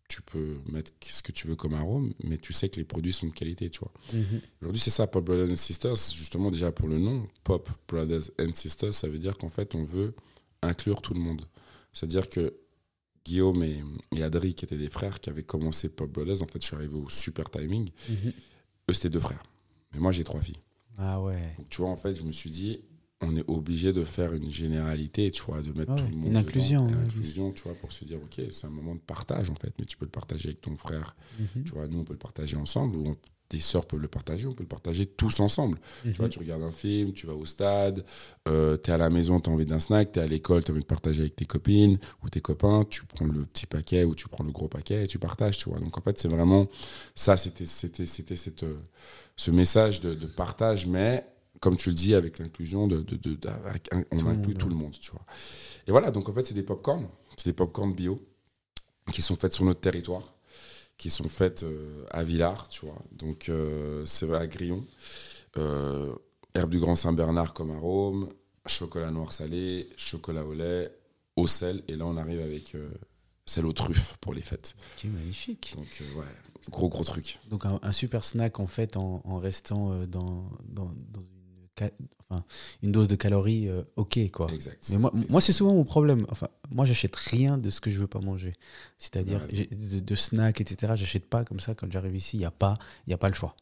Tu 0.08 0.22
peux 0.22 0.56
mettre 0.72 0.90
ce 1.04 1.22
que 1.22 1.32
tu 1.32 1.46
veux 1.46 1.54
comme 1.56 1.74
arôme, 1.74 2.14
mais 2.24 2.38
tu 2.38 2.54
sais 2.54 2.70
que 2.70 2.76
les 2.76 2.84
produits 2.84 3.12
sont 3.12 3.26
de 3.26 3.32
qualité, 3.32 3.68
tu 3.68 3.80
vois. 3.80 3.92
Mhm. 4.14 4.40
Aujourd'hui, 4.62 4.80
c'est 4.80 4.90
ça, 4.90 5.06
Pop 5.06 5.24
Brothers 5.24 5.50
and 5.50 5.56
Sisters. 5.56 5.96
Justement, 6.14 6.50
déjà 6.50 6.72
pour 6.72 6.88
le 6.88 6.98
nom, 6.98 7.28
Pop 7.44 7.68
Brothers 7.86 8.30
and 8.40 8.52
Sisters, 8.54 8.94
ça 8.94 9.06
veut 9.08 9.18
dire 9.18 9.36
qu'en 9.36 9.50
fait, 9.50 9.74
on 9.74 9.84
veut 9.84 10.14
inclure 10.62 11.02
tout 11.02 11.12
le 11.12 11.20
monde. 11.20 11.42
C'est-à-dire 11.92 12.30
que 12.30 12.54
Guillaume 13.24 13.62
et, 13.62 13.84
et 14.16 14.22
Adri, 14.22 14.54
qui 14.54 14.64
étaient 14.64 14.78
des 14.78 14.88
frères, 14.88 15.20
qui 15.20 15.28
avaient 15.28 15.42
commencé 15.42 15.90
Pop 15.90 16.10
Brothers, 16.10 16.40
en 16.40 16.46
fait, 16.46 16.60
je 16.62 16.66
suis 16.66 16.76
arrivé 16.76 16.94
au 16.94 17.10
super 17.10 17.50
timing. 17.50 17.90
Mhm. 18.08 18.32
Eux, 18.90 18.92
c'était 18.94 19.10
deux 19.10 19.20
frères. 19.20 19.42
Mais 19.92 20.00
moi, 20.00 20.12
j'ai 20.12 20.24
trois 20.24 20.40
filles. 20.40 20.60
Ah 20.96 21.20
ouais. 21.20 21.54
Donc, 21.58 21.68
tu 21.68 21.82
vois, 21.82 21.90
en 21.90 21.96
fait, 21.96 22.14
je 22.14 22.22
me 22.22 22.32
suis 22.32 22.50
dit, 22.50 22.80
on 23.20 23.36
est 23.36 23.44
obligé 23.48 23.92
de 23.92 24.04
faire 24.04 24.32
une 24.32 24.50
généralité, 24.50 25.30
tu 25.30 25.42
vois, 25.42 25.60
de 25.60 25.72
mettre 25.72 25.90
Ouais, 25.92 25.96
tout 25.96 26.08
le 26.08 26.16
monde. 26.16 26.26
une 26.26 26.32
dedans. 26.34 26.40
inclusion, 26.40 26.88
Une 26.88 26.94
ouais, 26.96 27.02
inclusion, 27.02 27.52
tu 27.52 27.62
vois, 27.64 27.74
pour 27.74 27.92
se 27.92 28.04
dire, 28.04 28.18
OK, 28.18 28.40
c'est 28.52 28.66
un 28.66 28.70
moment 28.70 28.94
de 28.94 29.00
partage, 29.00 29.50
en 29.50 29.54
fait. 29.56 29.72
Mais 29.78 29.84
tu 29.86 29.96
peux 29.96 30.04
le 30.04 30.10
partager 30.10 30.48
avec 30.50 30.60
ton 30.60 30.76
frère. 30.76 31.16
Mhm. 31.38 31.64
Tu 31.64 31.72
vois, 31.72 31.88
nous, 31.88 31.98
on 32.00 32.04
peut 32.04 32.12
le 32.12 32.18
partager 32.18 32.56
ensemble, 32.56 32.96
ou 32.96 33.08
on- 33.08 33.16
des 33.50 33.60
sœurs 33.60 33.86
peuvent 33.86 33.98
le 34.00 34.08
partager, 34.08 34.46
on 34.46 34.52
peut 34.52 34.62
le 34.62 34.68
partager 34.68 35.06
tous 35.06 35.40
ensemble. 35.40 35.78
Tu 36.02 36.12
vois, 36.12 36.26
Mhm. 36.26 36.30
tu 36.32 36.38
regardes 36.38 36.62
un 36.62 36.70
film, 36.70 37.14
tu 37.14 37.26
vas 37.26 37.32
au 37.34 37.46
stade, 37.46 38.04
euh, 38.46 38.76
tu 38.76 38.90
es 38.90 38.92
à 38.92 38.98
la 38.98 39.08
maison, 39.08 39.40
tu 39.40 39.48
as 39.48 39.52
envie 39.54 39.64
d'un 39.64 39.80
snack, 39.80 40.12
tu 40.12 40.18
es 40.18 40.22
à 40.22 40.26
l'école, 40.26 40.62
tu 40.62 40.70
as 40.70 40.74
envie 40.74 40.82
de 40.82 40.86
partager 40.86 41.22
avec 41.22 41.34
tes 41.34 41.46
copines 41.46 41.98
ou 42.22 42.28
tes 42.28 42.42
copains, 42.42 42.84
tu 42.84 43.06
prends 43.06 43.24
le 43.24 43.46
petit 43.46 43.64
paquet 43.64 44.04
ou 44.04 44.14
tu 44.14 44.28
prends 44.28 44.44
le 44.44 44.52
gros 44.52 44.68
paquet 44.68 45.04
et 45.04 45.06
tu 45.06 45.18
partages, 45.18 45.56
tu 45.56 45.70
vois. 45.70 45.78
Donc 45.80 45.96
en 45.96 46.02
fait, 46.02 46.18
c'est 46.18 46.28
vraiment 46.28 46.66
ça, 47.14 47.38
c'était 47.38 47.64
c'était 47.64 48.04
c'était 48.04 48.36
cette 48.36 48.64
euh, 48.64 48.76
ce 49.36 49.50
message 49.50 50.02
de, 50.02 50.12
de 50.12 50.26
partage, 50.26 50.86
mais 50.86 51.24
comme 51.60 51.76
tu 51.76 51.88
le 51.90 51.94
dis, 51.94 52.14
avec 52.14 52.38
l'inclusion, 52.38 52.86
de, 52.86 53.00
de, 53.02 53.16
de- 53.16 53.48
avec 53.48 53.92
un- 53.92 54.04
on 54.12 54.18
Tout 54.18 54.24
le 54.24 54.30
inclut 54.30 54.46
monde, 54.52 54.58
tout 54.58 54.66
ouais. 54.66 54.72
le 54.72 54.76
monde, 54.78 54.96
tu 55.00 55.10
vois. 55.10 55.24
Et 55.86 55.90
voilà, 55.90 56.10
donc 56.10 56.28
en 56.28 56.34
fait, 56.34 56.46
c'est 56.46 56.54
des 56.54 56.62
pop-corn, 56.62 57.08
c'est 57.36 57.46
des 57.46 57.52
pop-corn 57.52 57.92
bio 57.94 58.22
qui 59.12 59.22
sont 59.22 59.36
faites 59.36 59.54
sur 59.54 59.64
notre 59.64 59.80
territoire 59.80 60.34
qui 60.98 61.10
sont 61.10 61.28
faites 61.28 61.62
euh, 61.62 62.04
à 62.10 62.24
Villars, 62.24 62.66
tu 62.68 62.84
vois. 62.84 62.98
Donc, 63.12 63.48
euh, 63.48 64.04
c'est 64.04 64.28
à 64.34 64.48
Grillon. 64.48 64.84
Euh, 65.56 66.12
herbe 66.54 66.70
du 66.70 66.80
Grand 66.80 66.96
Saint-Bernard 66.96 67.54
comme 67.54 67.70
arôme, 67.70 68.28
chocolat 68.66 69.12
noir 69.12 69.32
salé, 69.32 69.88
chocolat 69.96 70.44
au 70.44 70.54
lait, 70.54 70.90
au 71.36 71.46
sel. 71.46 71.84
Et 71.86 71.94
là, 71.94 72.04
on 72.04 72.16
arrive 72.16 72.40
avec 72.40 72.74
sel 73.46 73.64
aux 73.64 73.72
truffes 73.72 74.16
pour 74.20 74.34
les 74.34 74.40
fêtes. 74.40 74.74
Ok, 74.98 75.04
magnifique. 75.12 75.74
Donc, 75.76 75.86
euh, 76.00 76.18
ouais, 76.18 76.26
gros, 76.68 76.88
gros 76.88 77.04
truc. 77.04 77.38
Donc 77.48 77.64
un, 77.64 77.78
un 77.80 77.92
super 77.92 78.24
snack 78.24 78.58
en 78.58 78.66
fait 78.66 78.96
en, 78.96 79.22
en 79.24 79.38
restant 79.38 79.92
euh, 79.92 80.04
dans, 80.06 80.50
dans, 80.68 80.92
dans 81.10 81.22
enfin, 82.30 82.44
une 82.82 82.92
dose 82.92 83.08
de 83.08 83.16
calories 83.16 83.68
euh, 83.68 83.82
ok 83.96 84.18
quoi. 84.30 84.48
Exact. 84.52 84.86
Mais 84.90 84.98
moi, 84.98 85.12
moi 85.30 85.40
c'est 85.40 85.52
souvent 85.52 85.74
mon 85.74 85.84
problème. 85.84 86.26
Enfin, 86.30 86.48
moi, 86.70 86.84
j'achète 86.84 87.16
rien 87.16 87.58
de 87.58 87.70
ce 87.70 87.80
que 87.80 87.90
je 87.90 87.98
veux 87.98 88.06
pas 88.06 88.20
manger. 88.20 88.54
C'est-à-dire 88.98 89.42
Ouais. 89.50 89.68
de, 89.70 90.00
de 90.00 90.14
snacks, 90.14 90.60
etc. 90.60 90.92
J'achète 90.96 91.28
pas 91.28 91.44
comme 91.44 91.60
ça. 91.60 91.74
Quand 91.74 91.90
j'arrive 91.90 92.16
ici, 92.16 92.36
il 92.36 92.40
n'y 92.40 92.46
a 92.46 92.50
pas, 92.50 92.78
il 93.06 93.10
y 93.10 93.14
a 93.14 93.18
pas 93.18 93.28
le 93.28 93.34
choix. 93.34 93.54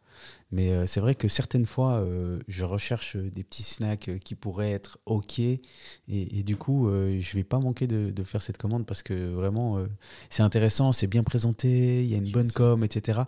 Mais 0.52 0.70
euh, 0.70 0.86
c'est 0.86 1.00
vrai 1.00 1.16
que 1.16 1.26
certaines 1.26 1.66
fois, 1.66 1.94
euh, 1.94 2.38
je 2.46 2.64
recherche 2.64 3.16
euh, 3.16 3.30
des 3.30 3.42
petits 3.42 3.64
snacks 3.64 4.10
qui 4.24 4.36
pourraient 4.36 4.70
être 4.70 4.98
ok, 5.04 5.40
et, 5.40 5.60
et 6.08 6.42
du 6.44 6.56
coup, 6.56 6.88
euh, 6.88 7.18
je 7.20 7.34
vais 7.34 7.42
pas 7.42 7.58
manquer 7.58 7.88
de, 7.88 8.10
de 8.10 8.22
faire 8.22 8.40
cette 8.40 8.56
commande 8.56 8.86
parce 8.86 9.02
que 9.02 9.32
vraiment, 9.34 9.84
c'est 10.30 10.44
intéressant, 10.44 10.92
c'est 10.92 11.08
bien 11.08 11.24
présenté, 11.24 12.02
il 12.04 12.06
y 12.06 12.14
a 12.14 12.18
une 12.18 12.30
bonne 12.30 12.50
com, 12.52 12.84
etc. 12.84 13.22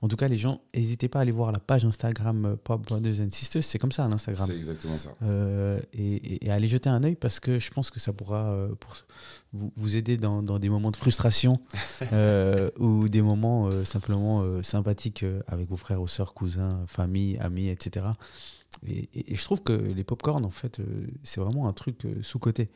En 0.00 0.08
tout 0.08 0.16
cas, 0.16 0.28
les 0.28 0.36
gens, 0.36 0.60
n'hésitez 0.74 1.08
pas 1.08 1.18
à 1.18 1.22
aller 1.22 1.32
voir 1.32 1.50
la 1.50 1.58
page 1.58 1.84
Instagram 1.84 2.56
Pop 2.62 2.86
Brothers 2.86 3.20
and 3.20 3.32
Sisters. 3.32 3.64
C'est 3.64 3.78
comme 3.78 3.92
ça 3.92 4.06
l'Instagram. 4.06 4.46
C'est 4.46 4.56
exactement 4.56 4.98
ça. 4.98 5.10
Et, 5.92 6.50
aller 6.50 6.66
jeter 6.66 6.88
un 6.88 7.04
œil 7.04 7.14
parce 7.14 7.38
que 7.38 7.58
je 7.58 7.70
pense 7.70 7.90
que 7.90 8.00
ça 8.00 8.12
pourra 8.12 8.68
pour 8.80 8.96
vous, 9.52 9.72
vous 9.76 9.96
aider 9.96 10.16
dans, 10.16 10.42
dans 10.42 10.58
des 10.58 10.68
moments 10.68 10.90
de 10.90 10.96
frustration 10.96 11.60
ou 12.78 13.08
des 13.08 13.22
moments 13.22 13.84
simplement 13.84 14.62
sympathiques 14.62 15.24
avec 15.46 15.68
vos 15.68 15.76
frères 15.76 16.00
ou 16.00 16.08
sœurs, 16.08 16.29
cousins, 16.34 16.84
famille, 16.86 17.36
amis, 17.38 17.68
etc. 17.68 18.06
Et, 18.86 19.08
et- 19.14 19.32
et 19.32 19.34
je 19.36 19.44
trouve 19.44 19.62
que 19.62 19.72
les 19.72 20.04
pop-corn, 20.04 20.44
en 20.44 20.50
fait, 20.50 20.78
euh, 20.80 21.06
c'est 21.24 21.40
vraiment 21.40 21.68
un 21.68 21.72
truc 21.72 22.04
euh, 22.04 22.22
sous-côté. 22.22 22.70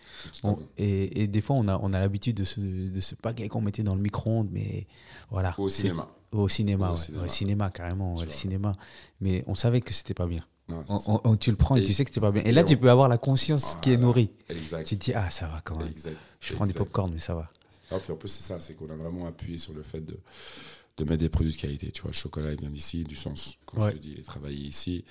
Et, 0.76 1.22
et 1.22 1.26
des 1.28 1.40
fois, 1.40 1.56
on 1.56 1.68
a, 1.68 1.78
on 1.82 1.92
a 1.92 1.98
l'habitude 2.00 2.36
de 2.36 2.44
ce, 2.44 2.60
de 2.60 3.00
ce 3.00 3.14
paquet 3.14 3.48
qu'on 3.48 3.60
mettait 3.60 3.82
dans 3.84 3.94
le 3.94 4.00
micro-ondes, 4.02 4.48
mais 4.50 4.86
voilà. 5.30 5.54
Au 5.58 5.68
cinéma. 5.68 6.08
Au 6.32 6.48
cinéma, 6.48 6.88
Au 6.88 6.90
ouais. 6.92 6.96
cinéma. 6.96 7.22
Ouais, 7.22 7.28
cinéma, 7.28 7.70
carrément, 7.70 8.14
ouais, 8.16 8.24
le 8.24 8.30
cinéma. 8.30 8.72
Mais 9.20 9.44
on 9.46 9.54
savait 9.54 9.80
que 9.80 9.94
c'était 9.94 10.14
pas 10.14 10.26
bien. 10.26 10.44
Non, 10.68 10.82
On- 10.88 11.20
on- 11.24 11.36
tu 11.36 11.50
le 11.50 11.56
prends 11.56 11.76
et, 11.76 11.82
Et- 11.82 11.84
tu 11.84 11.92
sais 11.94 12.04
que 12.04 12.10
c'était 12.10 12.20
pas 12.22 12.32
bien. 12.32 12.42
Et 12.44 12.48
et 12.48 12.52
là, 12.52 12.62
on- 12.62 12.64
tu 12.64 12.76
peux 12.76 12.90
avoir 12.90 13.08
la 13.08 13.18
conscience 13.18 13.76
qui 13.82 13.92
est 13.92 13.96
nourrie. 13.98 14.30
Exact. 14.48 14.86
Tu 14.86 14.96
te 14.98 15.04
dis, 15.04 15.12
ah, 15.14 15.28
ça 15.30 15.46
va 15.46 15.60
quand 15.62 15.76
même. 15.76 15.88
Exact. 15.88 16.16
Je 16.40 16.54
prends 16.54 16.64
des 16.64 16.70
Exact. 16.70 16.84
pop-corn, 16.86 17.12
mais 17.12 17.18
ça 17.18 17.34
va. 17.34 17.50
Ah, 17.90 17.98
puis 18.02 18.12
en 18.12 18.16
plus, 18.16 18.28
c'est 18.30 18.42
ça, 18.42 18.58
c'est 18.58 18.74
qu'on 18.74 18.88
a 18.90 18.96
vraiment 18.96 19.26
appuyé 19.26 19.58
sur 19.58 19.74
le 19.74 19.82
fait 19.82 20.00
de, 20.00 20.18
de 20.96 21.04
mettre 21.04 21.16
des 21.22 21.28
produits 21.28 21.52
de 21.52 21.56
qualité. 21.60 21.90
Tu 21.90 22.02
vois, 22.02 22.10
le 22.10 22.16
chocolat, 22.16 22.52
il 22.52 22.60
vient 22.60 22.70
d'ici, 22.70 23.04
du 23.04 23.16
sens, 23.16 23.56
comme 23.66 23.82
Ouais. 23.82 23.90
je 23.92 23.96
te 23.96 24.02
dis, 24.02 24.12
il 24.12 24.20
est 24.20 24.24
travaillé 24.24 24.58
ici. 24.66 25.04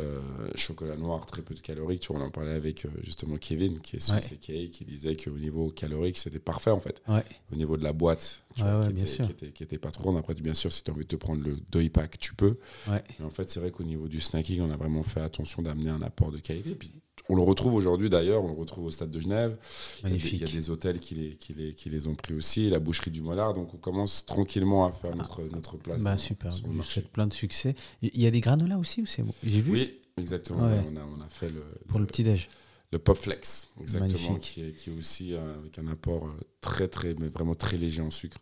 Euh, 0.00 0.18
chocolat 0.54 0.96
noir, 0.96 1.26
très 1.26 1.42
peu 1.42 1.52
de 1.54 1.60
caloriques. 1.60 2.00
Tu 2.00 2.10
vois, 2.10 2.22
on 2.22 2.24
en 2.24 2.30
parlait 2.30 2.52
avec 2.54 2.86
euh, 2.86 2.88
justement 3.02 3.36
Kevin, 3.36 3.80
qui 3.80 3.96
est 3.96 4.00
sur 4.00 4.14
Ouais. 4.14 4.20
CK, 4.22 4.70
qui 4.70 4.84
disait 4.86 5.14
qu'au 5.14 5.32
niveau 5.32 5.68
calorique, 5.68 6.16
c'était 6.16 6.38
parfait 6.38 6.70
en 6.70 6.80
fait. 6.80 7.02
Ouais. 7.06 7.22
Au 7.52 7.56
niveau 7.56 7.76
de 7.76 7.84
la 7.84 7.92
boîte, 7.92 8.42
tu 8.56 8.62
vois, 8.62 8.82
qui, 8.86 8.92
était, 8.92 9.04
sûr. 9.06 9.26
qui, 9.26 9.32
était, 9.32 9.50
qui 9.50 9.62
était 9.62 9.76
pas 9.78 9.90
trop. 9.90 10.16
Après, 10.16 10.32
bien 10.34 10.54
sûr, 10.54 10.72
si 10.72 10.82
tu 10.82 10.90
as 10.90 10.94
envie 10.94 11.02
de 11.02 11.08
te 11.08 11.16
prendre 11.16 11.42
le 11.42 11.58
deuil 11.70 11.90
pack, 11.90 12.18
tu 12.18 12.34
peux. 12.34 12.56
Mais 12.88 13.02
en 13.26 13.28
fait, 13.30 13.50
c'est 13.50 13.60
vrai 13.60 13.72
qu'au 13.72 13.84
niveau 13.84 14.08
du 14.08 14.20
snacking, 14.22 14.62
on 14.62 14.70
a 14.70 14.76
vraiment 14.78 15.02
fait 15.02 15.20
attention 15.20 15.60
d'amener 15.60 15.90
un 15.90 16.00
apport 16.00 16.32
de 16.32 16.38
qualité. 16.38 16.74
Puis, 16.74 16.92
on 17.30 17.34
le 17.36 17.42
retrouve 17.42 17.74
aujourd'hui 17.74 18.10
d'ailleurs, 18.10 18.42
on 18.44 18.48
le 18.48 18.54
retrouve 18.58 18.86
au 18.86 18.90
stade 18.90 19.10
de 19.10 19.20
Genève. 19.20 19.56
Il 19.56 19.62
y 19.62 19.98
a 20.00 20.02
des- 20.02 20.08
Magnifique. 20.10 20.32
Il 20.34 20.40
y 20.40 20.50
a 20.50 20.52
des 20.60 20.70
hôtels 20.70 20.98
qui 20.98 21.14
les, 21.14 21.30
qui, 21.36 21.54
les, 21.54 21.72
qui 21.74 21.88
les 21.90 22.06
ont 22.06 22.14
pris 22.14 22.34
aussi, 22.34 22.68
la 22.70 22.78
boucherie 22.80 23.10
du 23.10 23.22
Mollard. 23.22 23.54
Donc 23.54 23.72
on 23.74 23.76
commence 23.78 24.26
tranquillement 24.26 24.84
à 24.86 24.92
faire 24.92 25.14
notre, 25.16 25.42
notre 25.52 25.76
place 25.76 26.02
Bah, 26.02 26.10
dans- 26.12 26.16
super. 26.18 26.50
sur 26.52 26.66
vous 26.68 26.82
souhaite 26.82 27.08
plein 27.08 27.26
de 27.26 27.32
succès. 27.32 27.74
Il 28.02 28.20
y 28.20 28.26
a 28.26 28.30
des 28.30 28.40
granolas 28.40 28.78
aussi 28.78 29.02
ou 29.02 29.06
c'est 29.06 29.22
bon 29.22 29.32
J'ai 29.44 29.60
vu 29.60 29.72
Oui, 29.72 30.00
exactement. 30.18 30.66
Ouais. 30.66 30.80
On, 30.92 30.96
a, 30.96 31.00
on 31.00 31.20
a 31.22 31.28
fait 31.28 31.48
le, 31.50 31.62
pour 31.88 32.00
le 32.00 32.06
petit-déj. 32.06 32.48
Le 32.92 32.98
Pop 32.98 33.16
Flex, 33.16 33.68
exactement, 33.80 34.36
qui 34.36 34.62
est, 34.62 34.72
qui 34.72 34.90
est 34.90 34.92
aussi 34.92 35.32
euh, 35.32 35.58
avec 35.60 35.78
un 35.78 35.86
apport 35.86 36.26
euh, 36.26 36.40
très, 36.60 36.88
très, 36.88 37.14
mais 37.14 37.28
vraiment 37.28 37.54
très 37.54 37.76
léger 37.76 38.02
en 38.02 38.10
sucre, 38.10 38.38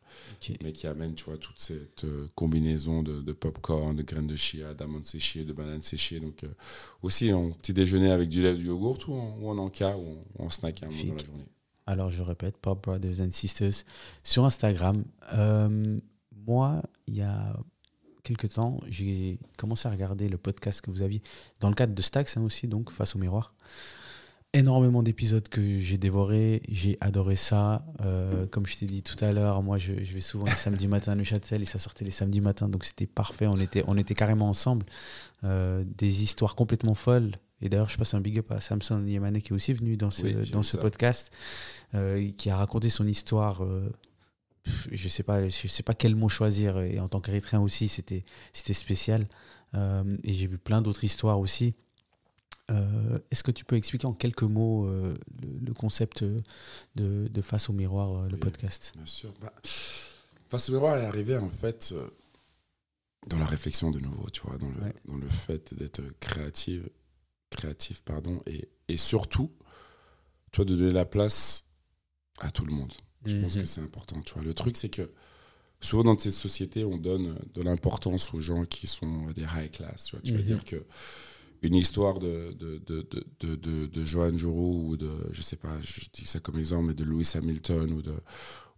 mais 0.62 0.72
qui 0.72 0.86
amène, 0.86 1.14
tu 1.14 1.24
vois, 1.24 1.36
toute 1.36 1.58
cette 1.58 2.04
euh, 2.04 2.28
combinaison 2.34 3.02
de, 3.02 3.20
de 3.20 3.32
popcorn, 3.32 3.94
de 3.94 4.02
graines 4.02 4.26
de 4.26 4.36
chia, 4.36 4.72
d'amandes 4.72 5.04
séchées, 5.04 5.44
de 5.44 5.52
bananes 5.52 5.82
séchées. 5.82 6.18
Donc 6.18 6.46
aussi 7.02 7.30
en 7.32 7.50
petit 7.50 7.74
déjeuner 7.74 8.10
avec 8.10 8.30
du 8.30 8.40
lait, 8.40 8.54
du 8.54 8.66
yogourt, 8.66 8.98
ou 9.08 9.14
en, 9.14 9.38
ou 9.38 9.50
en 9.50 9.58
encas, 9.58 9.96
ou 9.96 10.16
en, 10.38 10.46
en 10.46 10.50
snack 10.50 10.82
à 10.82 10.86
un 10.86 10.90
moment 10.90 11.04
dans 11.04 11.14
la 11.14 11.24
journée. 11.24 11.46
Alors, 11.86 12.10
je 12.10 12.22
répète, 12.22 12.56
Pop 12.56 12.82
Brothers 12.82 13.20
and 13.20 13.30
Sisters 13.30 13.84
sur 14.22 14.44
Instagram. 14.44 15.04
Moi, 16.46 16.82
il 17.06 17.16
y 17.16 17.22
a 17.22 17.54
quelques 18.22 18.50
temps, 18.50 18.80
j'ai 18.88 19.38
commencé 19.56 19.88
à 19.88 19.90
regarder 19.90 20.28
le 20.28 20.36
podcast 20.36 20.80
que 20.80 20.90
vous 20.90 21.02
aviez 21.02 21.22
dans 21.60 21.68
le 21.68 21.74
cadre 21.74 21.94
de 21.94 22.02
Stax 22.02 22.36
hein, 22.36 22.42
aussi, 22.42 22.68
donc 22.68 22.90
face 22.90 23.16
au 23.16 23.18
miroir. 23.18 23.54
Énormément 24.54 25.02
d'épisodes 25.02 25.46
que 25.48 25.78
j'ai 25.78 25.98
dévorés, 25.98 26.62
j'ai 26.68 26.96
adoré 27.00 27.36
ça. 27.36 27.84
Euh, 28.00 28.46
comme 28.46 28.66
je 28.66 28.78
t'ai 28.78 28.86
dit 28.86 29.02
tout 29.02 29.22
à 29.22 29.32
l'heure, 29.32 29.62
moi 29.62 29.76
je, 29.76 30.02
je 30.02 30.14
vais 30.14 30.22
souvent 30.22 30.46
les 30.46 30.52
samedis 30.52 30.88
matins 30.88 31.12
à 31.12 31.14
Neuchâtel 31.14 31.60
et 31.60 31.66
ça 31.66 31.78
sortait 31.78 32.04
les 32.04 32.10
samedis 32.10 32.40
matins, 32.40 32.68
donc 32.68 32.84
c'était 32.84 33.06
parfait. 33.06 33.46
On 33.46 33.58
était, 33.58 33.84
on 33.86 33.98
était 33.98 34.14
carrément 34.14 34.48
ensemble. 34.48 34.86
Euh, 35.44 35.84
des 35.98 36.22
histoires 36.22 36.56
complètement 36.56 36.94
folles 36.94 37.32
Et 37.60 37.68
d'ailleurs, 37.68 37.90
je 37.90 37.98
passe 37.98 38.14
un 38.14 38.20
big 38.20 38.38
up 38.38 38.50
à 38.50 38.60
Samson 38.60 39.04
Yemane 39.06 39.40
qui 39.42 39.50
est 39.50 39.54
aussi 39.54 39.74
venu 39.74 39.96
dans 39.96 40.10
ce, 40.10 40.50
dans 40.50 40.62
ce 40.62 40.76
podcast, 40.78 41.30
qui 41.92 42.50
a 42.50 42.56
raconté 42.56 42.88
son 42.88 43.06
histoire 43.06 43.62
je 44.90 45.08
sais 45.08 45.22
pas, 45.22 45.48
je 45.48 45.68
sais 45.68 45.82
pas 45.82 45.94
quel 45.94 46.14
mot 46.14 46.28
choisir. 46.28 46.78
Et 46.78 46.98
en 47.00 47.08
tant 47.08 47.20
qu'Érythréen 47.20 47.60
aussi, 47.60 47.88
c'était 47.88 48.24
c'était 48.52 48.72
spécial. 48.72 49.26
Euh, 49.74 50.16
et 50.24 50.32
j'ai 50.32 50.46
vu 50.46 50.58
plein 50.58 50.82
d'autres 50.82 51.04
histoires 51.04 51.38
aussi. 51.38 51.74
Euh, 52.70 53.18
est-ce 53.30 53.42
que 53.42 53.50
tu 53.50 53.64
peux 53.64 53.76
expliquer 53.76 54.06
en 54.06 54.12
quelques 54.12 54.42
mots 54.42 54.86
euh, 54.86 55.14
le, 55.64 55.72
concept 55.72 56.22
de, 56.22 56.42
de, 56.96 57.42
Face 57.42 57.70
au 57.70 57.72
miroir, 57.72 58.28
le 58.28 58.36
podcast? 58.36 58.92
Bien 58.96 59.06
sûr. 59.06 59.32
Bah, 59.40 59.52
Face 60.50 60.68
au 60.68 60.72
miroir 60.72 60.96
est 60.96 61.06
arrivé 61.06 61.36
en 61.36 61.50
fait 61.50 61.94
dans 63.26 63.38
la 63.38 63.46
réflexion 63.46 63.90
de 63.90 64.00
nouveau, 64.00 64.28
tu 64.30 64.40
vois, 64.42 64.58
dans 64.58 64.68
le, 64.68 64.92
dans 65.06 65.16
le 65.16 65.28
fait 65.28 65.74
d'être 65.74 66.02
créative, 66.20 66.88
créatif, 67.50 68.02
pardon, 68.02 68.40
et, 68.46 68.68
et 68.88 68.96
surtout, 68.96 69.50
tu 70.52 70.56
vois, 70.56 70.64
de 70.64 70.76
donner 70.76 70.92
la 70.92 71.04
place 71.04 71.64
à 72.40 72.50
tout 72.50 72.64
le 72.64 72.72
monde. 72.72 72.92
Je 73.24 73.36
pense 73.36 73.54
que 73.54 73.60
mhm. 73.60 73.66
c'est 73.66 73.80
important. 73.80 74.20
Tu 74.22 74.34
vois. 74.34 74.42
Le 74.42 74.54
truc, 74.54 74.76
c'est 74.76 74.88
que 74.88 75.10
souvent 75.80 76.04
dans 76.04 76.18
cette 76.18 76.32
société, 76.32 76.84
on 76.84 76.96
donne 76.96 77.38
de 77.54 77.62
l'importance 77.62 78.32
aux 78.32 78.40
gens 78.40 78.64
qui 78.64 78.86
sont 78.86 79.30
des 79.32 79.42
high 79.42 79.70
class. 79.70 80.04
Tu, 80.04 80.16
vois. 80.16 80.22
tu 80.22 80.32
vas 80.32 80.38
mhm. 80.38 80.44
dire 80.44 80.64
que 80.64 80.84
une 81.62 81.74
histoire 81.74 82.18
de, 82.18 82.52
de, 82.52 82.78
de, 82.86 83.06
de, 83.40 83.86
de, 83.86 84.04
Johan 84.04 84.36
Jourou 84.36 84.90
ou 84.90 84.96
de, 84.96 85.10
je 85.32 85.42
sais 85.42 85.56
pas, 85.56 85.80
je 85.80 86.00
dis 86.12 86.24
ça 86.24 86.40
comme 86.40 86.58
exemple, 86.58 86.86
mais 86.86 86.94
de 86.94 87.04
Lewis 87.04 87.32
Hamilton 87.34 87.92
ou 87.92 88.02
de 88.02 88.14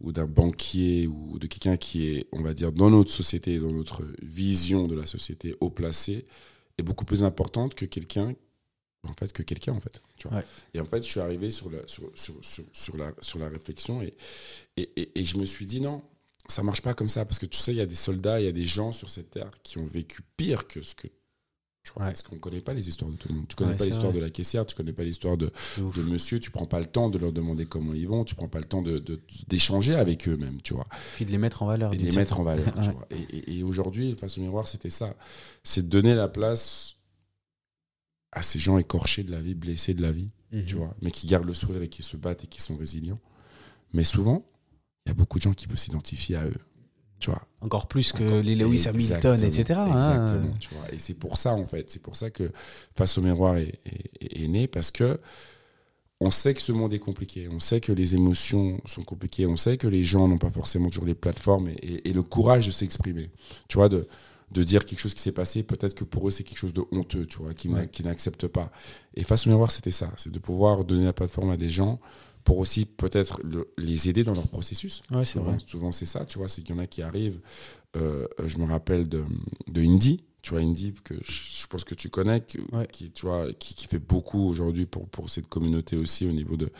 ou 0.01 0.13
d'un 0.13 0.27
banquier 0.27 1.07
ou 1.07 1.39
de 1.39 1.47
quelqu'un 1.47 1.77
qui 1.77 2.09
est, 2.09 2.27
on 2.33 2.43
va 2.43 2.55
dire, 2.55 2.73
dans 2.73 2.89
notre 2.89 3.11
société, 3.11 3.59
dans 3.59 3.71
notre 3.71 4.03
vision 4.23 4.89
de 4.89 4.95
la 4.95 5.05
société, 5.05 5.55
haut 5.61 5.69
placé, 5.69 6.25
est 6.79 6.83
beaucoup 6.83 7.05
plus 7.05 7.23
importante 7.23 7.75
que 7.75 7.85
quelqu'un 7.85 8.35
en 9.05 9.15
fait 9.15 9.33
que 9.33 9.43
quelqu'un 9.43 9.73
en 9.73 9.81
fait 9.81 10.01
tu 10.19 10.29
vois. 10.29 10.43
et 10.75 10.81
en 10.81 10.85
fait 10.85 11.03
je 11.03 11.09
suis 11.09 11.21
arrivé 11.21 11.51
sur 11.51 11.71
la 11.71 11.87
sur, 11.87 12.11
sur, 12.15 12.35
sur, 12.43 12.65
sur 12.73 12.97
la 12.99 13.15
sur 13.21 13.39
la 13.39 13.49
réflexion 13.49 14.03
et, 14.03 14.15
et, 14.77 15.19
et, 15.19 15.25
je 15.25 15.39
me 15.39 15.47
suis 15.47 15.65
dit 15.65 15.81
non 15.81 16.03
ça 16.49 16.63
marche 16.63 16.83
pas 16.83 16.93
comme 16.93 17.09
ça 17.09 17.25
parce 17.25 17.39
que 17.39 17.47
tu 17.47 17.59
sais 17.59 17.73
il 17.73 17.79
y 17.79 17.81
a 17.81 17.87
des 17.87 17.95
soldats 17.95 18.41
il 18.41 18.45
y 18.45 18.49
a 18.49 18.53
des 18.53 18.65
gens 18.65 18.93
sur 18.93 19.09
cette 19.09 19.31
terre 19.31 19.51
qui 19.63 19.79
ont 19.79 19.87
vécu 19.87 20.21
pire 20.37 20.67
que 20.67 20.83
ce 20.83 20.95
que 20.95 21.09
tu 21.83 21.93
vois 21.95 22.07
parce 22.07 22.23
qu'on 22.23 22.39
connaît 22.39 22.61
pas 22.61 22.75
les 22.75 22.89
histoires 22.89 23.11
de 23.11 23.17
tout 23.17 23.29
le 23.29 23.35
monde. 23.35 23.49
Tu 23.49 23.57
connais 23.57 23.75
pas 23.75 23.87
l'histoire 23.87 24.13
de 24.13 24.19
la 24.19 24.31
caissière 24.31 24.67
tu 24.67 24.75
connais 24.75 24.93
pas 24.93 25.05
l'histoire 25.05 25.37
de, 25.37 25.51
de 25.79 26.03
monsieur 26.03 26.39
tu 26.39 26.51
prends 26.51 26.67
pas 26.67 26.79
le 26.79 26.87
temps 26.87 27.09
de 27.09 27.19
leur 27.19 27.33
demander 27.33 27.67
comment 27.67 27.95
ils 27.95 28.07
vont 28.09 28.25
tu 28.25 28.35
prends 28.35 28.49
pas 28.49 28.59
le 28.59 28.65
temps 28.65 28.83
de 28.83 29.03
d'échanger 29.49 29.95
avec 29.95 30.29
eux 30.29 30.37
même 30.37 30.61
tu 30.63 30.75
vois. 30.75 30.85
Puis 31.15 31.25
de 31.25 31.31
les 31.31 31.39
mettre 31.39 31.63
en 31.63 31.67
valeur 31.67 31.95
et 31.95 31.97
de 31.97 32.05
les 32.05 32.17
mettre 32.17 32.39
en 32.39 32.43
valeur 32.43 32.75
tu 32.81 32.91
vois. 32.93 33.07
et, 33.11 33.59
et 33.59 33.63
aujourd'hui 33.63 34.15
face 34.15 34.39
au 34.39 34.43
miroir 34.43 34.69
c'était 34.69 34.91
ça. 34.91 35.17
C'est 35.65 35.83
de 35.83 35.89
donner 35.89 36.15
la 36.15 36.29
place 36.29 36.97
à 38.33 38.43
ces 38.43 38.59
gens 38.59 38.79
écorchés 38.79 39.23
de 39.23 39.31
la 39.31 39.41
vie, 39.41 39.55
blessés 39.55 39.95
de 39.95 40.03
la 40.03 40.13
vie, 40.13 40.31
mhm. 40.53 40.65
tu 40.67 40.77
vois, 40.77 40.95
mais 41.03 41.11
qui 41.11 41.27
gardent 41.27 41.47
le 41.47 41.55
sourire 41.55 41.83
et 41.83 41.89
qui 41.89 42.03
se 42.03 42.17
battent 42.17 42.45
et 42.45 42.47
qui 42.47 42.61
sont 42.61 42.77
résilients. 42.77 43.21
Mais 43.93 44.05
souvent, 44.05 44.45
il 45.05 45.11
y 45.11 45.13
a 45.13 45.15
beaucoup 45.15 45.39
de 45.39 45.43
gens 45.43 45.55
qui 45.55 45.67
peuvent 45.67 45.79
s'identifier 45.79 46.37
à 46.37 46.47
eux. 46.47 46.61
Tu 47.21 47.31
vois. 47.31 47.43
Encore 47.61 47.87
plus 47.87 48.13
que 48.13 48.41
les 48.41 48.57
Lewis 48.57 48.89
Hamilton, 48.89 49.43
etc. 49.45 49.79
Hein. 49.79 50.23
Exactement. 50.23 50.53
Tu 50.59 50.75
vois. 50.75 50.93
Et 50.93 50.99
c'est 50.99 51.15
pour 51.15 51.37
ça, 51.37 51.53
en 51.53 51.67
fait, 51.67 51.91
c'est 51.91 52.03
pour 52.03 52.17
ça 52.17 52.31
que 52.31 52.51
Face 52.97 53.19
au 53.19 53.23
miroir 53.23 53.57
est, 53.57 53.79
est, 54.21 54.49
né, 54.49 54.67
parce 54.67 54.91
que 54.91 55.21
on 56.23 56.31
sait 56.31 56.53
que 56.53 56.61
ce 56.61 56.73
monde 56.73 56.93
est 56.93 56.99
compliqué, 56.99 57.49
on 57.51 57.61
sait 57.61 57.81
que 57.81 57.93
les 57.93 58.15
émotions 58.15 58.79
sont 58.85 59.03
compliquées, 59.03 59.47
on 59.47 59.57
sait 59.57 59.79
que 59.79 59.87
les 59.87 60.05
gens 60.05 60.29
n'ont 60.29 60.39
pas 60.39 60.51
forcément 60.51 60.89
toujours 60.89 61.07
les 61.07 61.15
plateformes 61.15 61.69
et, 61.69 62.09
et 62.09 62.13
le 62.13 62.23
courage 62.23 62.67
de 62.67 62.73
s'exprimer. 62.73 63.31
Tu 63.69 63.79
vois, 63.79 63.89
de, 63.89 64.07
de 64.51 64.63
dire 64.63 64.85
quelque 64.85 64.99
chose 64.99 65.15
qui 65.15 65.23
s'est 65.23 65.33
passé, 65.33 65.63
peut-être 65.63 65.95
que 65.95 66.05
pour 66.05 66.27
eux 66.27 66.31
c'est 66.31 66.43
quelque 66.43 66.59
chose 66.59 66.75
de 66.75 66.83
honteux, 66.91 67.27
tu 67.27 67.39
vois, 67.39 67.55
qui 67.55 67.69
n'acceptent 67.69 68.49
pas. 68.49 68.71
Et 69.15 69.23
face 69.23 69.47
au 69.47 69.51
miroir, 69.51 69.71
c'était 69.71 69.93
ça, 69.93 70.11
c'est 70.17 70.33
de 70.33 70.39
pouvoir 70.39 70.85
donner 70.85 71.05
la 71.05 71.13
plateforme 71.13 71.51
à 71.51 71.57
des 71.57 71.71
gens 71.71 72.01
pour 72.45 72.59
aussi 72.59 72.87
peut-être 72.87 73.41
les 73.79 74.09
aider 74.09 74.25
dans 74.25 74.35
leur 74.35 74.49
processus. 74.49 75.03
Ouais, 75.11 75.25
c'est 75.25 75.39
vrai. 75.39 75.57
Souvent 75.67 75.93
c'est 75.93 76.07
ça, 76.07 76.25
tu 76.25 76.39
vois, 76.39 76.49
c'est 76.49 76.63
qu'il 76.63 76.75
y 76.75 76.79
en 76.79 76.83
a 76.83 76.87
qui 76.87 77.03
arrivent. 77.03 77.41
Euh, 77.97 78.27
je 78.47 78.59
me 78.59 78.65
rappelle 78.65 79.09
de, 79.09 79.25
de 79.69 79.81
Indy, 79.81 80.25
tu 80.43 80.51
vois, 80.51 80.61
Indy, 80.61 80.95
que 81.05 81.15
je, 81.23 81.67
pense 81.67 81.85
que 81.85 81.95
tu 81.95 82.09
connais, 82.09 82.41
qui, 82.41 83.11
tu 83.11 83.27
vois, 83.27 83.53
qui, 83.53 83.75
qui 83.75 83.87
fait 83.87 83.99
beaucoup 83.99 84.49
aujourd'hui 84.49 84.87
pour, 84.87 85.09
pour 85.09 85.29
cette 85.29 85.49
communauté 85.49 85.97
aussi 85.97 86.27
au 86.27 86.33
niveau 86.33 86.57
de, 86.57 86.71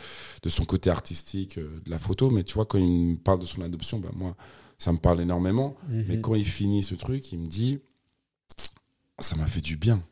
de 0.41 0.49
son 0.49 0.65
côté 0.65 0.89
artistique, 0.89 1.57
euh, 1.57 1.79
de 1.85 1.91
la 1.91 1.99
photo. 1.99 2.31
Mais 2.31 2.43
tu 2.43 2.55
vois, 2.55 2.65
quand 2.65 2.79
il 2.79 3.11
me 3.11 3.17
parle 3.17 3.39
de 3.39 3.45
son 3.45 3.61
adoption, 3.61 3.99
ben 3.99 4.11
moi, 4.15 4.35
ça 4.77 4.91
me 4.91 4.97
parle 4.97 5.21
énormément. 5.21 5.75
Mhm. 5.89 6.05
Mais 6.07 6.21
quand 6.21 6.35
il 6.35 6.45
finit 6.45 6.83
ce 6.83 6.95
truc, 6.95 7.31
il 7.31 7.39
me 7.39 7.45
dit 7.45 7.79
ça 9.19 9.35
m'a 9.35 9.47
fait 9.47 9.61
du 9.61 9.75
bien. 9.77 10.03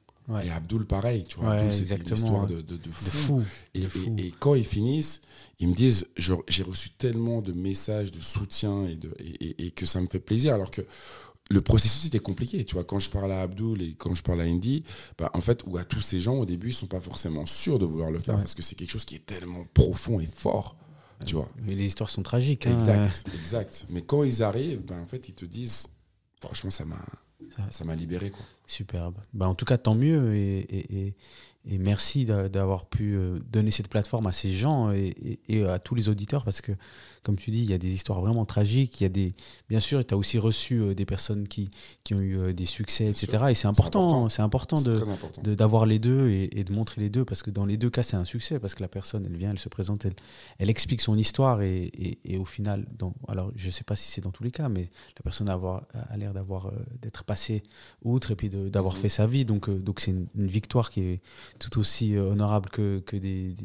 Et 0.44 0.52
Abdul, 0.52 0.86
pareil, 0.86 1.26
tu 1.28 1.40
vois, 1.40 1.58
c'est 1.72 1.90
une 1.90 2.14
histoire 2.14 2.46
de, 2.46 2.62
de, 2.62 2.92
fou. 2.92 3.44
Et, 3.74 3.84
Et, 4.18 4.34
quand 4.40 4.56
ils 4.56 4.66
finissent, 4.66 5.22
ils 5.60 5.68
me 5.68 5.74
disent 5.74 6.08
j'ai 6.18 6.64
reçu 6.64 6.92
tellement 6.92 7.42
de 7.42 7.52
messages 7.54 8.12
de 8.12 8.20
soutien 8.20 8.86
et, 8.86 8.96
de, 8.96 9.16
et, 9.20 9.72
que 9.72 9.86
ça 9.86 10.02
me 10.02 10.08
fait 10.08 10.20
plaisir. 10.20 10.54
Alors 10.54 10.72
que 10.72 10.82
le 11.50 11.62
processus 11.62 12.06
était 12.06 12.20
compliqué. 12.20 12.64
Tu 12.64 12.76
vois, 12.76 12.84
quand 12.84 13.00
je 13.00 13.10
parle 13.10 13.32
à 13.32 13.42
Abdul 13.42 13.82
et 13.82 13.96
quand 13.96 14.14
je 14.14 14.22
parle 14.22 14.42
à 14.42 14.44
Indy, 14.44 14.84
bah, 15.18 15.32
en 15.34 15.42
fait, 15.42 15.64
ou 15.66 15.78
à 15.78 15.84
tous 15.84 16.02
ces 16.02 16.22
gens, 16.22 16.36
au 16.36 16.46
début, 16.46 16.70
ils 16.70 16.74
sont 16.74 16.88
pas 16.88 17.00
forcément 17.00 17.46
sûrs 17.46 17.80
de 17.80 17.86
vouloir 17.86 18.12
le 18.12 18.20
faire 18.20 18.38
parce 18.38 18.54
que 18.54 18.62
c'est 18.62 18.76
quelque 18.76 18.92
chose 18.92 19.06
qui 19.06 19.16
est 19.16 19.26
tellement 19.26 19.66
profond 19.74 20.20
et 20.20 20.28
fort. 20.28 20.78
Tu 21.26 21.36
vois. 21.36 21.50
Mais 21.64 21.76
les 21.76 21.86
histoires 21.86 22.10
sont 22.10 22.24
tragiques. 22.24 22.66
Hein. 22.66 22.74
Exact, 22.74 23.26
exact. 23.36 23.86
Mais 23.90 24.04
quand 24.04 24.24
ils 24.24 24.42
arrivent, 24.42 24.86
ben, 24.86 25.02
en 25.02 25.08
fait, 25.08 25.28
ils 25.28 25.34
te 25.34 25.44
disent, 25.44 25.88
franchement, 26.40 26.70
ça 26.70 26.86
m'a, 26.86 27.04
ça 27.70 27.84
m'a 27.84 27.96
libéré. 27.96 28.30
Quoi. 28.32 28.46
Superbe. 28.70 29.16
Ben, 29.34 29.48
en 29.48 29.56
tout 29.56 29.66
cas, 29.66 29.78
tant 29.80 29.96
mieux. 29.96 30.36
Et, 30.36 31.08
et, 31.08 31.16
et 31.66 31.78
merci 31.78 32.26
d'avoir 32.26 32.86
pu 32.86 33.16
euh, 33.16 33.40
donner 33.52 33.72
cette 33.72 33.90
plateforme 33.90 34.28
à 34.28 34.32
ces 34.32 34.54
gens 34.54 34.92
et, 34.92 35.40
et, 35.48 35.66
à 35.66 35.80
tous 35.80 35.96
les 35.96 36.08
auditeurs 36.08 36.46
parce 36.46 36.62
que, 36.62 36.72
comme 37.24 37.38
tu 37.38 37.52
dis, 37.52 37.64
il 37.64 37.70
y 37.70 37.74
a 37.74 37.78
des 37.78 37.94
histoires 37.94 38.22
vraiment 38.22 38.46
tragiques. 38.46 39.02
Il 39.02 39.04
y 39.04 39.06
a 39.06 39.10
des, 39.10 39.34
bien 39.70 39.80
sûr, 39.80 40.06
tu 40.06 40.14
as 40.14 40.18
aussi 40.18 40.38
reçu 40.38 40.82
euh, 40.82 40.94
des 40.94 41.06
personnes 41.06 41.48
qui, 41.48 41.70
qui 42.04 42.14
ont 42.14 42.20
eu 42.20 42.38
euh, 42.38 42.54
des 42.54 42.66
succès, 42.66 43.08
etc. 43.08 43.46
Et 43.50 43.54
c'est 43.54 43.68
important, 43.68 44.30
c'est 44.30 44.42
important, 44.42 44.78
important 44.78 45.42
d'avoir 45.44 45.84
de, 45.84 45.90
les 45.90 46.00
deux 46.00 46.30
et, 46.30 46.64
de 46.64 46.74
montrer 46.74 47.02
les 47.02 47.10
deux 47.10 47.26
parce 47.26 47.44
que 47.44 47.52
dans 47.52 47.66
les 47.66 47.78
deux 47.78 47.90
cas, 47.90 48.04
c'est 48.04 48.18
un 48.18 48.26
succès 48.26 48.60
parce 48.60 48.76
que 48.76 48.82
la 48.82 48.90
personne, 48.90 49.26
elle 49.26 49.38
vient, 49.38 49.52
elle 49.52 49.60
se 49.60 49.70
présente, 49.70 50.06
elle, 50.06 50.16
elle 50.58 50.70
explique 50.70 51.02
son 51.02 51.18
histoire 51.18 51.62
et, 51.62 51.92
au 52.40 52.46
final, 52.46 52.86
dans, 52.98 53.14
alors 53.28 53.52
je 53.56 53.68
ne 53.68 53.72
sais 53.72 53.84
pas 53.84 53.96
si 53.96 54.12
c'est 54.12 54.22
dans 54.22 54.32
tous 54.32 54.44
les 54.44 54.52
cas, 54.52 54.70
mais 54.70 54.84
la 55.18 55.24
personne 55.24 55.50
a, 55.50 55.54
avoir, 55.54 55.84
a 55.94 56.18
l'air 56.18 56.34
d'avoir 56.34 56.72
d'être 57.02 57.24
passée 57.24 57.64
outre 58.04 58.32
et 58.32 58.36
puis 58.36 58.50
d'avoir 58.50 58.96
mhm. 58.96 59.02
fait 59.02 59.10
sa 59.10 59.28
vie. 59.28 59.46
Donc, 59.46 59.70
donc 59.70 60.00
c'est 60.00 60.12
une, 60.12 60.28
une 60.36 60.48
victoire 60.48 60.90
qui 60.90 61.02
est 61.02 61.22
tout 61.60 61.80
aussi 61.80 62.16
euh, 62.16 62.32
honorable 62.32 62.70
que, 62.70 63.00
que 63.00 63.18
des, 63.18 63.56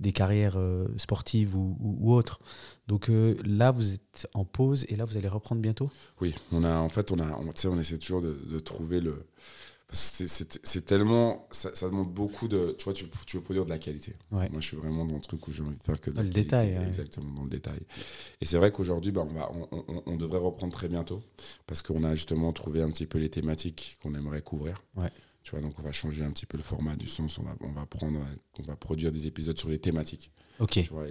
des, 0.00 0.12
carrières 0.12 0.56
euh, 0.56 0.86
sportives 0.96 1.56
ou, 1.56 1.76
ou, 1.80 2.12
autres. 2.12 2.40
Donc 2.86 3.10
euh, 3.10 3.36
là, 3.44 3.70
vous 3.70 3.94
êtes 3.94 4.28
en 4.34 4.44
pause 4.44 4.86
et 4.88 4.96
là, 4.96 5.04
vous 5.04 5.16
allez 5.16 5.28
reprendre 5.28 5.60
bientôt? 5.60 5.90
Oui, 6.20 6.34
on 6.52 6.62
a, 6.64 6.78
en 6.78 6.88
fait, 6.88 7.10
on, 7.10 7.18
a, 7.18 7.38
on, 7.38 7.50
on 7.68 7.78
essaie 7.78 7.98
toujours 7.98 8.22
de, 8.22 8.32
de 8.32 8.58
trouver 8.58 9.00
le. 9.00 9.26
C'est 9.92 10.84
tellement. 10.84 11.46
Ça, 11.52 11.70
demande 11.82 12.12
beaucoup 12.12 12.48
de. 12.48 12.74
Tu 12.76 12.84
vois, 12.84 12.92
tu, 12.92 13.06
tu 13.24 13.36
veux 13.36 13.42
produire 13.42 13.64
de 13.64 13.70
la 13.70 13.78
qualité. 13.78 14.14
Moi, 14.30 14.48
je 14.58 14.66
suis 14.66 14.76
vraiment 14.76 15.04
dans 15.04 15.14
le 15.14 15.20
truc 15.20 15.46
où 15.46 15.52
j'ai 15.52 15.62
envie 15.62 15.76
de 15.76 15.82
faire 15.82 16.00
que 16.00 16.10
de 16.10 16.16
dans 16.16 16.22
le 16.22 16.28
détail. 16.28 16.76
Exactement, 16.86 17.32
dans 17.32 17.44
le 17.44 17.50
détail. 17.50 17.78
Et 18.40 18.46
c'est 18.46 18.58
vrai 18.58 18.72
qu'aujourd'hui, 18.72 19.12
bah, 19.12 19.24
on, 19.28 19.32
va, 19.32 19.50
on, 19.52 20.02
on, 20.06 20.16
devrait 20.16 20.40
reprendre 20.40 20.72
très 20.72 20.88
bientôt 20.88 21.22
parce 21.68 21.82
qu'on 21.82 22.02
a 22.02 22.16
justement 22.16 22.52
trouvé 22.52 22.82
un 22.82 22.90
petit 22.90 23.06
peu 23.06 23.18
les 23.18 23.30
thématiques 23.30 23.98
qu'on 24.02 24.14
aimerait 24.14 24.42
couvrir. 24.42 24.82
Ouais. 24.96 25.12
Tu 25.46 25.52
vois, 25.52 25.60
donc 25.60 25.74
on 25.78 25.82
va 25.82 25.92
changer 25.92 26.24
un 26.24 26.32
petit 26.32 26.44
peu 26.44 26.56
le 26.56 26.64
format 26.64 26.96
du 26.96 27.06
sens. 27.06 27.38
On 27.38 27.44
va, 27.44 27.54
on 27.60 27.70
va 27.70 27.86
prendre, 27.86 28.18
on 28.58 28.64
va 28.64 28.74
produire 28.74 29.12
des 29.12 29.28
épisodes 29.28 29.56
sur 29.56 29.68
les 29.68 29.78
thématiques. 29.78 30.32
Ok. 30.58 30.72
Tu 30.82 30.88
vois, 30.90 31.06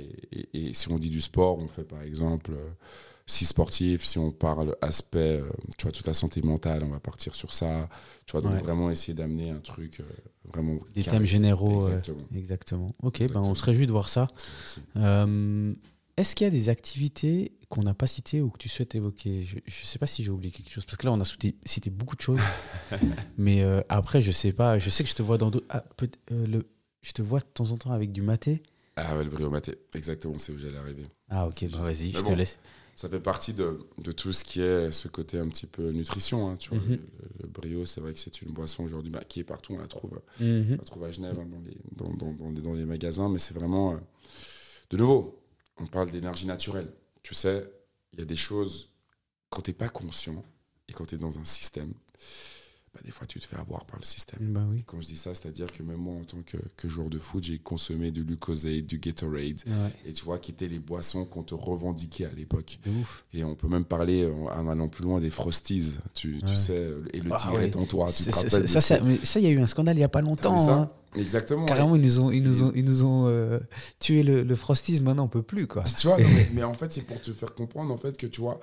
et, 0.53 0.73
si 0.73 0.91
on 0.91 0.99
dit 0.99 1.09
du 1.09 1.21
sport, 1.21 1.57
on 1.57 1.69
fait 1.69 1.85
par 1.85 2.01
exemple 2.01 2.51
euh, 2.51 2.69
si 3.25 3.45
sportif. 3.45 4.03
Si 4.03 4.19
on 4.19 4.31
parle 4.31 4.75
aspect, 4.81 5.39
euh, 5.39 5.49
tu 5.77 5.83
vois, 5.83 5.93
toute 5.93 6.05
la 6.05 6.13
santé 6.13 6.41
mentale, 6.41 6.83
on 6.83 6.89
va 6.89 6.99
partir 6.99 7.33
sur 7.33 7.53
ça. 7.53 7.87
Tu 8.25 8.33
vois, 8.33 8.41
donc 8.41 8.61
vraiment 8.61 8.91
essayer 8.91 9.13
d'amener 9.13 9.51
un 9.51 9.61
truc 9.61 10.01
euh, 10.01 10.03
vraiment. 10.51 10.79
Des 10.93 11.05
thèmes 11.05 11.23
généraux. 11.23 11.87
Exactement. 11.87 12.27
exactement. 12.35 12.95
Ok, 13.03 13.25
Ben 13.31 13.39
on 13.39 13.55
se 13.55 13.63
réjouit 13.63 13.87
de 13.87 13.93
voir 13.93 14.09
ça. 14.09 14.27
Est-ce 16.17 16.33
qu'il 16.33 16.45
y 16.45 16.47
a 16.47 16.51
des 16.51 16.69
activités 16.69 17.51
qu'on 17.67 17.83
n'a 17.83 17.93
pas 17.93 18.07
citées 18.07 18.41
ou 18.41 18.49
que 18.49 18.57
tu 18.57 18.69
souhaites 18.69 18.95
évoquer? 18.95 19.43
Je 19.43 19.57
ne 19.57 19.61
sais 19.67 19.99
pas 19.99 20.05
si 20.05 20.23
j'ai 20.23 20.31
oublié 20.31 20.51
quelque 20.51 20.71
chose, 20.71 20.85
parce 20.85 20.97
que 20.97 21.05
là, 21.05 21.11
on 21.11 21.19
a 21.19 21.25
cité, 21.25 21.89
beaucoup 21.89 22.15
de 22.15 22.21
choses. 22.21 22.39
mais 23.37 23.63
euh, 23.63 23.81
après, 23.89 24.21
je 24.21 24.31
sais 24.31 24.53
pas. 24.53 24.79
Je 24.79 24.89
sais 24.89 25.03
que 25.03 25.09
je 25.09 25.15
te 25.15 25.21
vois 25.21 25.37
dans. 25.37 25.51
Ah, 25.69 25.83
euh, 26.31 26.47
le... 26.47 26.67
Je 27.01 27.11
te 27.11 27.21
vois 27.21 27.39
de 27.39 27.45
temps 27.45 27.69
en 27.71 27.77
temps 27.77 27.91
avec 27.91 28.11
du 28.13 28.21
maté. 28.21 28.63
Ah 28.95 29.17
ouais, 29.17 29.25
le 29.25 29.29
brio 29.29 29.49
maté. 29.49 29.77
Exactement, 29.93 30.37
c'est 30.37 30.53
où 30.53 30.57
j'allais 30.57 30.77
arriver. 30.77 31.05
Ah 31.29 31.47
ok, 31.47 31.69
bah, 31.69 31.79
vas-y, 31.81 32.13
je 32.13 32.21
te 32.21 32.31
laisse. 32.31 32.59
Ça 32.95 33.09
fait 33.09 33.19
partie 33.19 33.53
de, 33.53 33.85
de, 34.01 34.11
tout 34.13 34.31
ce 34.31 34.45
qui 34.45 34.61
est 34.61 34.89
ce 34.93 35.09
côté 35.09 35.37
un 35.37 35.49
petit 35.49 35.65
peu 35.65 35.91
nutrition. 35.91 36.49
Hein, 36.49 36.55
tu 36.55 36.69
vois, 36.69 36.79
mhm. 36.79 36.97
le, 37.41 37.47
brio, 37.47 37.85
c'est 37.85 37.99
vrai 37.99 38.13
que 38.13 38.19
c'est 38.19 38.41
une 38.41 38.53
boisson 38.53 38.85
aujourd'hui 38.85 39.11
bah, 39.11 39.23
qui 39.27 39.41
est 39.41 39.43
partout. 39.43 39.73
On 39.73 39.79
la 39.79 39.87
trouve, 39.87 40.21
mhm. 40.39 40.67
on 40.71 40.77
la 40.77 40.83
trouve 40.83 41.03
à 41.03 41.11
Genève 41.11 41.37
hein, 41.37 41.45
dans, 41.51 41.59
les, 41.59 41.75
dans, 41.91 42.13
dans, 42.15 42.31
dans, 42.31 42.49
les, 42.51 42.61
dans, 42.61 42.73
les, 42.73 42.85
magasins, 42.85 43.27
mais 43.27 43.39
c'est 43.39 43.53
vraiment. 43.53 43.93
Euh, 43.93 43.97
de 44.91 44.97
nouveau, 44.97 45.44
on 45.79 45.85
parle 45.87 46.11
d'énergie 46.11 46.45
naturelle. 46.47 46.91
Tu 47.23 47.33
sais, 47.35 47.63
il 48.13 48.19
y 48.19 48.21
a 48.21 48.25
des 48.25 48.35
choses, 48.35 48.91
quand 49.49 49.61
tu 49.61 49.71
n'es 49.71 49.75
pas 49.75 49.89
conscient 49.89 50.43
et 50.87 50.93
quand 50.93 51.05
tu 51.05 51.15
es 51.15 51.17
dans 51.17 51.39
un 51.39 51.45
système, 51.45 51.93
bah, 52.93 53.01
des 53.03 53.11
fois 53.11 53.27
tu 53.27 53.41
te 53.41 53.45
fais 53.45 53.57
avoir 53.57 53.83
par 53.85 53.99
le 53.99 54.05
système. 54.05 54.53
Bah 54.53 54.65
oui. 54.71 54.83
Quand 54.85 55.01
je 55.01 55.07
dis 55.07 55.17
ça, 55.17 55.35
c'est-à-dire 55.35 55.69
que 55.69 55.83
même 55.83 55.97
moi, 55.97 56.15
en 56.15 56.23
tant 56.23 56.41
que, 56.43 56.55
que 56.77 56.87
joueur 56.87 57.09
de 57.09 57.19
foot, 57.19 57.43
j'ai 57.43 57.59
consommé 57.59 58.09
du 58.11 58.23
Lucozade, 58.23 58.85
du 58.85 58.99
Gatorade, 58.99 59.61
Ouais. 59.67 59.91
et 60.05 60.13
tu 60.13 60.23
vois, 60.23 60.39
qui 60.39 60.51
étaient 60.51 60.69
les 60.69 60.79
boissons 60.79 61.25
qu'on 61.25 61.43
te 61.43 61.53
revendiquait 61.55 62.23
à 62.25 62.31
l'époque. 62.31 62.79
Et 63.33 63.43
on 63.43 63.55
peut 63.55 63.67
même 63.67 63.83
parler, 63.83 64.23
euh, 64.23 64.31
en 64.33 64.69
allant 64.69 64.87
plus 64.87 65.03
loin, 65.03 65.19
des 65.19 65.29
Frosties, 65.29 65.95
tu, 66.13 66.39
sais, 66.55 66.89
et 67.13 67.19
le 67.19 67.33
Ah 67.33 67.37
tigre 67.37 67.59
est 67.59 67.75
en 67.75 67.85
toi, 67.85 68.09
tu 68.13 68.23
te 68.23 68.31
rappelles 68.33 68.69
ça, 68.69 68.79
ça 68.79 68.97
ça, 68.97 69.01
mais 69.03 69.17
ça, 69.17 69.41
il 69.41 69.43
y 69.43 69.47
a 69.47 69.51
eu 69.51 69.59
un 69.59 69.67
scandale 69.67 69.97
il 69.97 69.99
n'y 69.99 70.05
a 70.05 70.09
pas 70.09 70.21
longtemps. 70.21 70.89
Exactement. 71.17 71.65
Carrément, 71.65 71.95
ils 71.95 72.01
nous 72.01 72.19
ont, 72.19 72.31
ils 72.31 72.43
nous 72.43 72.63
ont, 72.63 72.71
ils 72.75 72.85
nous 72.85 73.03
ont 73.03 73.27
euh, 73.27 73.59
tué 73.99 74.23
le, 74.23 74.43
le 74.43 74.55
Frosties. 74.55 75.01
Maintenant, 75.03 75.25
on 75.25 75.27
peut 75.29 75.41
plus, 75.41 75.67
quoi. 75.67 75.83
Tu 75.83 76.07
vois, 76.07 76.17
non, 76.19 76.27
mais, 76.35 76.47
mais 76.53 76.63
en 76.63 76.73
fait, 76.73 76.91
c'est 76.91 77.01
pour 77.01 77.21
te 77.21 77.31
faire 77.31 77.53
comprendre, 77.53 77.93
en 77.93 77.97
fait, 77.97 78.17
que 78.17 78.27
tu 78.27 78.41
vois, 78.41 78.59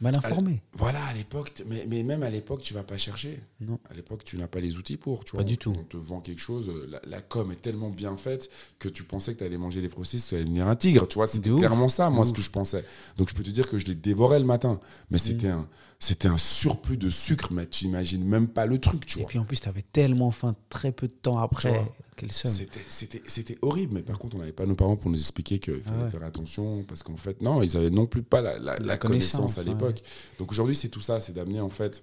Mal 0.00 0.16
informé. 0.16 0.62
Voilà, 0.74 1.04
à 1.06 1.12
l'époque, 1.12 1.64
mais, 1.66 1.84
mais 1.88 2.04
même 2.04 2.22
à 2.22 2.30
l'époque, 2.30 2.62
tu 2.62 2.72
vas 2.72 2.84
pas 2.84 2.96
chercher. 2.96 3.42
Non. 3.60 3.80
À 3.90 3.94
l'époque, 3.94 4.22
tu 4.24 4.36
n'as 4.38 4.46
pas 4.46 4.60
les 4.60 4.76
outils 4.76 4.96
pour. 4.96 5.24
Tu 5.24 5.32
Pas 5.32 5.38
vois, 5.38 5.44
du 5.44 5.54
on- 5.54 5.56
tout. 5.56 5.74
On 5.76 5.82
te 5.82 5.96
vend 5.96 6.20
quelque 6.20 6.40
chose, 6.40 6.68
euh, 6.68 6.86
la, 6.88 7.00
la 7.04 7.20
com 7.20 7.50
est 7.50 7.60
tellement 7.60 7.90
bien 7.90 8.16
faite 8.16 8.48
que 8.78 8.88
tu 8.88 9.02
pensais 9.02 9.34
que 9.34 9.38
tu 9.38 9.44
allais 9.44 9.58
manger 9.58 9.80
les 9.80 9.88
frosties, 9.88 10.20
tu 10.20 10.34
allais 10.36 10.44
devenir 10.44 10.68
un 10.68 10.76
tigre. 10.76 11.08
Tu 11.08 11.14
vois, 11.16 11.26
c'était 11.26 11.50
ouf. 11.50 11.58
clairement 11.58 11.88
ça, 11.88 12.10
moi, 12.10 12.24
ce 12.24 12.30
ouf. 12.30 12.36
que 12.36 12.42
je 12.42 12.50
pensais. 12.50 12.84
Donc, 13.16 13.28
je 13.28 13.34
peux 13.34 13.42
te 13.42 13.50
dire 13.50 13.68
que 13.68 13.76
je 13.78 13.86
les 13.86 13.96
dévorais 13.96 14.38
le 14.38 14.44
matin. 14.46 14.78
Mais 15.10 15.18
c'était 15.18 15.48
un, 15.48 15.68
c'était 15.98 16.28
un 16.28 16.38
surplus 16.38 16.96
de 16.96 17.10
sucre, 17.10 17.52
mais 17.52 17.66
tu 17.66 17.86
imagines 17.86 18.24
même 18.24 18.46
pas 18.46 18.66
le 18.66 18.78
truc, 18.78 19.04
tu 19.04 19.18
Et 19.18 19.22
vois. 19.22 19.28
puis 19.28 19.38
en 19.40 19.44
plus, 19.44 19.60
tu 19.60 19.68
avais 19.68 19.82
tellement 19.82 20.30
faim 20.30 20.54
très 20.68 20.92
peu 20.92 21.08
de 21.08 21.12
temps 21.12 21.38
après. 21.38 21.84
C'était, 22.28 23.58
horrible, 23.62 23.94
mais 23.94 24.02
par 24.02 24.18
contre, 24.18 24.36
on 24.36 24.38
n'avait 24.38 24.52
pas 24.52 24.66
nos 24.66 24.74
parents 24.74 24.96
pour 24.96 25.10
nous 25.10 25.18
expliquer 25.18 25.58
qu'il 25.58 25.82
fallait 25.82 25.96
Ah 26.00 26.04
ouais. 26.04 26.10
faire 26.10 26.24
attention, 26.24 26.82
parce 26.84 27.02
qu'en 27.02 27.16
fait, 27.16 27.40
non, 27.42 27.62
ils 27.62 27.76
avaient 27.76 27.90
non 27.90 28.06
plus 28.06 28.22
pas 28.22 28.40
la, 28.40 28.58
la- 28.58 28.76
La 28.76 28.84
la 28.84 28.98
connaissance, 28.98 29.32
connaissance, 29.54 29.58
à 29.58 29.62
ouais. 29.62 29.68
l'époque. 29.68 30.02
Donc 30.38 30.50
aujourd'hui, 30.50 30.74
c'est 30.76 30.88
tout 30.88 31.00
ça, 31.00 31.20
c'est 31.20 31.32
d'amener 31.32 31.60
en 31.60 31.68
fait 31.70 32.02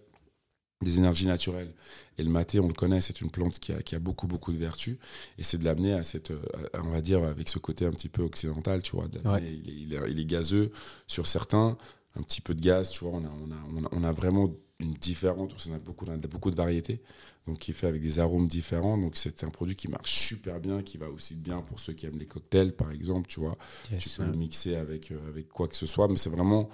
des 0.84 0.98
énergies 0.98 1.26
naturelles. 1.28 1.74
Et 2.18 2.24
le 2.24 2.30
maté, 2.30 2.60
on 2.60 2.68
le 2.68 2.74
connaît, 2.74 3.02
c'est 3.02 3.22
une 3.22 3.32
plante 3.32 3.60
qui 3.60 3.72
a, 3.72 3.82
qui 3.82 3.96
a 3.96 4.00
beaucoup, 4.00 4.28
beaucoup 4.28 4.52
de 4.52 4.58
vertus. 4.58 4.98
Et 5.38 5.44
c'est 5.44 5.58
de 5.58 5.64
l'amener 5.66 5.94
à 5.94 6.04
cette, 6.04 6.32
à- 6.74 6.82
on 6.84 6.90
va 6.92 7.02
dire, 7.02 7.24
avec 7.24 7.48
ce 7.50 7.60
côté 7.60 7.86
un 7.86 7.92
petit 7.92 8.10
peu 8.10 8.22
occidental, 8.24 8.84
tu 8.84 8.96
vois. 8.96 9.06
Ouais. 9.26 9.42
Il, 9.42 9.70
est, 9.70 9.74
il 9.74 9.94
est- 9.94 10.12
il 10.12 10.20
est 10.20 10.26
gazeux 10.26 10.72
sur 11.08 11.28
certains, 11.28 11.78
un 12.18 12.22
petit 12.22 12.42
peu 12.42 12.54
de 12.54 12.62
gaz, 12.62 12.90
tu 12.92 13.04
vois. 13.06 13.14
On 13.14 13.24
a, 13.26 13.30
on 13.30 13.52
a, 13.52 13.56
on 13.82 13.86
a, 13.86 13.90
on 13.92 14.04
a 14.04 14.12
vraiment 14.12 14.52
une 14.80 14.94
différente, 14.94 15.56
on 15.70 15.74
a 15.74 15.80
beaucoup, 15.80 16.06
on 16.06 16.12
a 16.14 16.18
beaucoup 16.18 16.52
de 16.52 16.56
variétés, 16.56 17.02
donc 17.48 17.60
qui 17.60 17.72
est 17.72 17.74
fait 17.74 17.88
avec 17.88 18.02
des 18.02 18.20
arômes 18.20 18.48
différents. 18.48 18.98
Donc 18.98 19.16
c'est 19.16 19.44
un 19.46 19.50
produit 19.50 19.76
qui 19.76 19.88
marche 19.88 20.12
super 20.12 20.60
bien, 20.60 20.82
qui 20.82 20.98
va 20.98 21.10
aussi 21.10 21.36
bien 21.36 21.62
pour 21.62 21.80
ceux 21.80 21.94
qui 21.94 22.06
aiment 22.06 22.20
les 22.20 22.26
cocktails, 22.28 22.76
par 22.76 22.92
exemple, 22.92 23.28
tu 23.28 23.40
vois. 23.40 23.58
Yes, 23.92 24.04
tu 24.04 24.10
peux 24.10 24.24
ouais. 24.24 24.30
le 24.32 24.36
mixer 24.36 24.76
avec, 24.76 25.12
euh, 25.12 25.30
avec 25.30 25.48
quoi 25.48 25.68
que 25.70 25.78
ce 25.78 25.86
soit, 25.86 26.08
mais 26.10 26.18
c'est 26.18 26.30
vraiment 26.30 26.70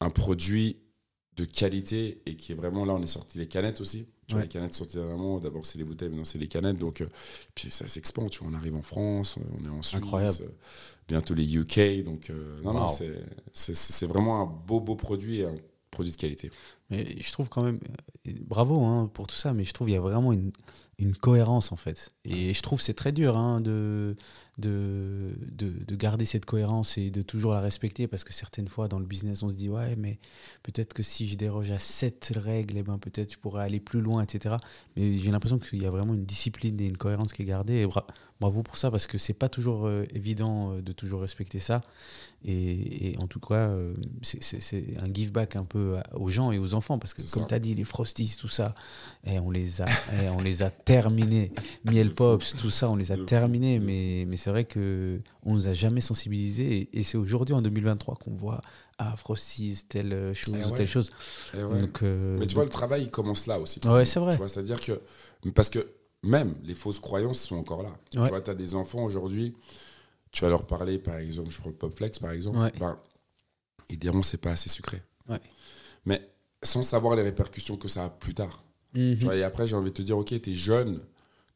un 0.00 0.08
produit 0.10 0.78
de 1.36 1.44
qualité 1.44 2.22
et 2.26 2.36
qui 2.36 2.52
est 2.52 2.54
vraiment 2.54 2.84
là, 2.84 2.94
on 2.94 3.02
est 3.02 3.06
sorti 3.06 3.38
les 3.38 3.48
canettes 3.48 3.80
aussi. 3.80 4.06
Tu 4.28 4.34
vois, 4.34 4.42
les 4.42 4.48
canettes 4.48 4.72
sorties 4.72 4.96
vraiment, 4.96 5.38
d'abord 5.40 5.66
c'est 5.66 5.76
les 5.76 5.84
bouteilles, 5.84 6.08
maintenant 6.08 6.24
c'est 6.24 6.38
les 6.38 6.48
canettes. 6.48 6.78
Donc, 6.78 7.02
euh, 7.02 7.06
puis 7.54 7.70
ça 7.70 7.86
s'expand, 7.86 8.30
tu 8.30 8.38
vois, 8.38 8.48
on 8.50 8.54
arrive 8.54 8.74
en 8.74 8.82
France, 8.82 9.36
on 9.60 9.64
est 9.66 9.68
en 9.68 9.82
Suisse, 9.82 10.40
euh, 10.40 10.48
bientôt 11.06 11.34
les 11.34 11.54
UK. 11.54 12.02
Donc, 12.02 12.30
non, 12.64 12.72
non, 12.72 12.86
Wow. 12.86 12.88
c'est 13.52 14.06
vraiment 14.06 14.40
un 14.40 14.46
beau, 14.46 14.80
beau 14.80 14.96
produit 14.96 15.40
et 15.40 15.44
un 15.46 15.56
produit 15.90 16.12
de 16.12 16.16
qualité. 16.16 16.50
Mais 16.90 17.16
je 17.20 17.32
trouve 17.32 17.48
quand 17.48 17.62
même, 17.62 17.80
euh, 18.28 18.32
bravo 18.46 18.84
hein, 18.84 19.10
pour 19.14 19.26
tout 19.26 19.36
ça, 19.36 19.52
mais 19.54 19.64
je 19.64 19.72
trouve 19.72 19.86
qu'il 19.88 19.94
y 19.94 19.98
a 19.98 20.00
vraiment 20.00 20.32
une, 20.32 20.52
une 20.98 21.16
cohérence 21.16 21.72
en 21.72 21.76
fait. 21.76 22.12
Et 22.24 22.52
je 22.52 22.62
trouve 22.62 22.78
que 22.80 22.84
c'est 22.84 22.92
très 22.94 23.12
dur 23.12 23.36
hein, 23.38 23.60
de, 23.62 24.14
de, 24.58 25.30
de, 25.50 25.72
de 25.86 25.96
garder 25.96 26.26
cette 26.26 26.44
cohérence 26.44 26.98
et 26.98 27.10
de 27.10 27.22
toujours 27.22 27.54
la 27.54 27.60
respecter 27.60 28.06
parce 28.06 28.24
que 28.24 28.32
certaines 28.32 28.68
fois 28.68 28.88
dans 28.88 28.98
le 28.98 29.06
business 29.06 29.42
on 29.42 29.48
se 29.50 29.54
dit 29.56 29.68
ouais 29.70 29.96
mais 29.96 30.18
peut-être 30.62 30.92
que 30.92 31.02
si 31.02 31.28
je 31.28 31.36
déroge 31.36 31.70
à 31.70 31.78
cette 31.78 32.32
règle, 32.36 32.76
eh 32.76 32.82
ben, 32.82 32.98
peut-être 32.98 33.32
je 33.32 33.38
pourrais 33.38 33.64
aller 33.64 33.80
plus 33.80 34.00
loin, 34.02 34.22
etc. 34.22 34.56
Mais 34.96 35.16
j'ai 35.18 35.30
l'impression 35.30 35.58
qu'il 35.58 35.82
y 35.82 35.86
a 35.86 35.90
vraiment 35.90 36.14
une 36.14 36.26
discipline 36.26 36.78
et 36.80 36.86
une 36.86 36.98
cohérence 36.98 37.32
qui 37.32 37.42
est 37.42 37.46
gardée. 37.46 37.76
Et 37.76 37.86
bra- 37.86 38.06
bravo 38.40 38.62
pour 38.62 38.76
ça 38.76 38.90
parce 38.90 39.06
que 39.06 39.16
c'est 39.18 39.32
pas 39.34 39.48
toujours 39.48 39.86
euh, 39.86 40.04
évident 40.14 40.74
euh, 40.74 40.82
de 40.82 40.92
toujours 40.92 41.22
respecter 41.22 41.58
ça. 41.58 41.80
Et, 42.44 43.12
et 43.12 43.18
en 43.18 43.26
tout 43.28 43.40
cas, 43.40 43.68
euh, 43.68 43.94
c'est- 44.22 44.96
un 45.00 45.12
give 45.12 45.32
back 45.32 45.56
un 45.56 45.64
peu 45.64 45.96
aux 46.14 46.28
gens 46.28 46.52
et 46.52 46.58
aux 46.58 46.74
enfants 46.74 46.81
parce 46.98 47.14
que 47.14 47.22
comme 47.30 47.46
tu 47.46 47.54
as 47.54 47.58
dit, 47.58 47.74
les 47.74 47.84
Frosties, 47.84 48.36
tout 48.38 48.48
ça, 48.48 48.74
eh, 49.24 49.38
on, 49.38 49.50
les 49.50 49.80
a, 49.82 49.86
eh, 50.22 50.28
on 50.30 50.40
les 50.40 50.62
a 50.62 50.70
terminés. 50.70 51.52
Miel. 51.84 52.12
Pops, 52.12 52.54
tout 52.56 52.70
ça, 52.70 52.90
on 52.90 52.96
les 52.96 53.12
a 53.12 53.16
terminés. 53.16 53.78
Mais, 53.78 54.24
mais 54.26 54.36
c'est 54.36 54.50
vrai 54.50 54.64
que 54.64 55.20
on 55.44 55.54
nous 55.54 55.68
a 55.68 55.72
jamais 55.72 56.00
sensibilisés. 56.00 56.88
Et, 56.92 56.98
et 56.98 57.02
c'est 57.02 57.18
aujourd'hui, 57.18 57.54
en 57.54 57.62
2023, 57.62 58.16
qu'on 58.16 58.34
voit 58.34 58.60
ah, 58.98 59.16
Frosties, 59.16 59.84
telle 59.88 60.12
euh, 60.12 60.34
chose 60.34 60.54
Eh 60.58 60.64
ou 60.64 60.70
ouais. 60.70 60.76
telle 60.76 60.88
chose. 60.88 61.12
Et 61.54 61.62
ouais. 61.62 61.78
Donc, 61.80 62.02
euh, 62.02 62.36
Mais 62.38 62.46
tu 62.46 62.54
vois, 62.54 62.64
le 62.64 62.70
travail, 62.70 63.02
il 63.02 63.10
commence 63.10 63.46
là 63.46 63.58
aussi. 63.58 63.80
Ouais, 63.86 64.04
c'est 64.04 64.20
vrai. 64.20 64.36
C'est-à-dire 64.36 64.80
que. 64.80 65.00
Parce 65.54 65.70
que 65.70 65.88
même 66.22 66.54
les 66.62 66.74
fausses 66.74 67.00
croyances 67.00 67.40
sont 67.40 67.56
encore 67.56 67.82
là. 67.82 67.90
Ouais. 68.14 68.24
Tu 68.24 68.28
vois, 68.28 68.40
tu 68.40 68.50
as 68.50 68.54
des 68.54 68.74
enfants 68.74 69.02
aujourd'hui, 69.02 69.54
tu 70.30 70.44
vas 70.44 70.50
leur 70.50 70.66
parler, 70.66 70.98
par 70.98 71.16
exemple, 71.16 71.50
je 71.50 71.58
prends 71.58 71.70
le 71.70 71.76
Popflex, 71.76 72.18
par 72.18 72.30
exemple, 72.30 72.58
Ouais. 72.58 72.72
ben, 72.78 72.96
ils 73.88 73.98
diront 73.98 74.22
c'est 74.22 74.38
pas 74.38 74.50
assez 74.52 74.68
sucré. 74.68 75.02
Ouais. 75.28 75.40
Mais 76.04 76.31
sans 76.62 76.82
savoir 76.82 77.16
les 77.16 77.22
répercussions 77.22 77.76
que 77.76 77.88
ça 77.88 78.04
a 78.04 78.10
plus 78.10 78.34
tard. 78.34 78.62
mhm. 78.94 79.18
Tu 79.18 79.24
vois, 79.24 79.36
et 79.36 79.42
après, 79.42 79.66
j'ai 79.66 79.76
envie 79.76 79.90
de 79.90 79.96
te 79.96 80.02
dire, 80.02 80.16
ok, 80.18 80.40
tu 80.40 80.50
es 80.50 80.54
jeune, 80.54 81.00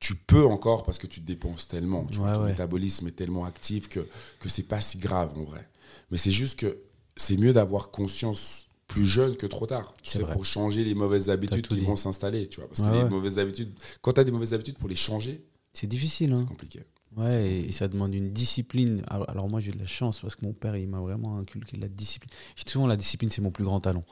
tu 0.00 0.14
peux 0.14 0.44
encore 0.46 0.82
parce 0.82 0.98
que 0.98 1.06
tu 1.06 1.20
te 1.20 1.26
dépenses 1.26 1.68
tellement. 1.68 2.04
Tu 2.06 2.18
vois, 2.18 2.32
ton 2.32 2.42
ouais. 2.42 2.50
métabolisme 2.50 3.06
est 3.08 3.12
tellement 3.16 3.44
actif 3.44 3.88
que, 3.88 4.00
que 4.40 4.48
c'est 4.48 4.64
pas 4.64 4.80
si 4.80 4.98
grave 4.98 5.32
en 5.38 5.44
vrai. 5.44 5.68
Mais 6.10 6.18
c'est 6.18 6.30
juste 6.30 6.58
que 6.58 6.78
c'est 7.16 7.36
mieux 7.36 7.52
d'avoir 7.52 7.90
conscience 7.90 8.66
plus 8.88 9.04
jeune 9.06 9.36
que 9.36 9.46
trop 9.46 9.66
tard. 9.66 9.94
Tu 10.02 10.10
C'est 10.10 10.18
sais, 10.18 10.24
vrai. 10.24 10.32
pour 10.34 10.44
changer 10.44 10.84
les 10.84 10.94
mauvaises 10.94 11.30
habitudes 11.30 11.66
qui 11.66 11.80
vont 11.80 11.96
s'installer. 11.96 12.48
Tu 12.48 12.60
vois, 12.60 12.68
parce 12.68 12.80
Ouais, 12.80 12.90
que 12.90 13.04
les 13.04 13.10
mauvaises 13.10 13.38
habitudes, 13.38 13.72
quand 14.02 14.12
tu 14.12 14.20
as 14.20 14.24
des 14.24 14.30
mauvaises 14.32 14.52
habitudes, 14.54 14.78
pour 14.78 14.88
les 14.88 14.94
changer, 14.96 15.42
C'est 15.72 15.86
difficile. 15.88 16.32
Hein. 16.32 16.36
c'est 16.36 16.46
compliqué. 16.46 16.80
Ouais, 17.16 17.60
et 17.60 17.72
ça 17.72 17.88
demande 17.88 18.14
une 18.14 18.30
discipline. 18.32 19.02
Alors, 19.06 19.30
alors 19.30 19.48
moi, 19.48 19.60
j'ai 19.60 19.72
de 19.72 19.78
la 19.78 19.86
chance 19.86 20.20
parce 20.20 20.36
que 20.36 20.44
mon 20.44 20.52
père, 20.52 20.76
il 20.76 20.88
m'a 20.88 21.00
vraiment 21.00 21.38
inculqué 21.38 21.76
la 21.78 21.88
discipline. 21.88 22.30
Je 22.56 22.64
dis 22.64 22.72
souvent, 22.72 22.86
la 22.86 22.96
discipline, 22.96 23.30
c'est 23.30 23.40
mon 23.40 23.50
plus 23.50 23.64
grand 23.64 23.80
talent. 23.80 24.04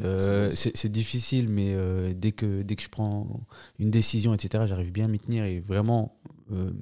Euh, 0.00 0.50
c'est 0.50 0.90
difficile, 0.90 1.48
mais 1.48 1.74
euh, 1.74 2.12
dès, 2.14 2.32
que, 2.32 2.62
dès 2.62 2.74
que 2.74 2.82
je 2.82 2.88
prends 2.88 3.40
une 3.78 3.90
décision, 3.90 4.34
etc., 4.34 4.64
j'arrive 4.66 4.90
bien 4.90 5.04
à 5.04 5.08
m'y 5.08 5.20
tenir. 5.20 5.44
Et 5.44 5.60
vraiment, 5.60 6.16
euh, 6.52 6.72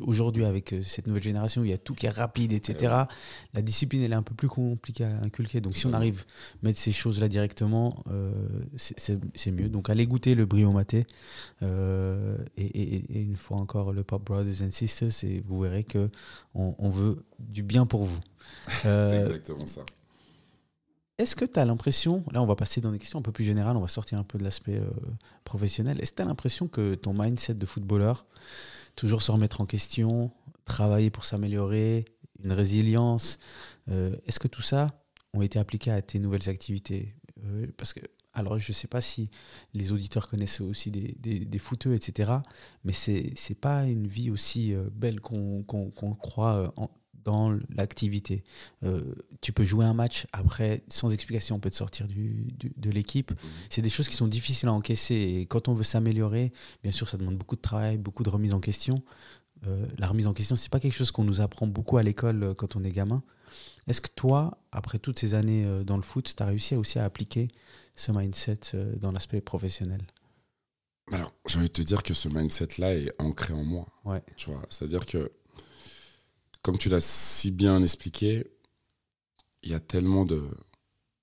aujourd'hui, 0.00 0.44
avec 0.44 0.72
euh, 0.72 0.82
cette 0.82 1.06
nouvelle 1.06 1.22
génération, 1.22 1.62
où 1.62 1.64
il 1.64 1.70
y 1.70 1.74
a 1.74 1.78
tout 1.78 1.94
qui 1.94 2.06
est 2.06 2.10
rapide, 2.10 2.52
etc., 2.52 2.92
la 3.54 3.62
discipline, 3.62 4.02
elle 4.02 4.12
est 4.12 4.16
un 4.16 4.22
peu 4.22 4.34
plus 4.34 4.48
compliquée 4.48 5.04
à 5.04 5.20
inculquer. 5.22 5.60
Donc, 5.60 5.76
si 5.76 5.86
on 5.86 5.90
arrive 5.96 6.20
à 6.20 6.66
mettre 6.66 6.78
ces 6.78 6.92
choses-là 6.92 7.28
directement, 7.28 8.04
euh, 8.10 8.32
c'est- 8.76 9.50
mieux. 9.50 9.68
Donc, 9.68 9.90
allez 9.90 10.06
goûter 10.06 10.34
le 10.34 10.46
brio 10.46 10.70
maté. 10.70 11.06
Euh, 11.62 12.36
et, 12.56 12.64
et- 12.64 13.18
et 13.18 13.20
une 13.22 13.36
fois 13.36 13.56
encore, 13.56 13.92
le 13.92 14.04
Pop 14.04 14.24
Brothers 14.24 14.62
and 14.64 14.70
Sisters, 14.70 15.10
et 15.24 15.42
vous 15.46 15.60
verrez 15.60 15.84
que 15.84 16.08
on, 16.54 16.74
on 16.78 16.90
veut 16.90 17.24
du 17.38 17.62
bien 17.62 17.86
pour 17.86 18.04
vous. 18.04 18.20
C'est 18.82 19.20
exactement 19.22 19.66
ça. 19.66 19.82
Est-ce 21.20 21.36
que 21.36 21.44
tu 21.44 21.60
as 21.60 21.66
l'impression, 21.66 22.24
là 22.32 22.42
on 22.42 22.46
va 22.46 22.56
passer 22.56 22.80
dans 22.80 22.90
des 22.92 22.98
questions 22.98 23.18
un 23.18 23.22
peu 23.22 23.30
plus 23.30 23.44
générales, 23.44 23.76
on 23.76 23.82
va 23.82 23.88
sortir 23.88 24.18
un 24.18 24.24
peu 24.24 24.38
de 24.38 24.42
l'aspect 24.44 24.78
euh, 24.78 24.88
professionnel, 25.44 26.00
est-ce 26.00 26.12
que 26.12 26.16
tu 26.16 26.22
as 26.22 26.24
l'impression 26.24 26.66
que 26.66 26.94
ton 26.94 27.12
mindset 27.12 27.52
de 27.56 27.66
footballeur, 27.66 28.24
toujours 28.96 29.20
se 29.20 29.30
remettre 29.30 29.60
en 29.60 29.66
question, 29.66 30.30
travailler 30.64 31.10
pour 31.10 31.26
s'améliorer, 31.26 32.06
une 32.42 32.52
résilience, 32.52 33.38
euh, 33.90 34.16
est-ce 34.26 34.40
que 34.40 34.48
tout 34.48 34.62
ça 34.62 35.04
ont 35.34 35.42
été 35.42 35.58
appliqués 35.58 35.90
à 35.90 36.00
tes 36.00 36.18
nouvelles 36.20 36.48
activités? 36.48 37.14
Euh, 37.44 37.66
Parce 37.76 37.92
que, 37.92 38.00
alors 38.32 38.58
je 38.58 38.70
ne 38.72 38.74
sais 38.74 38.88
pas 38.88 39.02
si 39.02 39.28
les 39.74 39.92
auditeurs 39.92 40.26
connaissent 40.26 40.62
aussi 40.62 40.90
des, 40.90 41.16
des, 41.18 41.44
etc., 41.94 42.32
mais 42.84 42.94
c'est 42.94 43.34
n'est 43.50 43.56
pas 43.56 43.84
une 43.84 44.06
vie 44.06 44.30
aussi 44.30 44.74
belle 44.90 45.20
qu'on 45.20 45.64
croit 46.18 46.72
en- 46.76 46.90
dans 47.24 47.56
l'activité. 47.70 48.42
Euh, 48.82 49.14
tu 49.40 49.52
peux 49.52 49.64
jouer 49.64 49.84
un 49.84 49.94
match, 49.94 50.26
après, 50.32 50.82
sans 50.88 51.12
explication, 51.12 51.56
on 51.56 51.60
peut 51.60 51.70
te 51.70 51.76
sortir 51.76 52.08
du, 52.08 52.52
du- 52.58 52.72
de 52.76 52.90
l'équipe. 52.90 53.32
C'est 53.68 53.82
des 53.82 53.88
choses 53.88 54.08
qui 54.08 54.16
sont 54.16 54.26
difficiles 54.28 54.68
à 54.68 54.72
encaisser. 54.72 55.14
Et 55.14 55.46
quand 55.46 55.68
on 55.68 55.74
veut 55.74 55.82
s'améliorer, 55.84 56.52
bien 56.82 56.92
sûr, 56.92 57.08
ça 57.08 57.16
demande 57.16 57.36
beaucoup 57.36 57.56
de 57.56 57.60
travail, 57.60 57.98
beaucoup 57.98 58.22
de 58.22 58.30
remise 58.30 58.54
en 58.54 58.60
question. 58.60 59.02
Euh, 59.66 59.86
la 59.98 60.06
remise 60.06 60.26
en 60.26 60.32
question, 60.32 60.56
c'est 60.56 60.70
pas 60.70 60.80
quelque 60.80 60.94
chose 60.94 61.10
qu'on 61.10 61.24
nous 61.24 61.40
apprend 61.40 61.66
beaucoup 61.66 61.98
à 61.98 62.02
l'école 62.02 62.42
euh, 62.42 62.54
quand 62.54 62.76
on 62.76 62.84
est 62.84 62.92
gamin. 62.92 63.22
Est-ce 63.86 64.00
que 64.00 64.08
toi, 64.14 64.58
après 64.72 64.98
toutes 64.98 65.18
ces 65.18 65.34
années 65.34 65.66
dans 65.84 65.96
le 65.96 66.02
foot, 66.04 66.32
tu 66.36 66.42
as 66.42 66.46
réussi 66.46 66.76
aussi 66.76 66.98
à 67.00 67.04
appliquer 67.04 67.48
ce 67.96 68.12
mindset 68.12 68.60
dans 68.96 69.10
l'aspect 69.10 69.40
professionnel? 69.40 70.00
Alors, 71.10 71.32
j'ai 71.48 71.58
envie 71.58 71.66
de 71.68 71.72
te 71.72 71.82
dire 71.82 72.04
que 72.04 72.14
ce 72.14 72.28
mindset-là 72.28 72.94
est 72.94 73.12
ancré 73.18 73.52
en 73.52 73.64
moi. 73.64 73.86
Ouais. 74.04 74.22
Tu 74.36 74.50
vois, 74.50 74.62
c'est-à-dire 74.70 75.04
que, 75.06 75.32
comme 76.62 76.78
tu 76.78 76.88
l'as 76.88 77.00
si 77.00 77.50
bien 77.50 77.82
expliqué, 77.82 78.46
il 79.62 79.70
y 79.70 79.74
a 79.74 79.80
tellement 79.80 80.24
de. 80.24 80.42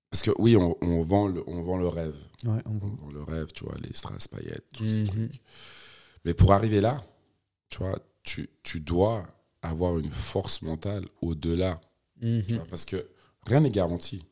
Parce 0.10 0.22
que 0.24 0.32
oui, 0.40 0.56
on, 0.56 0.78
on 0.82 1.04
vend, 1.04 1.28
le, 1.28 1.44
on 1.48 1.62
vend 1.64 1.78
le 1.78 1.88
rêve. 1.88 2.18
Ouais, 2.46 2.62
on 2.66 2.78
vend 2.78 3.12
le 3.12 3.24
rêve, 3.24 3.48
tu 3.54 3.66
vois, 3.66 3.76
les 3.84 3.94
strass 3.94 4.28
paillettes, 4.28 4.66
tous 4.74 4.88
ces 4.88 5.00
Mhm. 5.00 5.08
trucs. 5.08 5.42
Mais 6.26 6.34
pour 6.34 6.54
arriver 6.54 6.82
là, 6.82 7.04
tu 7.70 7.80
vois, 7.80 8.00
tu, 8.24 8.50
tu 8.64 8.80
dois 8.80 9.28
avoir 9.62 9.98
une 9.98 10.10
force 10.12 10.62
mentale 10.62 11.06
au-delà. 11.22 11.82
Mhm. 12.22 12.66
Parce 12.70 12.86
que 12.86 13.10
rien 13.46 13.60
n'est 13.60 13.70
garanti. 13.72 14.24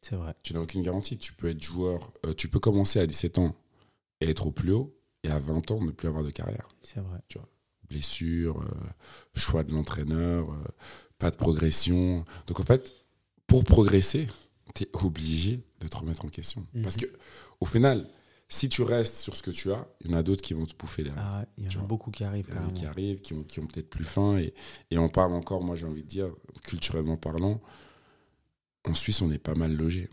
C'est 0.00 0.16
vrai. 0.16 0.34
Tu 0.42 0.54
n'as 0.54 0.60
aucune 0.60 0.82
garantie. 0.82 1.18
Tu 1.18 1.32
peux 1.32 1.48
être 1.48 1.62
joueur, 1.62 2.12
euh, 2.26 2.34
tu 2.34 2.48
peux 2.48 2.60
commencer 2.60 3.00
à 3.00 3.06
17 3.06 3.38
ans 3.38 3.54
et 4.20 4.30
être 4.30 4.46
au 4.46 4.50
plus 4.52 4.72
haut, 4.72 4.94
et 5.24 5.30
à 5.30 5.38
20 5.40 5.70
ans, 5.70 5.80
ne 5.82 5.90
plus 5.90 6.08
avoir 6.08 6.22
de 6.22 6.30
carrière. 6.30 6.68
C'est 6.82 7.00
vrai. 7.00 7.18
Tu 7.28 7.38
vois, 7.38 7.48
blessure, 7.94 8.60
euh, 8.60 9.38
choix 9.38 9.62
de 9.62 9.72
l'entraîneur, 9.72 10.50
euh, 10.50 10.56
pas 11.18 11.30
de 11.30 11.36
progression. 11.36 12.24
Donc 12.46 12.60
en 12.60 12.64
fait, 12.64 12.92
pour 13.46 13.64
progresser, 13.64 14.26
tu 14.74 14.84
es 14.84 14.88
obligé 14.94 15.60
de 15.80 15.88
te 15.88 15.96
remettre 15.96 16.24
en 16.24 16.28
question. 16.28 16.66
Mhm. 16.74 16.82
Parce 16.82 16.96
que 16.96 17.06
au 17.60 17.66
final, 17.66 18.08
si 18.48 18.68
tu 18.68 18.82
restes 18.82 19.16
sur 19.16 19.36
ce 19.36 19.42
que 19.42 19.50
tu 19.50 19.72
as, 19.72 19.86
il 20.00 20.10
y 20.10 20.14
en 20.14 20.18
a 20.18 20.22
d'autres 20.22 20.42
qui 20.42 20.54
vont 20.54 20.66
te 20.66 20.76
bouffer 20.76 21.04
derrière. 21.04 21.24
Ah 21.24 21.44
il 21.56 21.72
y 21.72 21.76
en 21.76 21.80
a 21.80 21.84
beaucoup 21.84 22.10
qui 22.10 22.24
arrivent. 22.24 22.46
Il 22.48 22.54
y 22.54 22.58
en 22.58 22.60
a 22.60 22.60
carrément. 22.60 22.80
qui 22.80 22.86
arrivent, 22.86 23.20
qui 23.20 23.32
ont, 23.32 23.42
qui 23.44 23.60
ont 23.60 23.66
peut-être 23.66 23.90
plus 23.90 24.04
faim. 24.04 24.38
Et, 24.38 24.52
et 24.90 24.98
on 24.98 25.08
parle 25.08 25.32
encore, 25.32 25.62
moi 25.62 25.76
j'ai 25.76 25.86
envie 25.86 26.02
de 26.02 26.08
dire, 26.08 26.28
culturellement 26.62 27.16
parlant, 27.16 27.60
en 28.84 28.94
Suisse, 28.94 29.22
on 29.22 29.30
est 29.30 29.38
pas 29.38 29.54
mal 29.54 29.74
logé. 29.74 30.10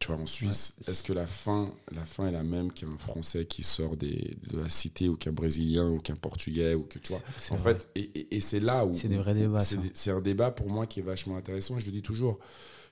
Tu 0.00 0.06
vois, 0.06 0.16
en 0.16 0.24
Suisse, 0.26 0.74
est-ce 0.88 1.02
que 1.02 1.12
la 1.12 1.26
faim 1.26 1.70
est 1.92 2.30
la 2.32 2.42
même 2.42 2.72
qu'un 2.72 2.96
Français 2.96 3.44
qui 3.44 3.62
sort 3.62 3.98
des, 3.98 4.34
de 4.50 4.58
la 4.58 4.68
cité 4.70 5.10
ou 5.10 5.16
qu'un 5.16 5.30
Brésilien 5.32 5.90
ou 5.90 5.98
qu'un 6.00 6.16
Portugais 6.16 6.72
ou 6.74 6.84
que 6.84 6.98
tu 6.98 7.12
vois? 7.12 7.20
En 7.50 7.56
vrai. 7.56 7.74
fait, 7.74 7.88
et, 7.94 8.10
et- 8.18 8.36
et 8.36 8.40
c'est 8.40 8.60
là 8.60 8.86
où. 8.86 8.94
C'est 8.94 9.08
des 9.08 9.18
vrais 9.18 9.34
débats, 9.34 9.60
C'est 9.60 9.74
ça. 9.76 9.82
des- 9.82 9.90
c'est 9.92 10.10
un 10.10 10.22
débat 10.22 10.52
pour 10.52 10.70
moi 10.70 10.86
qui 10.86 11.00
est 11.00 11.02
vachement 11.02 11.36
intéressant 11.36 11.76
et 11.76 11.80
je 11.80 11.86
le 11.86 11.92
dis 11.92 12.00
toujours. 12.02 12.38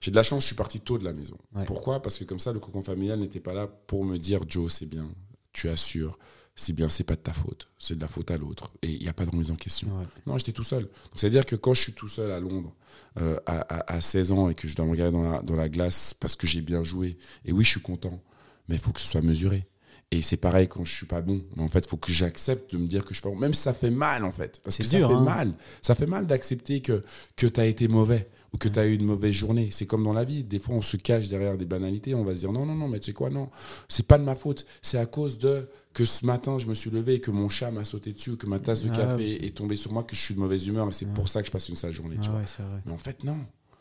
J'ai 0.02 0.11
de 0.11 0.16
la 0.16 0.22
chance, 0.22 0.42
je 0.42 0.48
suis 0.48 0.54
parti 0.54 0.80
tôt 0.80 0.98
de 0.98 1.04
la 1.04 1.14
maison. 1.14 1.38
Ouais. 1.54 1.64
Pourquoi? 1.64 2.02
Parce 2.02 2.18
que 2.18 2.24
comme 2.24 2.38
ça, 2.38 2.52
le 2.52 2.61
cocon 2.61 2.82
familial 2.82 3.18
n'était 3.20 3.40
pas 3.40 3.54
là 3.54 3.66
pour 3.66 4.04
me 4.04 4.18
dire 4.18 4.40
Joe, 4.46 4.70
c'est 4.70 4.86
bien, 4.86 5.09
tu 5.54 5.70
assures, 5.70 6.18
c'est 6.61 6.72
bien, 6.72 6.88
c'est 6.88 7.04
pas 7.04 7.14
de 7.14 7.20
ta 7.20 7.32
faute, 7.32 7.68
c'est 7.78 7.94
de 7.94 8.00
la 8.00 8.09
faute 8.09 8.30
à 8.30 8.36
l'autre. 8.36 8.70
Et 8.82 8.90
il 8.90 9.00
n'y 9.00 9.09
a 9.09 9.12
pas 9.12 9.24
de 9.24 9.30
remise 9.30 9.50
en 9.50 9.56
question. 9.56 9.88
Ouais. 9.96 10.04
Non, 10.26 10.36
j'étais 10.38 10.52
tout 10.52 10.64
seul. 10.64 10.88
C'est-à-dire 11.14 11.46
que 11.46 11.54
quand 11.56 11.72
je 11.72 11.80
suis 11.80 11.92
tout 11.92 12.09
seul 12.09 12.30
à 12.32 12.40
Londres 12.40 12.74
euh, 13.20 13.38
à, 13.46 13.61
à- 13.61 13.94
à 13.94 14.00
16 14.00 14.32
ans 14.32 14.48
et 14.50 14.54
que 14.54 14.66
je 14.66 14.74
dois 14.74 14.84
me 14.84 14.90
regarder 14.90 15.12
dans 15.16 15.30
la, 15.30 15.40
dans 15.42 15.54
la 15.56 15.68
glace 15.68 16.14
parce 16.14 16.34
que 16.36 16.46
j'ai 16.46 16.61
bien 16.61 16.82
joué, 16.82 17.16
et 17.44 17.52
oui, 17.52 17.64
je 17.64 17.70
suis 17.70 17.80
content, 17.82 18.20
mais 18.68 18.74
il 18.74 18.80
faut 18.80 18.92
que 18.92 19.00
ce 19.00 19.06
soit 19.06 19.22
mesuré. 19.22 19.66
Et 20.11 20.22
c'est 20.22 20.38
pareil 20.38 20.68
quand 20.68 20.84
je 20.84 20.94
suis 20.94 21.04
pas 21.06 21.20
bon. 21.20 21.42
Mais 21.56 21.62
en 21.62 21.68
fait, 21.68 21.80
il 21.80 21.88
faut 21.88 21.98
que 21.98 22.11
j'accepte 22.11 22.72
de 22.72 22.78
me 22.78 22.86
dire 22.86 23.02
que 23.04 23.11
je 23.11 23.14
suis 23.14 23.22
pas 23.22 23.28
bon. 23.28 23.36
Même 23.36 23.52
si 23.52 23.61
ça 23.61 23.74
fait 23.74 23.90
mal, 23.90 24.24
en 24.24 24.32
fait. 24.32 24.59
Parce 24.64 24.78
que 24.78 24.82
dur, 24.82 24.90
ça 24.90 25.09
fait 25.09 25.14
hein. 25.14 25.20
mal. 25.20 25.54
Ça 25.82 25.94
fait 25.94 26.06
mal 26.06 26.26
d'accepter 26.26 26.80
que, 26.80 27.02
que 27.36 27.46
tu 27.46 27.61
as 27.61 27.66
été 27.66 27.88
mauvais 27.88 28.26
ou 28.54 28.56
que 28.56 28.68
tu 28.68 28.78
as 28.78 28.86
eu 28.86 28.94
une 28.94 29.04
mauvaise 29.04 29.34
journée. 29.34 29.68
C'est 29.70 29.84
comme 29.84 30.04
dans 30.04 30.14
la 30.14 30.24
vie. 30.24 30.44
Des 30.44 30.61
fois, 30.61 30.74
on 30.76 30.80
se 30.80 30.96
cache 30.96 31.28
derrière 31.28 31.59
des 31.59 31.66
banalités. 31.66 32.14
On 32.14 32.24
va 32.24 32.34
se 32.34 32.40
dire 32.40 32.52
non, 32.52 32.64
non, 32.64 32.74
non, 32.74 32.88
mais 32.88 33.00
tu 33.00 33.06
sais 33.06 33.12
quoi, 33.12 33.28
non. 33.28 33.50
C'est 33.86 34.06
pas 34.06 34.16
de 34.16 34.24
ma 34.24 34.34
faute. 34.34 34.64
C'est 34.80 34.96
à 34.96 35.04
cause 35.04 35.36
de 35.38 35.68
que 35.92 36.06
ce 36.06 36.24
matin, 36.24 36.59
je 36.59 36.64
me 36.68 36.74
suis 36.74 36.88
levé 36.90 37.16
et 37.16 37.20
que 37.20 37.30
mon 37.30 37.50
chat 37.50 37.70
m'a 37.70 37.84
sauté 37.84 38.14
dessus, 38.14 38.38
que 38.38 38.46
ma 38.46 38.61
tasse 38.61 38.82
de 38.84 38.90
Ah, 38.90 38.96
café 38.96 39.44
est 39.44 39.54
tombée 39.54 39.76
sur 39.76 39.92
moi, 39.92 40.04
que 40.04 40.16
je 40.16 40.22
suis 40.22 40.34
de 40.34 40.40
mauvaise 40.40 40.66
humeur 40.66 40.88
et 40.88 40.92
c'est 40.92 41.12
pour 41.12 41.28
ça 41.28 41.42
que 41.42 41.48
je 41.48 41.52
passe 41.52 41.68
une 41.68 41.76
sale 41.76 41.92
journée. 41.92 42.16
tu 42.22 42.30
Ah 42.30 42.32
vois. 42.32 42.40
ouais. 42.40 42.80
Mais 42.86 42.92
en 42.92 42.98
fait, 42.98 43.24
non. 43.24 43.36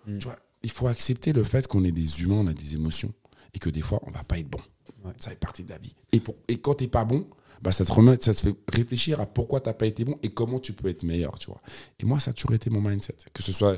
Mm. 0.05 0.17
Tu 0.17 0.25
vois, 0.27 0.37
il 0.63 0.71
faut 0.71 0.87
accepter 0.87 1.31
le 1.31 1.43
fait 1.43 1.67
qu'on 1.67 1.85
est 1.85 1.91
des 1.93 2.21
humains, 2.21 2.35
on 2.39 2.47
a 2.47 2.53
des 2.53 2.73
émotions 2.73 3.13
et 3.53 3.59
que 3.59 3.69
des 3.69 3.81
fois, 3.81 3.99
on 4.03 4.11
va 4.11 4.25
pas 4.25 4.37
être 4.39 4.49
bon. 4.49 4.59
Ouais. 5.07 5.13
Ça 5.19 5.29
fait 5.31 5.35
partie 5.39 5.63
de 5.63 5.69
la 5.69 5.77
vie. 5.77 5.93
Et, 6.11 6.19
pour, 6.19 6.35
et 6.47 6.57
quand 6.57 6.75
t'es 6.75 6.87
pas 6.87 7.05
bon, 7.05 7.27
bah 7.61 7.71
ça, 7.71 7.83
te 7.85 7.91
remet, 7.91 8.17
ça 8.21 8.33
te 8.33 8.41
fait 8.41 8.55
réfléchir 8.71 9.19
à 9.19 9.25
pourquoi 9.25 9.59
t'as 9.61 9.73
pas 9.73 9.87
été 9.87 10.03
bon 10.05 10.17
et 10.21 10.29
comment 10.29 10.59
tu 10.59 10.73
peux 10.73 10.89
être 10.89 11.03
meilleur, 11.03 11.39
tu 11.39 11.47
vois. 11.47 11.61
Et 11.99 12.05
moi, 12.05 12.19
ça 12.19 12.31
a 12.31 12.33
toujours 12.33 12.53
été 12.53 12.69
mon 12.69 12.81
mindset. 12.81 13.15
Que 13.33 13.41
ce 13.43 13.51
soit 13.51 13.77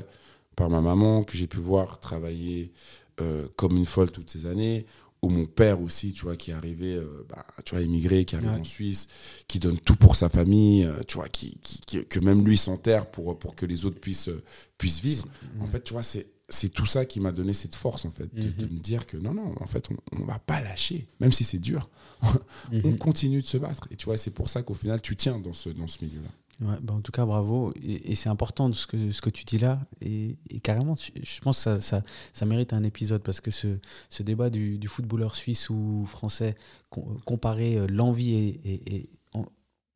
par 0.56 0.68
ma 0.68 0.80
maman, 0.80 1.22
que 1.22 1.36
j'ai 1.36 1.46
pu 1.46 1.58
voir 1.58 1.98
travailler 2.00 2.72
euh, 3.20 3.48
comme 3.56 3.76
une 3.76 3.86
folle 3.86 4.10
toutes 4.10 4.30
ces 4.30 4.44
années, 4.46 4.84
ou 5.22 5.28
mon 5.28 5.44
père 5.46 5.80
aussi, 5.82 6.12
tu 6.14 6.22
vois, 6.24 6.36
qui 6.36 6.50
est 6.50 6.54
arrivé, 6.54 6.94
euh, 6.94 7.26
bah, 7.28 7.44
tu 7.64 7.74
vois, 7.74 7.82
immigré, 7.84 8.24
qui 8.24 8.36
arrive 8.36 8.50
Ouais. 8.52 8.60
en 8.60 8.64
Suisse, 8.64 9.08
qui 9.48 9.58
donne 9.58 9.78
tout 9.78 9.94
pour 9.96 10.16
sa 10.16 10.28
famille, 10.30 10.84
euh, 10.84 11.00
tu 11.06 11.16
vois, 11.16 11.28
qui, 11.28 11.58
qui- 11.62 11.80
qui- 11.86 12.04
que 12.06 12.20
même 12.20 12.42
lui 12.44 12.56
s'enterre 12.56 13.04
pour, 13.10 13.38
pour 13.38 13.54
que 13.54 13.66
les 13.66 13.84
autres 13.84 14.00
puissent, 14.00 14.28
euh, 14.28 14.42
puissent 14.78 15.00
vivre. 15.02 15.26
En 15.60 15.66
fait, 15.66 15.82
tu 15.84 15.92
vois, 15.92 16.02
c'est 16.02 16.26
c'est 16.50 16.68
tout 16.68 16.86
ça 16.86 17.04
qui 17.04 17.20
m'a 17.20 17.32
donné 17.32 17.52
cette 17.52 17.74
force, 17.74 18.04
en 18.04 18.10
fait, 18.10 18.32
de, 18.34 18.48
de 18.50 18.66
Mhm. 18.66 18.74
me 18.74 18.78
dire 18.80 19.06
que 19.06 19.16
non, 19.16 19.32
non, 19.34 19.54
en 19.60 19.66
fait, 19.66 19.88
on, 19.90 20.20
on 20.20 20.24
va 20.26 20.38
pas 20.38 20.60
lâcher, 20.60 21.06
même 21.20 21.32
si 21.32 21.44
c'est 21.44 21.58
dur. 21.58 21.88
on 22.72 22.76
Mhm. 22.90 22.98
continue 22.98 23.40
de 23.40 23.46
se 23.46 23.56
battre. 23.56 23.86
Et 23.90 23.96
tu 23.96 24.06
vois, 24.06 24.16
c'est 24.16 24.30
pour 24.32 24.48
ça 24.48 24.62
qu'au 24.62 24.74
final, 24.74 25.00
tu 25.00 25.16
tiens 25.16 25.38
dans 25.38 25.54
ce, 25.54 25.68
dans 25.70 25.86
ce 25.88 26.04
milieu-là. 26.04 26.28
Ouais, 26.62 26.76
bah 26.82 26.92
en 26.92 27.00
tout 27.00 27.10
cas, 27.12 27.24
bravo. 27.24 27.72
Et, 27.82 28.12
et 28.12 28.14
c'est 28.14 28.28
important 28.28 28.68
de 28.68 28.74
ce 28.74 28.86
que, 28.86 29.10
ce 29.12 29.22
que 29.22 29.30
tu 29.30 29.44
dis 29.44 29.56
là. 29.56 29.80
Et, 30.02 30.36
et 30.50 30.60
carrément, 30.60 30.94
je 30.96 31.40
pense 31.40 31.56
que 31.56 31.62
ça, 31.62 31.80
ça, 31.80 32.02
ça 32.34 32.44
mérite 32.44 32.74
un 32.74 32.82
épisode 32.82 33.22
parce 33.22 33.40
que 33.40 33.50
ce, 33.50 33.78
ce 34.10 34.22
débat 34.22 34.50
du, 34.50 34.76
du 34.78 34.86
footballeur 34.86 35.34
suisse 35.36 35.70
ou 35.70 36.04
français, 36.06 36.54
com- 36.90 37.18
comparer 37.24 37.76
euh, 37.78 37.86
l'envie 37.86 38.34
et, 38.34 38.60
et- 38.64 38.94
et 38.96 39.10
on, 39.32 39.46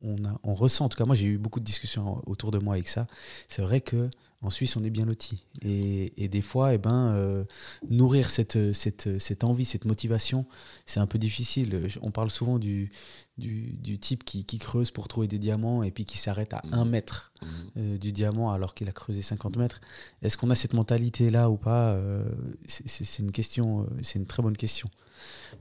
on, 0.01 0.23
a, 0.25 0.39
on 0.43 0.55
ressent, 0.55 0.85
en 0.85 0.89
tout 0.89 0.97
cas, 0.97 1.05
moi 1.05 1.13
j'ai 1.15 1.27
eu 1.27 1.37
beaucoup 1.37 1.59
de 1.59 1.65
discussions 1.65 2.21
autour 2.25 2.49
de 2.49 2.57
moi 2.57 2.73
avec 2.73 2.87
ça. 2.87 3.05
C'est 3.47 3.61
vrai 3.61 3.79
que 3.81 4.09
en 4.41 4.49
Suisse, 4.51 4.75
on 4.77 4.83
est 4.83 4.89
bien 4.91 5.05
loti. 5.05 5.43
Et, 5.63 6.23
et 6.23 6.27
des 6.27 6.41
fois, 6.43 6.73
eh 6.73 6.77
ben, 6.77 7.07
euh, 7.15 7.43
nourrir 7.89 8.29
cette, 8.29 8.73
cette, 8.73 9.17
cette 9.19 9.43
envie, 9.43 9.65
cette 9.65 9.85
motivation, 9.85 10.45
c'est 10.85 10.99
un 10.99 11.07
peu 11.07 11.17
difficile. 11.17 11.87
On 12.01 12.11
parle 12.11 12.29
souvent 12.29 12.59
du, 12.59 12.91
du, 13.39 13.73
du 13.73 13.97
type 13.97 14.23
qui, 14.23 14.45
qui 14.45 14.59
creuse 14.59 14.91
pour 14.91 15.07
trouver 15.07 15.27
des 15.27 15.39
diamants 15.39 15.81
et 15.81 15.89
puis 15.91 16.05
qui 16.05 16.17
s'arrête 16.19 16.53
à 16.53 16.61
un 16.71 16.85
mètre 16.85 17.33
euh, 17.77 17.97
du 17.97 18.11
diamant 18.11 18.51
alors 18.51 18.75
qu'il 18.75 18.87
a 18.87 18.91
creusé 18.91 19.21
50 19.23 19.57
mètres. 19.57 19.81
Est-ce 20.21 20.37
qu'on 20.37 20.49
a 20.51 20.55
cette 20.55 20.73
mentalité-là 20.73 21.49
ou 21.49 21.57
pas 21.57 21.93
Euh, 21.93 22.23
c'est- 22.67 23.19
une 23.19 23.31
question, 23.31 23.87
c'est 24.03 24.19
une 24.19 24.27
très 24.27 24.43
bonne 24.43 24.57
question. 24.57 24.89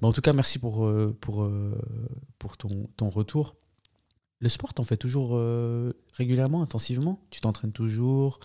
En 0.03 0.13
tout 0.13 0.21
cas, 0.21 0.33
merci 0.35 0.59
pour, 0.59 0.87
pour, 1.21 1.49
pour 2.39 2.57
ton, 2.57 2.89
ton 2.97 3.09
retour. 3.09 3.55
Le 4.41 4.49
sport, 4.51 4.75
t'en 4.75 4.85
fais 4.85 4.97
toujours 4.97 5.31
euh, 5.37 5.93
régulièrement, 6.15 6.61
intensivement? 6.63 7.19
Tu 7.31 7.41
t'entraînes 7.41 7.73
toujours? 7.73 8.41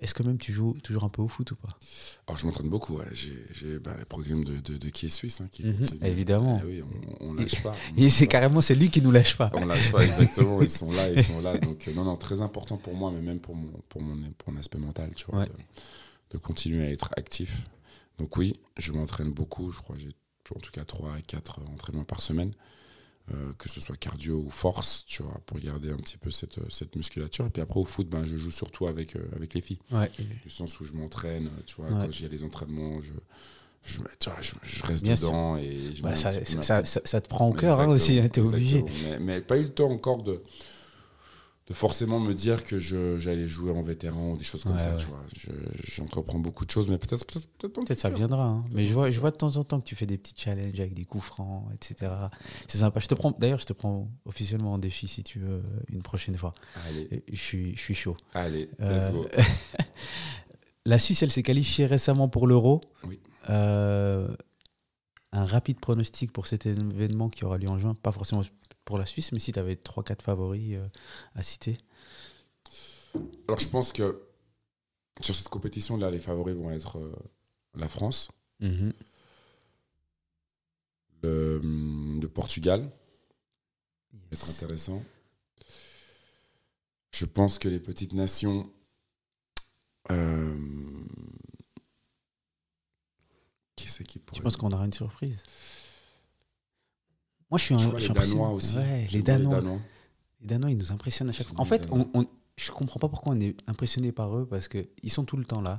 Est-ce 0.00 0.12
que 0.12 0.22
même 0.22 0.36
tu 0.38 0.52
joues 0.52 0.76
toujours 0.82 1.04
un 1.04 1.08
peu 1.08 1.22
au 1.22 1.28
foot 1.28 1.50
ou 1.52 1.56
pas? 1.56 1.78
Alors, 2.26 2.38
je 2.38 2.44
m'entraîne 2.46 2.68
beaucoup. 2.68 2.96
ouais. 2.98 3.06
J'ai 3.12 3.78
bah, 3.78 3.96
le 3.98 4.04
programme 4.04 4.44
de, 4.44 4.58
de, 4.58 4.76
de 4.76 4.88
qui 4.90 5.06
est 5.06 5.10
suisse 5.10 5.40
hein, 5.40 5.48
qui 5.50 5.64
Mhm, 5.64 5.82
évidemment. 6.02 6.60
Eh 6.62 6.66
oui, 6.66 6.82
on, 7.20 7.28
on 7.28 7.32
lâche 7.34 7.62
pas. 7.62 7.72
on 7.96 7.96
Et 8.02 8.10
c'est 8.10 8.26
carrément, 8.26 8.60
c'est 8.60 8.74
lui 8.74 8.90
qui 8.90 9.00
nous 9.00 9.12
lâche 9.12 9.36
pas. 9.38 9.50
On 9.54 9.64
lâche 9.64 9.92
pas, 9.92 10.04
exactement. 10.04 10.60
Ils 10.62 10.68
sont 10.70 10.90
là, 10.90 11.08
ils 11.10 11.22
sont 11.22 11.40
là. 11.40 11.56
Donc, 11.56 11.86
euh, 11.88 11.94
non, 11.94 12.04
non, 12.04 12.16
très 12.16 12.40
important 12.42 12.76
pour 12.76 12.94
moi, 12.94 13.10
mais 13.12 13.22
même 13.22 13.40
pour 13.40 13.54
mon, 13.54 13.70
pour 13.88 14.02
mon, 14.02 14.30
pour 14.32 14.52
mon 14.52 14.58
aspect 14.58 14.78
mental, 14.78 15.12
tu 15.14 15.24
vois, 15.26 15.40
Ouais. 15.40 15.46
de, 15.46 15.52
de 16.32 16.38
continuer 16.38 16.84
à 16.84 16.90
être 16.90 17.10
actif. 17.16 17.66
Donc, 18.18 18.36
oui, 18.36 18.60
je 18.76 18.92
m'entraîne 18.92 19.32
beaucoup. 19.32 19.70
Je 19.70 19.78
crois 19.78 19.96
que 19.96 20.02
j'ai 20.02 20.10
en 20.54 20.58
tout 20.58 20.72
cas 20.72 20.84
3 20.84 21.14
à 21.14 21.20
4 21.22 21.60
entraînements 21.72 22.04
par 22.04 22.20
semaine, 22.20 22.52
euh, 23.32 23.52
que 23.58 23.68
ce 23.68 23.80
soit 23.80 23.96
cardio 23.96 24.42
ou 24.46 24.50
force, 24.50 25.04
tu 25.06 25.22
vois, 25.22 25.40
pour 25.46 25.58
garder 25.60 25.90
un 25.90 25.96
petit 25.96 26.16
peu 26.16 26.30
cette, 26.30 26.58
euh, 26.58 26.64
cette 26.68 26.94
musculature. 26.96 27.46
Et 27.46 27.50
puis 27.50 27.62
après, 27.62 27.78
au 27.80 27.84
foot, 27.84 28.08
ben, 28.08 28.24
je 28.24 28.36
joue 28.36 28.50
surtout 28.50 28.86
avec, 28.86 29.16
euh, 29.16 29.20
avec 29.36 29.54
les 29.54 29.60
filles. 29.60 29.78
Ouais. 29.92 30.10
Du 30.42 30.50
sens 30.50 30.78
où 30.80 30.84
je 30.84 30.92
m'entraîne, 30.92 31.50
tu 31.66 31.76
vois, 31.76 31.86
Ouais. 31.86 32.04
quand 32.06 32.10
j'ai 32.12 32.28
les 32.28 32.42
entraînements, 32.44 33.00
je, 33.00 33.12
je, 33.82 34.00
me- 34.00 34.08
tu 34.18 34.28
vois, 34.30 34.40
je, 34.42 34.52
je 34.62 34.82
reste 34.84 35.04
Bien 35.04 35.14
dedans 35.14 35.56
et 35.56 35.76
je 35.94 36.02
Bah, 36.02 36.14
ça, 36.16 36.30
te 36.32 37.28
prend 37.28 37.48
au 37.48 37.52
cœur 37.52 37.80
hein, 37.80 37.88
aussi, 37.88 38.18
hein, 38.18 38.28
t'es 38.28 38.40
obligé. 38.40 38.84
Mais, 39.04 39.18
mais 39.18 39.40
pas 39.40 39.56
eu 39.58 39.62
le 39.62 39.68
temps 39.72 39.90
encore 39.90 40.22
de, 40.22 40.42
de 41.70 41.74
forcément 41.74 42.18
me 42.18 42.34
dire 42.34 42.64
que 42.64 42.80
j'allais 42.80 43.46
jouer 43.46 43.70
en 43.70 43.80
vétéran 43.82 44.32
ou 44.32 44.36
des 44.36 44.42
choses 44.42 44.64
comme 44.64 44.72
Ouais, 44.72 44.78
ça, 44.80 44.90
ouais. 44.90 44.96
tu 44.96 45.06
vois. 45.06 45.24
Je- 45.38 45.50
J'entreprends 45.84 46.40
beaucoup 46.40 46.66
de 46.66 46.70
choses, 46.72 46.88
mais 46.90 46.98
peut-être 46.98 47.24
peut 47.24 47.40
peut 47.58 47.68
Peut-être 47.84 48.00
ça 48.00 48.10
viendra. 48.10 48.44
hein. 48.44 48.64
Mais 48.74 48.84
je 48.84 48.92
vois, 48.92 49.08
je 49.08 49.20
vois 49.20 49.30
de 49.30 49.36
temps 49.36 49.56
en 49.56 49.62
temps 49.62 49.78
que 49.80 49.84
tu 49.86 49.94
fais 49.94 50.04
des 50.06 50.18
petits 50.18 50.34
challenges 50.36 50.80
avec 50.80 50.94
des 50.94 51.04
coups 51.04 51.24
francs, 51.24 51.64
etc. 51.72 52.10
C'est 52.66 52.78
sympa. 52.78 52.98
Je 52.98 53.06
te 53.06 53.14
prends, 53.14 53.30
d'ailleurs, 53.38 53.60
je 53.60 53.66
te 53.66 53.72
prends 53.72 54.10
officiellement 54.24 54.72
en 54.72 54.78
défi 54.78 55.06
si 55.06 55.22
tu 55.22 55.38
veux 55.38 55.62
une 55.88 56.02
prochaine 56.02 56.36
fois. 56.36 56.54
Allez, 56.88 57.22
Je 57.30 57.38
suis, 57.38 57.76
je 57.76 57.80
suis 57.80 57.94
chaud. 57.94 58.16
allez, 58.34 58.68
Euh, 58.80 58.92
let's 58.98 59.12
go. 59.12 59.26
La 60.86 60.98
Suisse, 60.98 61.22
elle 61.22 61.30
s'est 61.30 61.42
qualifiée 61.42 61.86
récemment 61.86 62.28
pour 62.28 62.46
l'Euro. 62.46 62.80
Oui. 63.04 63.20
Euh, 63.48 64.28
un 65.32 65.44
rapide 65.44 65.78
pronostic 65.78 66.32
pour 66.32 66.46
cet 66.48 66.66
événement 66.66 67.28
qui 67.28 67.44
aura 67.44 67.58
lieu 67.58 67.68
en 67.68 67.78
juin, 67.78 67.94
pas 67.94 68.10
forcément 68.12 68.42
pour 68.90 68.98
la 68.98 69.06
Suisse, 69.06 69.32
mais 69.32 69.38
si 69.40 69.52
tu 69.52 69.58
avais 69.58 69.74
3-4 69.76 70.20
favoris 70.22 70.74
euh, 70.74 70.86
à 71.34 71.42
citer. 71.42 71.78
Alors, 73.48 73.58
je 73.58 73.68
pense 73.68 73.92
que 73.92 74.20
sur 75.20 75.34
cette 75.34 75.48
compétition-là, 75.48 76.10
les 76.10 76.18
favoris 76.18 76.54
vont 76.56 76.70
être 76.70 76.98
euh, 76.98 77.14
la 77.74 77.88
France, 77.88 78.28
Mhm. 78.60 78.92
le, 81.22 81.60
le 82.20 82.28
Portugal, 82.28 82.90
être 84.32 84.48
intéressant. 84.50 85.02
Je 87.12 87.24
pense 87.24 87.58
que 87.58 87.68
les 87.68 87.80
petites 87.80 88.12
nations. 88.12 88.70
euh, 90.10 91.04
qui 93.76 93.88
c'est 93.88 94.04
qui 94.04 94.18
pourrait. 94.18 94.42
Penses 94.42 94.56
qu'on 94.56 94.72
aura 94.72 94.84
une 94.84 94.92
surprise? 94.92 95.42
Moi, 97.50 97.58
je 97.58 97.64
suis 97.64 97.74
un. 97.74 97.78
Je 97.78 97.88
crois 97.88 97.98
je 98.00 98.08
les. 98.08 98.14
Danois 98.14 98.50
aussi. 98.50 98.76
Ouais, 98.76 99.08
les 99.12 99.22
Danois. 99.22 99.60
Les 100.40 100.46
Danois, 100.46 100.70
ils 100.70 100.78
nous 100.78 100.92
impressionnent 100.92 101.28
à 101.28 101.32
chaque 101.32 101.48
fois. 101.48 101.60
En 101.60 101.64
fait, 101.64 101.86
on, 101.90 102.08
on- 102.14 102.26
je 102.56 102.70
comprends 102.72 103.00
pas 103.00 103.08
pourquoi 103.08 103.32
on 103.32 103.40
est 103.40 103.56
impressionné 103.68 104.12
par 104.12 104.36
eux 104.36 104.44
parce 104.44 104.68
qu'ils 104.68 104.86
sont 105.10 105.24
tout 105.24 105.38
le 105.38 105.46
temps 105.46 105.62
là. 105.62 105.78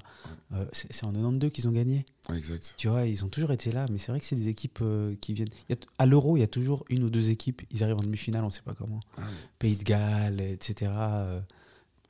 Euh, 0.54 0.66
c'est 0.72 1.04
en 1.04 1.12
92 1.12 1.52
qu'ils 1.52 1.68
ont 1.68 1.72
gagné. 1.72 2.06
Ouais, 2.28 2.38
exact. 2.38 2.74
Tu 2.76 2.88
vois, 2.88 3.06
ils 3.06 3.24
ont 3.24 3.28
toujours 3.28 3.52
été 3.52 3.72
là, 3.72 3.86
mais 3.92 4.00
c'est 4.00 4.12
vrai 4.12 4.20
que 4.20 4.26
c'est 4.26 4.36
des 4.36 4.48
équipes 4.48 4.80
euh, 4.82 5.14
qui 5.22 5.34
viennent. 5.34 5.50
y 5.70 5.74
a- 5.74 5.78
à 6.00 6.08
l'Euro, 6.08 6.38
il 6.38 6.40
y 6.40 6.44
a 6.44 6.48
toujours 6.48 6.84
une 6.90 7.04
ou 7.04 7.12
deux 7.12 7.30
équipes, 7.30 7.62
ils 7.72 7.84
arrivent 7.84 7.98
en 7.98 8.02
demi-finale, 8.02 8.42
on 8.44 8.48
ne 8.48 8.52
sait 8.52 8.64
pas 8.64 8.74
comment. 8.74 9.00
Ah, 9.18 9.22
Pays 9.60 9.78
de 9.78 9.84
Galles, 9.84 10.42
etc. 10.42 10.92
euh, 10.96 11.40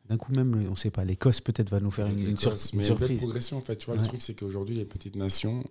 D'un 0.09 0.17
coup, 0.17 0.31
même, 0.33 0.65
on 0.67 0.71
ne 0.71 0.75
sait 0.77 0.89
pas. 0.89 1.03
L'Écosse, 1.05 1.41
peut-être, 1.41 1.69
va 1.69 1.79
nous 1.81 1.91
faire 1.91 2.07
une, 2.07 2.19
une 2.29 2.37
sur- 2.37 2.51
l'Écosse, 2.51 2.71
une 2.73 2.79
mais 2.79 2.87
une 2.87 2.95
belle 2.95 3.17
progression 3.17 3.57
en 3.57 3.61
fait. 3.61 3.75
Tu 3.75 3.85
vois, 3.87 3.95
Ouais. 3.95 4.01
le 4.01 4.07
truc 4.07 4.21
c'est 4.21 4.33
qu'aujourd'hui 4.35 4.75
les 4.75 4.85
petites 4.85 5.15
nations 5.17 5.63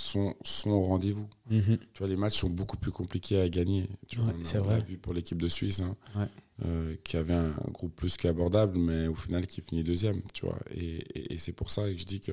sont, 0.00 0.34
sont 0.44 0.70
au 0.70 0.82
rendez-vous. 0.82 1.28
Mhm. 1.50 1.78
Tu 1.92 1.98
vois, 1.98 2.08
les 2.08 2.16
matchs 2.16 2.38
sont 2.38 2.50
beaucoup 2.50 2.76
plus 2.76 2.90
compliqués 2.90 3.40
à 3.40 3.48
gagner. 3.48 3.88
Tu 4.08 4.18
vois, 4.18 4.32
on 4.32 4.68
l'a 4.68 4.78
vu 4.80 4.96
pour 4.98 5.12
l'équipe 5.14 5.40
de 5.40 5.48
Suisse, 5.48 5.80
hein, 5.80 5.96
Ouais. 6.16 6.26
euh, 6.66 6.96
qui 7.04 7.16
avait 7.16 7.34
un 7.34 7.50
groupe 7.72 7.94
plus 7.94 8.16
qu'abordable, 8.16 8.78
mais 8.78 9.06
au 9.06 9.14
final 9.14 9.46
qui 9.46 9.60
finit 9.60 9.84
deuxième. 9.84 10.22
Tu 10.32 10.46
vois, 10.46 10.58
et, 10.74 10.96
et- 11.14 11.34
et 11.34 11.38
c'est 11.38 11.52
pour 11.52 11.70
ça 11.70 11.82
que 11.82 11.96
je 11.96 12.04
dis 12.04 12.20
que, 12.20 12.32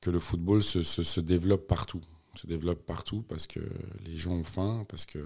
que 0.00 0.10
le 0.10 0.18
football 0.20 0.62
se, 0.62 0.82
se, 0.82 1.02
se 1.02 1.20
développe 1.20 1.66
partout. 1.66 2.00
Se 2.36 2.46
développe 2.46 2.84
partout 2.84 3.22
parce 3.28 3.46
que 3.46 3.60
les 4.06 4.16
gens 4.16 4.32
ont 4.32 4.44
faim, 4.44 4.84
parce 4.88 5.06
que 5.06 5.18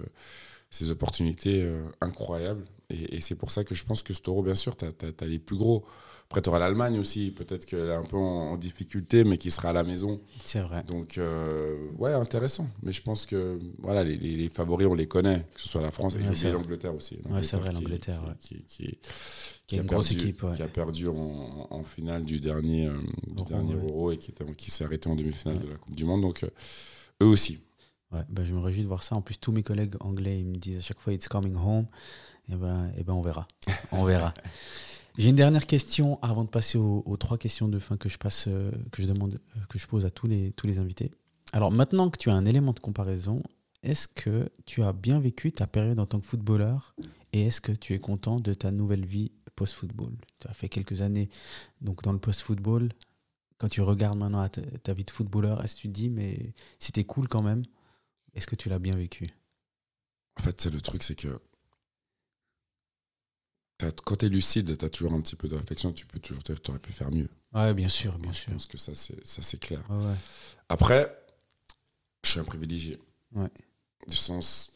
ces 0.71 0.91
opportunités 0.91 1.63
euh, 1.63 1.83
incroyables. 2.03 2.65
Et, 2.91 3.17
et 3.17 3.21
c'est 3.21 3.35
pour 3.35 3.51
ça 3.51 3.65
que 3.65 3.75
je 3.75 3.85
pense 3.85 4.03
que 4.03 4.15
ce 4.15 4.21
taureau, 4.23 4.43
bien 4.43 4.55
sûr, 4.55 4.77
tu 4.77 4.85
as, 4.87 5.27
les 5.27 5.39
plus 5.39 5.57
gros. 5.57 5.85
Après, 6.25 6.41
tu 6.43 6.49
auras 6.51 6.59
l'Allemagne 6.59 6.99
aussi, 6.99 7.31
peut-être 7.31 7.65
qu'elle 7.67 7.89
est 7.89 7.95
un 7.95 8.05
peu 8.05 8.17
en, 8.17 8.53
en 8.53 8.57
difficulté, 8.57 9.25
mais 9.25 9.39
qui 9.39 9.51
sera 9.51 9.71
à 9.71 9.73
la 9.73 9.85
maison. 9.85 10.21
C'est 10.45 10.61
vrai. 10.61 10.83
Donc, 10.85 11.17
euh, 11.19 11.91
ouais, 11.99 12.13
intéressant. 12.13 12.69
Mais 12.83 12.93
je 12.93 13.03
pense 13.03 13.25
que 13.27 13.59
voilà, 13.79 14.05
les, 14.05 14.17
les- 14.17 14.37
les 14.37 14.49
favoris, 14.51 14.87
on 14.87 14.95
les 14.95 15.07
connaît, 15.09 15.47
que 15.55 15.61
ce 15.61 15.69
soit 15.69 15.81
la 15.83 15.91
France 15.91 16.15
et 16.15 16.19
Ouais, 16.19 16.53
l'Angleterre 16.53 16.95
aussi. 16.95 17.19
Ouais, 17.29 17.43
c'est 17.43 17.57
vrai, 17.57 17.73
l'Angleterre, 17.73 18.21
qui- 18.41 18.55
ouais. 18.57 18.63
Qui, 18.67 18.99
qui- 19.67 19.79
a 19.79 19.81
une 19.83 19.87
grosse 19.87 20.09
perdu- 20.09 20.23
équipe, 20.25 20.43
ouais. 20.45 20.55
Qui 20.57 20.63
a 20.63 20.69
perdu 20.69 21.09
en, 21.09 21.67
en 21.71 21.83
finale 21.83 22.25
du 22.25 22.41
dernier, 22.41 22.87
euh, 22.89 22.99
du 23.27 23.35
Euro, 23.39 23.45
dernier. 23.49 23.75
Euro 23.75 24.13
et 24.13 24.19
qui, 24.19 24.71
s'est 24.71 24.85
arrêté 24.85 25.09
en 25.11 25.15
demi-finale 25.17 25.59
de 25.59 25.67
la 25.69 25.77
Coupe 25.77 25.95
du 25.95 26.05
Monde. 26.05 26.23
Donc, 26.23 26.43
euh, 26.43 26.49
eux 27.23 27.27
aussi. 27.27 27.59
Ouais, 28.13 28.23
ben, 28.31 28.45
je 28.47 28.55
me 28.55 28.61
réjouis 28.61 28.83
de 28.83 28.89
voir 28.89 29.03
ça. 29.03 29.15
En 29.17 29.21
plus, 29.23 29.37
tous 29.37 29.53
mes 29.53 29.63
collègues 29.63 29.95
anglais, 30.01 30.41
ils 30.41 30.47
me 30.47 30.57
disent 30.57 30.79
à 30.79 30.81
chaque 30.81 30.99
fois 30.99 31.13
It's 31.13 31.29
coming 31.29 31.55
home. 31.57 31.87
Et 32.51 32.57
ben, 32.57 32.91
et 32.97 33.05
ben 33.05 33.13
on 33.13 33.23
verra. 33.23 33.47
On 33.93 34.05
verra. 34.05 34.35
J'ai 35.19 35.31
une 35.31 35.37
dernière 35.37 35.67
question 35.67 36.21
avant 36.23 36.45
de 36.45 36.49
passer 36.49 36.79
aux, 36.79 37.03
aux 37.05 37.17
trois 37.17 37.39
questions 37.39 37.69
de 37.69 37.81
fin 37.81 37.97
que 37.97 38.09
je 38.09 38.19
passe, 38.19 38.45
euh, 38.47 38.71
que 38.93 39.03
je 39.03 39.09
demande, 39.09 39.41
euh, 39.57 39.61
que 39.69 39.77
je 39.77 39.87
pose 39.89 40.07
à 40.07 40.11
tous 40.11 40.29
les, 40.29 40.53
tous 40.53 40.69
les 40.69 40.79
invités. 40.79 41.11
Alors 41.53 41.73
maintenant 41.73 42.09
que 42.09 42.19
tu 42.19 42.31
as 42.31 42.35
un 42.35 42.47
élément 42.47 42.73
de 42.73 42.79
comparaison, 42.79 43.43
est-ce 43.83 44.07
que 44.07 44.49
tu 44.65 44.85
as 44.85 44.93
bien 44.93 45.19
vécu 45.19 45.51
ta 45.51 45.67
période 45.67 45.99
en 45.99 46.07
tant 46.07 46.21
que 46.21 46.27
footballeur 46.27 46.95
et 47.33 47.47
est-ce 47.47 47.61
que 47.61 47.73
tu 47.73 47.95
es 47.95 47.99
content 47.99 48.39
de 48.39 48.55
ta 48.55 48.71
nouvelle 48.71 49.05
vie 49.05 49.33
post-football? 49.57 50.15
Tu 50.39 50.47
as 50.47 50.55
fait 50.55 50.69
quelques 50.69 51.03
années 51.03 51.31
donc 51.81 52.03
dans 52.05 52.13
le 52.13 52.21
post-football. 52.21 52.93
Quand 53.59 53.69
tu 53.69 53.81
regardes 53.81 54.19
maintenant 54.19 54.41
à 54.41 54.49
ta, 54.49 54.63
ta 54.63 54.93
vie 54.93 55.05
de 55.05 55.11
footballeur, 55.11 55.65
est-ce 55.65 55.75
que 55.75 55.81
tu 55.81 55.89
te 55.89 55.95
dis 55.95 56.11
mais 56.11 56.55
c'était 56.79 57.05
cool 57.05 57.27
quand 57.27 57.43
même? 57.43 57.65
Est-ce 58.35 58.47
que 58.47 58.55
tu 58.55 58.69
l'as 58.69 58.79
bien 58.79 58.95
vécu? 58.95 59.35
En 60.39 60.45
fait, 60.45 60.61
c'est 60.61 60.71
le 60.73 60.81
truc, 60.81 61.03
c'est 61.03 61.17
que 61.17 61.41
quand 64.05 64.17
tu 64.17 64.27
es 64.27 64.29
lucide, 64.29 64.77
tu 64.77 64.85
as 64.85 64.91
toujours 64.91 65.13
un 65.13 65.21
petit 65.21 65.37
peu 65.37 65.49
de 65.49 65.55
réflexion. 65.57 65.93
Tu 65.93 66.07
peux 66.07 66.19
toujours 66.19 66.43
dire 66.43 66.57
que 66.57 66.61
tu 66.63 66.71
aurais 66.71 66.81
pu 66.81 66.93
faire 66.93 67.11
mieux. 67.11 67.29
Ouais, 67.55 67.73
bien 67.75 67.89
sûr, 67.89 68.13
bien 68.19 68.25
Moi, 68.27 68.33
je 68.33 68.39
sûr. 68.41 68.53
pense 68.53 68.67
que 68.67 68.77
ça, 68.79 68.93
c'est 68.95 69.25
ça, 69.27 69.43
c'est 69.43 69.59
clair. 69.61 69.81
Ouais, 69.89 69.97
ouais. 70.05 70.15
Après, 70.69 71.17
je 72.25 72.31
suis 72.33 72.41
un 72.41 72.45
privilégié. 72.45 72.99
Ouais. 73.35 73.49
Du 74.09 74.17
sens, 74.17 74.73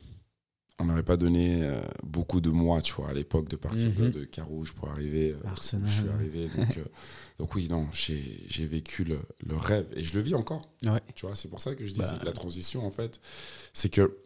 on 0.79 0.85
n'aurait 0.87 1.03
pas 1.03 1.17
donné 1.17 1.65
euh, 1.65 1.81
beaucoup 2.03 2.41
de 2.41 2.51
mois, 2.51 2.81
tu 2.81 2.93
vois, 2.95 3.11
à 3.11 3.13
l'époque 3.13 3.49
de 3.49 3.57
partir 3.57 3.93
de, 3.93 4.05
Mhm. 4.05 4.11
de 4.11 4.25
Carouge 4.25 4.73
pour 4.73 4.89
arriver 4.91 5.33
euh, 5.33 5.49
Arsenal, 5.49 5.85
où 5.85 5.89
je 5.91 6.01
suis 6.01 6.09
arrivé. 6.09 6.49
Donc, 6.57 6.77
euh, 6.79 6.85
donc 7.39 7.55
oui, 7.55 7.69
non, 7.69 7.89
j'ai 7.93 8.67
vécu 8.67 9.05
le, 9.05 9.21
le 9.45 9.57
rêve 9.57 9.87
et 9.97 10.03
je 10.05 10.15
le 10.15 10.21
vis 10.23 10.35
encore. 10.35 10.69
Tu 11.15 11.27
vois, 11.27 11.35
c'est 11.37 11.49
pour 11.49 11.61
ça 11.61 11.75
que 11.75 11.87
je 11.87 11.93
dis 11.93 12.01
Bah. 12.01 12.19
que 12.21 12.25
la 12.25 12.33
transition, 12.33 12.87
en 12.87 12.91
fait, 12.91 13.21
c'est 13.73 13.89
que 13.91 14.17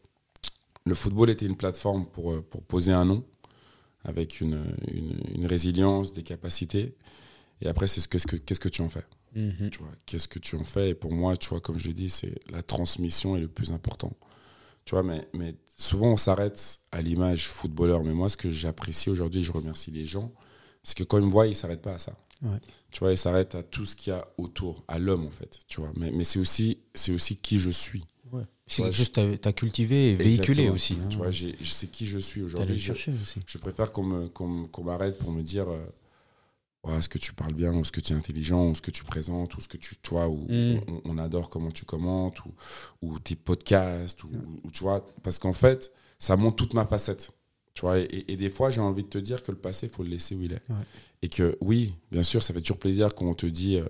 le 0.85 0.95
football 0.95 1.31
était 1.31 1.47
une 1.47 1.57
plateforme 1.57 2.07
pour, 2.07 2.33
euh, 2.33 2.43
pour 2.43 2.63
poser 2.63 2.93
un 2.93 3.05
nom 3.05 3.25
avec 4.07 4.41
une, 4.41 4.65
une, 4.89 5.21
une 5.35 5.47
résilience, 5.47 6.15
des 6.15 6.23
capacités. 6.23 6.95
Et 7.61 7.69
après, 7.69 7.87
c'est 7.87 8.01
ce 8.01 8.09
qu'est-ce 8.09 8.27
que, 8.27 8.37
qu'est-ce 8.37 8.61
que 8.61 8.69
tu 8.69 8.81
en 8.83 8.89
fais? 8.89 9.05
Mhm. 9.35 9.69
tu 9.71 9.81
vois, 9.81 9.93
qu'est-ce 10.07 10.29
que 10.29 10.39
tu 10.39 10.57
en 10.57 10.65
fais? 10.65 10.91
Et 10.91 10.95
pour 10.95 11.13
moi, 11.13 11.37
tu 11.37 11.51
vois, 11.51 11.61
comme 11.61 11.79
je 11.79 11.89
le 11.89 11.95
dis, 11.95 12.09
c'est 12.09 12.35
la 12.51 12.63
transmission 12.63 13.37
est 13.37 13.41
le 13.41 13.49
plus 13.49 13.71
important. 13.71 14.17
Tu 14.87 14.95
vois, 14.95 15.03
mais, 15.03 15.29
mais 15.35 15.55
souvent 15.77 16.13
on 16.13 16.17
s'arrête 16.17 16.79
à 16.93 17.03
l'image 17.03 17.49
footballeur. 17.49 18.03
Mais 18.03 18.15
moi, 18.15 18.29
ce 18.31 18.37
que 18.37 18.49
j'apprécie 18.49 19.11
aujourd'hui, 19.11 19.43
je 19.43 19.53
remercie 19.53 19.91
les 19.91 20.07
gens, 20.07 20.33
c'est 20.83 20.97
que 20.97 21.05
quand 21.05 21.19
ils 21.19 21.27
me 21.27 21.31
voient, 21.31 21.47
ils 21.47 21.51
ne 21.51 21.55
s'arrêtent 21.55 21.83
pas 21.83 21.95
à 21.95 21.99
ça. 21.99 22.17
Ouais. 22.43 22.59
Tu 22.93 23.01
vois, 23.01 23.13
ils 23.13 23.19
s'arrêtent 23.19 23.57
à 23.57 23.63
tout 23.63 23.85
ce 23.85 23.97
qu'il 23.97 24.13
y 24.13 24.17
a 24.17 24.27
autour, 24.39 24.85
à 24.89 24.99
l'homme 24.99 25.27
en 25.27 25.31
fait. 25.31 25.59
Tu 25.69 25.81
vois, 25.81 25.93
mais, 25.97 26.11
mais 26.13 26.25
c'est 26.25 26.39
aussi, 26.39 26.79
c'est 26.95 27.13
aussi 27.13 27.37
qui 27.37 27.59
je 27.59 27.71
suis. 27.71 28.05
C'est 28.67 28.83
quelque 28.83 28.95
chose 28.97 29.11
que 29.11 29.37
tu 29.37 29.49
as 29.49 29.53
cultivé 29.53 30.11
et 30.11 30.17
véhiculé 30.17 30.63
Exactement. 30.65 30.75
aussi. 30.75 30.95
hein. 30.95 31.09
Tu 31.09 31.17
vois, 31.19 31.31
je 31.31 31.51
sais 31.65 31.87
qui 31.87 32.07
je 32.07 32.19
suis 32.19 32.43
aujourd'hui. 32.43 32.77
Je, 32.79 32.93
aussi. 32.93 33.11
je 33.47 33.59
préfère 33.59 33.93
qu'on 33.93 34.83
m'arrête 34.85 35.19
pour 35.19 35.31
me 35.31 35.43
dire 35.43 35.69
euh, 35.69 35.85
Ouais, 36.85 36.95
est-ce 36.99 37.09
que 37.09 37.19
tu 37.19 37.33
parles 37.33 37.55
bien, 37.55 37.73
ou 37.75 37.81
est-ce 37.81 37.91
que 37.91 38.01
tu 38.01 38.13
es 38.13 38.17
intelligent, 38.17 38.69
ou 38.69 38.73
est-ce 38.73 38.83
que 38.83 38.93
tu 38.93 39.03
présentes, 39.03 39.55
ou 39.55 39.59
est-ce 39.59 39.67
que 39.69 39.77
tu, 39.77 39.97
vois, 40.11 40.29
ou 40.29 40.47
Mm. 40.49 40.81
on, 40.89 41.01
on 41.05 41.19
adore 41.19 41.51
comment 41.51 41.71
tu 41.73 41.85
commentes, 41.85 42.45
ou, 42.45 42.53
ou 43.03 43.19
tes 43.19 43.35
podcasts, 43.35 44.23
ou, 44.25 44.31
ou 44.63 44.71
tu 44.71 44.85
vois, 44.85 45.05
parce 45.25 45.39
qu'en 45.41 45.53
fait, 45.53 45.93
ça 46.21 46.37
montre 46.37 46.57
toute 46.57 46.75
ma 46.75 46.87
facette. 46.87 47.33
Tu 47.75 47.81
vois, 47.83 47.99
et, 47.99 48.25
et 48.29 48.37
des 48.37 48.51
fois, 48.51 48.71
j'ai 48.71 48.81
envie 48.81 49.03
de 49.03 49.09
te 49.09 49.19
dire 49.19 49.43
que 49.43 49.51
le 49.51 49.59
passé, 49.59 49.87
il 49.87 49.93
faut 49.93 50.03
le 50.05 50.09
laisser 50.11 50.35
où 50.37 50.43
il 50.43 50.53
est. 50.53 50.63
Ouais. 50.71 50.77
Et 51.23 51.29
que 51.29 51.57
oui, 51.61 51.95
bien 52.13 52.23
sûr, 52.23 52.43
ça 52.43 52.55
fait 52.55 52.61
toujours 52.61 52.79
plaisir 52.79 53.15
quand 53.15 53.27
on 53.27 53.35
te 53.35 53.47
dit 53.47 53.77
euh, 53.79 53.85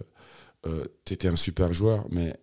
euh, 0.66 0.84
T'étais 1.04 1.28
un 1.28 1.36
super 1.36 1.72
joueur, 1.74 2.06
mais 2.10 2.34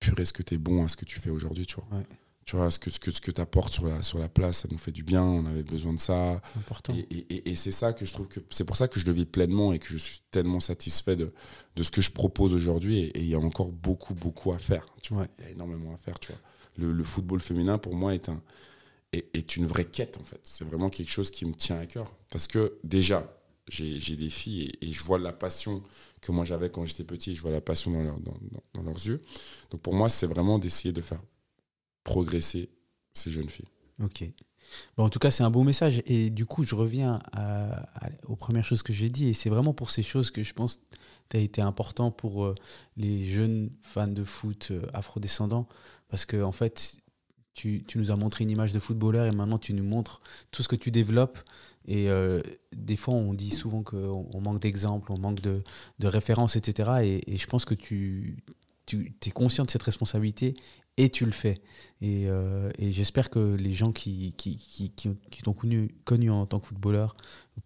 purée, 0.00 0.22
est-ce 0.22 0.32
que 0.32 0.42
tu 0.42 0.54
es 0.54 0.58
bon 0.58 0.84
à 0.84 0.88
ce 0.88 0.96
que 0.96 1.04
tu 1.04 1.18
fais 1.20 1.30
aujourd'hui, 1.30 1.66
tu 1.66 1.76
vois 1.76 1.98
Ouais. 1.98 2.04
Tu 2.44 2.54
vois, 2.54 2.70
ce 2.70 2.78
que, 2.78 2.90
ce 2.90 3.00
que, 3.00 3.10
ce 3.10 3.20
que 3.20 3.32
tu 3.32 3.40
apportes 3.40 3.72
sur 3.72 3.88
la, 3.88 4.02
sur 4.02 4.20
la 4.20 4.28
place, 4.28 4.58
ça 4.58 4.68
nous 4.70 4.78
fait 4.78 4.92
du 4.92 5.02
bien, 5.02 5.20
on 5.24 5.46
avait 5.46 5.64
besoin 5.64 5.92
de 5.92 5.98
ça. 5.98 6.40
C'est 6.52 6.58
important. 6.60 6.94
Et, 6.94 7.00
et- 7.10 7.34
et- 7.34 7.50
et 7.50 7.56
c'est 7.56 7.72
ça 7.72 7.92
que 7.92 8.04
je 8.04 8.12
trouve 8.12 8.28
que 8.28 8.38
c'est 8.50 8.62
pour 8.64 8.76
ça 8.76 8.86
que 8.86 9.00
je 9.00 9.06
le 9.06 9.10
vis 9.12 9.24
pleinement 9.26 9.72
et 9.72 9.80
que 9.80 9.88
je 9.88 9.96
suis 9.96 10.20
tellement 10.30 10.60
satisfait 10.60 11.16
de, 11.16 11.32
de 11.74 11.82
ce 11.82 11.90
que 11.90 12.00
je 12.00 12.12
propose 12.12 12.54
aujourd'hui. 12.54 12.98
Et 13.00 13.18
il 13.18 13.26
y 13.26 13.34
a 13.34 13.38
encore 13.40 13.72
beaucoup, 13.72 14.14
beaucoup 14.14 14.52
à 14.52 14.58
faire. 14.58 14.86
Tu 15.02 15.12
vois. 15.12 15.24
Ouais. 15.24 15.28
Il 15.40 15.44
y 15.44 15.48
a 15.48 15.50
énormément 15.50 15.92
à 15.92 15.96
faire. 15.98 16.20
Tu 16.20 16.30
vois. 16.30 16.40
Le, 16.76 16.92
le 16.92 17.02
football 17.02 17.40
féminin, 17.40 17.78
pour 17.78 17.96
moi, 17.96 18.14
est, 18.14 18.28
un, 18.28 18.40
est, 19.12 19.26
est 19.34 19.56
une 19.56 19.66
vraie 19.66 19.84
quête, 19.86 20.16
en 20.16 20.22
fait. 20.22 20.38
C'est 20.44 20.64
vraiment 20.64 20.88
quelque 20.88 21.10
chose 21.10 21.32
qui 21.32 21.46
me 21.46 21.52
tient 21.54 21.80
à 21.80 21.86
cœur. 21.86 22.14
Parce 22.30 22.46
que 22.46 22.78
déjà, 22.84 23.28
j'ai 23.68 24.16
des 24.16 24.30
filles 24.30 24.72
et, 24.80 24.92
je 24.92 25.02
vois 25.02 25.18
la 25.18 25.32
passion 25.32 25.82
que 26.20 26.32
moi 26.32 26.44
j'avais 26.44 26.70
quand 26.70 26.84
j'étais 26.84 27.04
petit. 27.04 27.34
Je 27.34 27.42
vois 27.42 27.50
la 27.50 27.60
passion 27.60 27.90
dans, 27.90 28.02
leur- 28.02 28.20
dans- 28.20 28.82
leurs 28.82 29.06
yeux. 29.06 29.22
Donc 29.70 29.80
pour 29.80 29.94
moi, 29.94 30.08
c'est 30.08 30.26
vraiment 30.26 30.58
d'essayer 30.58 30.92
de 30.92 31.00
faire 31.00 31.22
progresser 32.04 32.70
ces 33.12 33.30
jeunes 33.30 33.48
filles. 33.48 33.68
Ok. 34.02 34.24
Bon, 34.96 35.04
en 35.04 35.08
tout 35.08 35.18
cas, 35.18 35.30
c'est 35.30 35.42
un 35.42 35.50
beau 35.50 35.62
message. 35.62 36.02
Et 36.06 36.30
du 36.30 36.44
coup, 36.46 36.64
je 36.64 36.74
reviens 36.74 37.20
aux 38.24 38.36
premières 38.36 38.64
choses 38.64 38.82
que 38.82 38.92
j'ai 38.92 39.08
dit. 39.08 39.28
Et 39.28 39.32
c'est 39.32 39.50
vraiment 39.50 39.74
pour 39.74 39.90
ces 39.90 40.02
choses 40.02 40.30
que 40.30 40.42
je 40.42 40.52
pense 40.52 40.80
tu 41.28 41.36
as 41.36 41.40
été 41.40 41.60
important 41.60 42.10
pour 42.10 42.44
euh, 42.44 42.54
les 42.96 43.26
jeunes 43.26 43.70
fans 43.82 44.06
de 44.06 44.22
foot 44.22 44.68
euh, 44.70 44.82
afrodescendants. 44.94 45.66
Parce 46.08 46.24
que, 46.24 46.40
en 46.42 46.52
fait, 46.52 46.98
tu, 47.56 47.84
nous 47.96 48.10
as 48.10 48.16
montré 48.16 48.44
une 48.44 48.50
image 48.50 48.72
de 48.72 48.78
footballeur 48.78 49.26
et 49.26 49.32
maintenant 49.32 49.58
tu 49.58 49.72
nous 49.72 49.82
montres 49.82 50.20
tout 50.52 50.62
ce 50.62 50.68
que 50.68 50.76
tu 50.76 50.90
développes. 50.90 51.38
Et 51.88 52.10
euh, 52.10 52.42
des 52.74 52.96
fois, 52.96 53.14
on 53.14 53.32
dit 53.32 53.50
souvent 53.50 53.82
qu'on 53.82 54.28
on 54.32 54.40
manque 54.40 54.60
d'exemples, 54.60 55.10
on 55.10 55.18
manque 55.18 55.40
de, 55.40 55.62
de 55.98 56.06
références, 56.06 56.56
etc. 56.56 56.90
Et, 57.02 57.32
et 57.32 57.36
je 57.36 57.46
pense 57.46 57.64
que 57.64 57.74
tu, 57.74 58.36
tu 58.86 59.14
es 59.26 59.30
conscient 59.30 59.64
de 59.64 59.70
cette 59.70 59.82
responsabilité 59.82 60.54
et 60.96 61.10
tu 61.10 61.26
le 61.26 61.32
fais. 61.32 61.60
Et, 62.00 62.24
euh, 62.26 62.70
et 62.78 62.90
j'espère 62.90 63.30
que 63.30 63.54
les 63.54 63.72
gens 63.72 63.92
qui, 63.92 64.32
qui, 64.36 64.56
qui, 64.56 64.90
qui, 64.90 65.42
t'ont 65.42 65.52
connu, 65.52 65.94
connu 66.04 66.30
en 66.30 66.46
tant 66.46 66.58
que 66.58 66.68
footballeur 66.68 67.14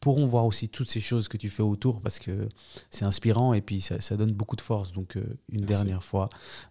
pourront 0.01 0.27
voir 0.27 0.47
aussi 0.47 0.68
toutes 0.68 0.91
ces 0.91 1.01
choses 1.01 1.29
que 1.29 1.37
tu 1.37 1.49
fais 1.49 1.62
autour 1.62 2.01
parce 2.01 2.18
que 2.18 2.49
c'est 2.91 3.05
inspirant 3.05 3.55
et 3.55 3.61
puis 3.61 3.81
ça, 3.81 4.01
ça 4.01 4.16
donne 4.16 4.33
beaucoup 4.33 4.57
de 4.57 4.61
force. 4.61 4.93
Donc, 4.93 5.16
euh, 5.16 5.39
une 5.49 5.61
Merci. 5.61 5.85
dernière 5.85 6.03
fois, 6.03 6.29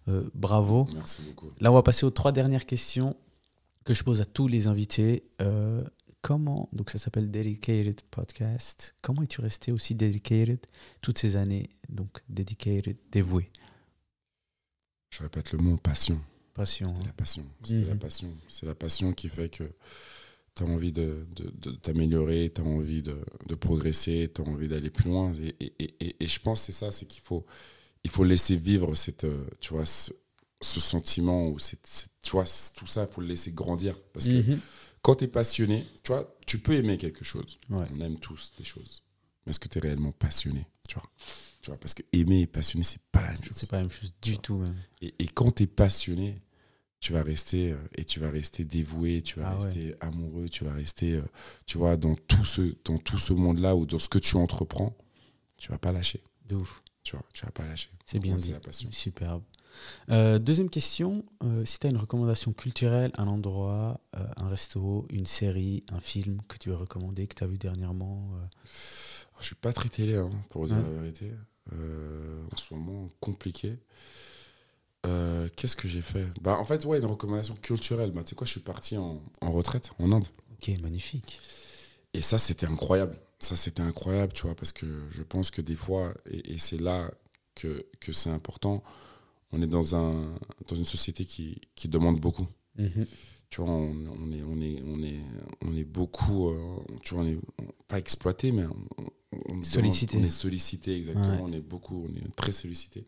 euh, 0.08 0.28
bravo. 0.34 0.86
Merci 0.92 1.22
beaucoup. 1.22 1.50
Là, 1.60 1.70
on 1.70 1.74
va 1.74 1.82
passer 1.82 2.04
aux 2.04 2.10
trois 2.10 2.32
dernières 2.32 2.66
questions 2.66 3.16
que 3.84 3.94
je 3.94 4.04
pose 4.04 4.20
à 4.20 4.26
tous 4.26 4.46
les 4.46 4.66
invités. 4.66 5.24
Comment, 6.22 6.68
donc 6.74 6.90
ça 6.90 6.98
s'appelle 6.98 7.30
Dedicated 7.30 8.02
Podcast, 8.10 8.94
comment 9.00 9.22
es-tu 9.22 9.40
resté 9.40 9.72
aussi 9.72 9.94
dedicated 9.94 10.58
toutes 11.00 11.16
ces 11.16 11.36
années 11.36 11.70
Donc, 11.88 12.20
dedicated, 12.28 12.98
dévoué? 13.10 13.50
Je 15.10 15.22
répète 15.22 15.52
le 15.52 15.58
mot 15.58 15.76
passion. 15.76 16.20
Passion. 16.54 16.86
C'était 16.88 17.00
hein. 17.00 17.06
la 17.06 17.12
passion. 17.12 17.46
C'était 17.64 17.84
la 17.84 17.94
Mhm. 17.94 17.98
passion. 17.98 18.36
C'est 18.48 18.66
la 18.66 18.74
passion 18.74 19.12
qui 19.12 19.28
fait 19.28 19.48
que 19.48 19.64
tu 20.54 20.62
as 20.62 20.66
envie 20.66 20.92
de, 20.92 21.26
de- 21.34 21.50
de 21.50 21.70
t'améliorer, 21.76 22.52
tu 22.54 22.60
as 22.60 22.64
envie 22.64 23.02
de, 23.02 23.18
de 23.46 23.54
progresser, 23.54 24.30
tu 24.34 24.42
as 24.42 24.44
envie 24.44 24.68
d'aller 24.68 24.90
plus 24.90 25.10
loin. 25.10 25.34
Et, 25.34 25.54
et- 25.60 25.72
et- 25.78 25.94
et- 26.06 26.24
et 26.24 26.26
je 26.26 26.40
pense 26.40 26.60
que 26.60 26.66
c'est 26.66 26.72
ça, 26.78 26.92
c'est 26.92 27.06
qu'il 27.06 27.22
faut, 27.22 27.44
il 28.04 28.10
faut 28.10 28.24
laisser 28.24 28.56
vivre 28.56 28.94
cette, 28.94 29.24
euh, 29.24 29.46
tu 29.60 29.74
vois, 29.74 29.86
ce, 29.86 30.12
ce 30.60 30.80
sentiment, 30.80 31.48
ou 31.48 31.58
cette, 31.58 31.86
cette- 31.86 32.10
tu 32.22 32.32
vois, 32.32 32.44
tout 32.74 32.86
ça, 32.86 33.06
il 33.08 33.12
faut 33.14 33.20
le 33.20 33.26
laisser 33.28 33.52
grandir. 33.52 33.96
Parce 34.12 34.26
que 34.26 34.42
Mhm. 34.42 34.60
quand 35.02 35.16
tu 35.16 35.24
es 35.24 35.28
passionné, 35.28 35.86
tu 36.02 36.12
vois, 36.12 36.36
tu 36.46 36.58
peux 36.58 36.74
aimer 36.74 36.98
quelque 36.98 37.24
chose. 37.24 37.58
Ouais. 37.70 37.86
On 37.94 38.00
aime 38.00 38.18
tous 38.18 38.52
des 38.58 38.64
choses. 38.64 39.02
Mais 39.46 39.50
est-ce 39.50 39.60
que 39.60 39.68
tu 39.68 39.78
es 39.78 39.80
réellement 39.80 40.12
passionné 40.12 40.66
tu 40.88 40.96
vois, 40.96 41.08
tu 41.60 41.70
vois, 41.70 41.78
Parce 41.78 41.94
que 41.94 42.02
aimer 42.12 42.42
et 42.42 42.46
passionné, 42.46 42.84
c'est 42.84 43.02
pas 43.12 43.22
la 43.22 43.28
même 43.32 43.44
chose. 43.44 43.56
C'est 43.56 43.70
pas 43.70 43.76
la 43.76 43.82
même 43.82 43.90
chose 43.90 44.12
du 44.22 44.38
tout, 44.38 44.56
même. 44.56 44.74
Et, 45.02 45.14
et 45.18 45.26
quand 45.26 45.50
tu 45.54 45.64
es 45.64 45.66
passionné, 45.66 46.40
tu 47.00 47.14
vas 47.14 47.22
rester 47.22 47.72
euh, 47.72 47.78
et 47.96 48.04
tu 48.04 48.20
vas 48.20 48.30
rester 48.30 48.64
dévoué, 48.64 49.22
tu 49.22 49.40
vas 49.40 49.48
Ah 49.48 49.56
ouais. 49.56 49.64
rester 49.64 49.94
amoureux, 50.00 50.48
tu 50.48 50.64
vas 50.64 50.72
rester, 50.74 51.14
euh, 51.14 51.24
tu 51.66 51.78
vois, 51.78 51.96
dans 51.96 52.14
tout 52.14 52.44
ce, 52.44 52.74
dans 52.84 52.98
tout 52.98 53.18
ce 53.18 53.32
monde-là 53.32 53.74
ou 53.74 53.86
dans 53.86 53.98
ce 53.98 54.08
que 54.08 54.18
tu 54.18 54.36
entreprends, 54.36 54.94
tu 55.56 55.70
vas 55.72 55.78
pas 55.78 55.92
lâcher. 55.92 56.22
De 56.46 56.56
ouf. 56.56 56.82
Tu 57.02 57.16
vois, 57.16 57.24
tu 57.32 57.44
vas 57.46 57.52
pas 57.52 57.64
lâcher. 57.66 57.90
C'est 58.04 58.18
bien. 58.18 58.36
C'est 58.36 58.52
la 58.52 58.60
passion. 58.60 58.90
Superbe. 58.92 59.42
deuxième 60.08 60.68
question, 60.68 61.24
si 61.64 61.78
tu 61.78 61.86
as 61.86 61.90
une 61.90 61.96
recommandation 61.96 62.52
culturelle, 62.52 63.10
un 63.16 63.26
endroit, 63.26 64.00
un 64.12 64.48
resto, 64.48 65.06
une 65.10 65.24
série, 65.24 65.82
un 65.90 66.00
film 66.00 66.42
que 66.48 66.58
tu 66.58 66.68
veux 66.68 66.76
recommander, 66.76 67.26
que 67.26 67.34
tu 67.34 67.44
as 67.44 67.46
vu 67.46 67.56
dernièrement 67.56 68.30
Je 69.40 69.46
suis 69.46 69.54
pas 69.54 69.72
très 69.72 69.88
télé, 69.88 70.16
hein, 70.16 70.30
pour 70.50 70.64
dire 70.66 70.76
la 70.76 70.82
vérité. 71.00 71.32
En 71.72 72.56
ce 72.56 72.74
moment, 72.74 73.08
compliqué. 73.20 73.78
Euh, 75.06 75.48
qu'est-ce 75.56 75.76
que 75.76 75.88
j'ai 75.88 76.02
fait? 76.02 76.26
Bah, 76.40 76.56
En 76.58 76.64
fait, 76.64 76.84
ouais, 76.84 76.98
une 76.98 77.06
recommandation 77.06 77.56
culturelle. 77.56 78.10
Bah, 78.10 78.22
tu 78.22 78.30
sais 78.30 78.36
quoi, 78.36 78.46
je 78.46 78.52
suis 78.52 78.60
parti 78.60 78.96
en, 78.96 79.22
en, 79.40 79.50
retraite 79.50 79.92
en 79.98 80.12
Inde. 80.12 80.26
Ok, 80.52 80.70
magnifique. 80.80 81.40
Et 82.12 82.20
ça, 82.20 82.38
c'était 82.38 82.66
incroyable. 82.66 83.16
Ça, 83.38 83.56
c'était 83.56 83.82
incroyable, 83.82 84.32
tu 84.32 84.42
vois, 84.42 84.54
parce 84.54 84.72
que 84.72 84.86
je 85.08 85.22
pense 85.22 85.50
que 85.50 85.62
des 85.62 85.76
fois, 85.76 86.12
et, 86.30 86.58
c'est 86.58 86.80
là 86.80 87.10
que, 87.54 87.86
que 88.00 88.12
c'est 88.12 88.30
important, 88.30 88.82
on 89.52 89.62
est 89.62 89.66
dans, 89.66 89.96
un, 89.96 90.34
dans 90.68 90.76
une 90.76 90.84
société 90.84 91.24
qui, 91.24 91.60
qui 91.74 91.88
demande 91.88 92.20
beaucoup. 92.20 92.46
Mhm. 92.76 93.06
Tu 93.50 93.60
vois, 93.60 93.70
on, 93.70 93.92
on, 94.06 94.32
est, 94.32 94.42
on, 94.42 94.60
est, 94.60 94.82
on, 94.86 95.02
est, 95.02 95.20
on 95.62 95.76
est 95.76 95.84
beaucoup, 95.84 96.50
euh, 96.50 96.58
tu 97.02 97.14
vois, 97.14 97.24
on 97.24 97.26
est 97.26 97.38
pas 97.88 97.98
exploité, 97.98 98.52
mais 98.52 98.64
on, 99.48 99.62
sollicité. 99.64 100.18
on 100.18 100.22
est 100.22 100.30
sollicité, 100.30 100.96
exactement. 100.96 101.42
On 101.42 101.52
est 101.52 101.60
beaucoup, 101.60 102.08
on 102.08 102.16
est 102.16 102.36
très 102.36 102.52
sollicité. 102.52 103.04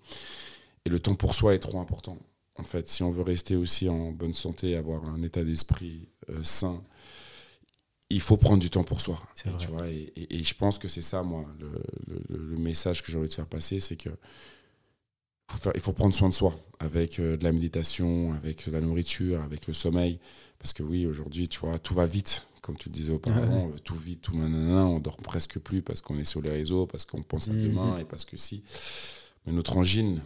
Et 0.84 0.90
le 0.90 0.98
temps 0.98 1.14
pour 1.14 1.34
soi 1.34 1.54
est 1.54 1.60
trop 1.60 1.80
important. 1.80 2.18
En 2.56 2.64
fait, 2.64 2.88
si 2.88 3.02
on 3.02 3.10
veut 3.10 3.22
rester 3.22 3.56
aussi 3.56 3.88
en 3.88 4.10
bonne 4.10 4.34
santé, 4.34 4.76
avoir 4.76 5.04
un 5.06 5.22
état 5.22 5.44
d'esprit 5.44 6.08
euh, 6.28 6.42
sain, 6.42 6.82
il 8.10 8.20
faut 8.20 8.36
prendre 8.36 8.60
du 8.60 8.68
temps 8.68 8.84
pour 8.84 9.00
soi. 9.00 9.22
Et, 9.46 9.56
tu 9.56 9.68
vois, 9.68 9.88
et, 9.88 10.42
je 10.42 10.54
pense 10.54 10.78
que 10.78 10.86
c'est 10.86 11.02
ça, 11.02 11.22
moi, 11.22 11.46
le, 12.28 12.58
message 12.58 13.02
que 13.02 13.10
j'ai 13.10 13.18
envie 13.18 13.28
de 13.28 13.34
faire 13.34 13.46
passer, 13.46 13.80
c'est 13.80 13.96
que 13.96 14.10
il 15.74 15.80
faut 15.80 15.92
prendre 15.92 16.14
soin 16.14 16.28
de 16.28 16.34
soi 16.34 16.54
avec 16.78 17.20
euh, 17.20 17.36
de 17.36 17.44
la 17.44 17.52
méditation, 17.52 18.32
avec 18.32 18.66
de 18.66 18.72
la 18.72 18.80
nourriture, 18.80 19.42
avec 19.42 19.66
le 19.66 19.72
sommeil. 19.72 20.18
Parce 20.58 20.72
que 20.72 20.82
oui, 20.82 21.06
aujourd'hui, 21.06 21.48
tu 21.48 21.60
vois, 21.60 21.78
tout 21.78 21.94
va 21.94 22.06
vite, 22.06 22.46
comme 22.62 22.76
tu 22.76 22.88
le 22.88 22.94
disais 22.94 23.12
auparavant, 23.12 23.70
tout 23.84 23.96
vite, 23.96 24.22
tout 24.22 24.36
nanana, 24.36 24.86
on 24.86 25.00
dort 25.00 25.16
presque 25.16 25.58
plus 25.58 25.82
parce 25.82 26.00
qu'on 26.00 26.18
est 26.18 26.24
sur 26.24 26.40
les 26.40 26.50
réseaux, 26.50 26.86
parce 26.86 27.04
qu'on 27.04 27.22
pense 27.22 27.48
à 27.48 27.52
mhm. 27.52 27.62
demain 27.62 27.98
et 27.98 28.04
parce 28.04 28.24
que 28.24 28.36
si. 28.36 28.62
Mais 29.44 29.52
notre 29.52 29.76
angine, 29.76 30.22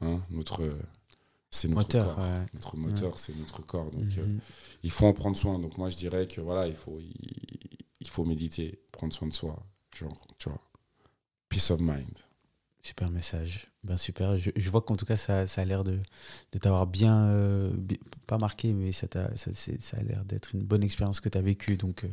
Hein, 0.00 0.22
notre, 0.30 0.62
c'est 1.50 1.68
notre 1.68 1.82
moteur, 1.82 2.16
corps. 2.16 2.26
Notre 2.52 2.76
moteur, 2.76 3.18
c'est 3.18 3.36
notre 3.36 3.64
corps. 3.64 3.90
Donc, 3.90 4.18
euh, 4.18 4.26
mhm. 4.26 4.40
il 4.82 4.90
faut 4.90 5.06
en 5.06 5.12
prendre 5.12 5.36
soin. 5.36 5.58
Donc, 5.58 5.78
moi, 5.78 5.90
je 5.90 5.96
dirais 5.96 6.26
que 6.26 6.40
voilà, 6.40 6.66
il 6.66 6.74
faut, 6.74 6.98
il, 8.00 8.08
faut 8.08 8.24
méditer, 8.24 8.80
prendre 8.92 9.12
soin 9.12 9.28
de 9.28 9.32
soi. 9.32 9.60
Genre, 9.96 10.26
tu 10.38 10.48
vois, 10.48 10.60
peace 11.48 11.70
of 11.70 11.80
mind. 11.80 12.18
Super 12.84 13.10
message. 13.10 13.68
Ben 13.82 13.96
super. 13.96 14.36
Je, 14.36 14.70
vois 14.70 14.82
qu'en 14.82 14.94
tout 14.94 15.06
cas, 15.06 15.16
ça, 15.16 15.46
ça 15.46 15.62
a 15.62 15.64
l'air 15.64 15.84
de, 15.84 16.00
de 16.52 16.58
t'avoir 16.58 16.86
bien, 16.86 17.28
euh, 17.28 17.72
pas 18.26 18.36
marqué, 18.36 18.74
mais 18.74 18.92
ça, 18.92 19.06
a, 19.14 19.34
ça, 19.36 19.52
ça 19.54 19.96
a 19.96 20.02
l'air 20.02 20.22
d'être 20.26 20.54
une 20.54 20.62
bonne 20.62 20.82
expérience 20.82 21.18
que 21.20 21.30
tu 21.30 21.38
as 21.38 21.40
vécue. 21.40 21.78
Donc, 21.78 22.04
euh, 22.04 22.08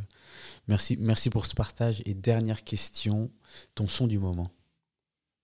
merci, 0.69 0.95
merci 0.97 1.29
pour 1.29 1.45
ce 1.45 1.55
partage. 1.55 2.01
Et 2.05 2.13
dernière 2.13 2.63
question, 2.63 3.29
ton 3.75 3.89
son 3.89 4.07
du 4.07 4.17
moment. 4.17 4.49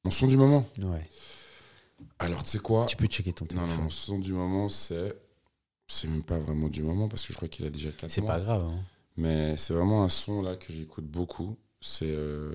Mon 0.05 0.11
son 0.11 0.27
du 0.27 0.37
moment? 0.37 0.65
Ouais. 0.81 1.03
Alors, 2.19 2.41
tu 2.43 2.51
sais 2.51 2.59
quoi? 2.59 2.85
Tu 2.85 2.95
peux 2.95 3.07
checker 3.07 3.33
ton 3.33 3.45
téléphone. 3.45 3.69
Non, 3.69 3.75
non, 3.75 3.83
mon 3.83 3.89
son 3.89 4.19
du 4.19 4.31
moment, 4.31 4.69
c'est. 4.69 5.13
C'est 5.87 6.07
même 6.07 6.23
pas 6.23 6.39
vraiment 6.39 6.69
du 6.69 6.83
moment 6.83 7.09
parce 7.09 7.25
que 7.25 7.33
je 7.33 7.37
crois 7.37 7.49
qu'il 7.49 7.65
a 7.65 7.69
déjà 7.69 7.91
4 7.91 8.01
mois. 8.01 8.09
C'est 8.09 8.21
pas 8.21 8.39
grave. 8.39 8.63
Hein. 8.63 8.79
Mais 9.17 9.57
c'est 9.57 9.73
vraiment 9.73 10.03
un 10.03 10.09
son 10.09 10.41
là 10.41 10.55
que 10.55 10.71
j'écoute 10.71 11.05
beaucoup. 11.05 11.57
C'est 11.81 12.11
euh, 12.11 12.53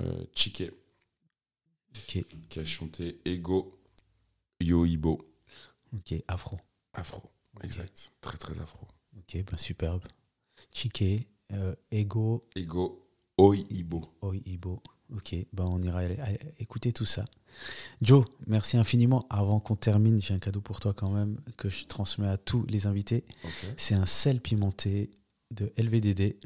euh, 0.00 0.24
Chike. 1.92 2.48
Qui 2.48 2.60
a 2.60 2.64
chanté 2.64 3.20
Ego 3.24 3.78
Yoibo. 4.60 5.26
Ok, 5.94 6.14
afro. 6.28 6.58
Afro, 6.92 7.22
exact. 7.62 8.12
Très 8.20 8.38
très 8.38 8.58
afro. 8.60 8.86
Ok, 9.16 9.42
ben 9.44 9.56
superbe. 9.56 10.04
Chike, 10.72 11.26
euh, 11.52 11.74
Ego. 11.90 12.48
Ego 12.54 13.06
Oibo. 13.40 14.12
Oibo. 14.20 14.82
Ok, 15.16 15.34
ben 15.52 15.64
on 15.64 15.80
ira 15.80 16.02
écouter 16.58 16.92
tout 16.92 17.06
ça. 17.06 17.24
Joe, 18.02 18.24
merci 18.46 18.76
infiniment. 18.76 19.26
Avant 19.30 19.58
qu'on 19.58 19.74
termine, 19.74 20.20
j'ai 20.20 20.34
un 20.34 20.38
cadeau 20.38 20.60
pour 20.60 20.78
toi 20.78 20.92
quand 20.92 21.10
même 21.10 21.40
que 21.56 21.68
je 21.68 21.86
transmets 21.86 22.28
à 22.28 22.36
tous 22.36 22.64
les 22.66 22.86
invités. 22.86 23.24
C'est 23.76 23.94
un 23.94 24.06
sel 24.06 24.40
pimenté 24.40 25.10
de 25.50 25.72
LVDD 25.78 26.36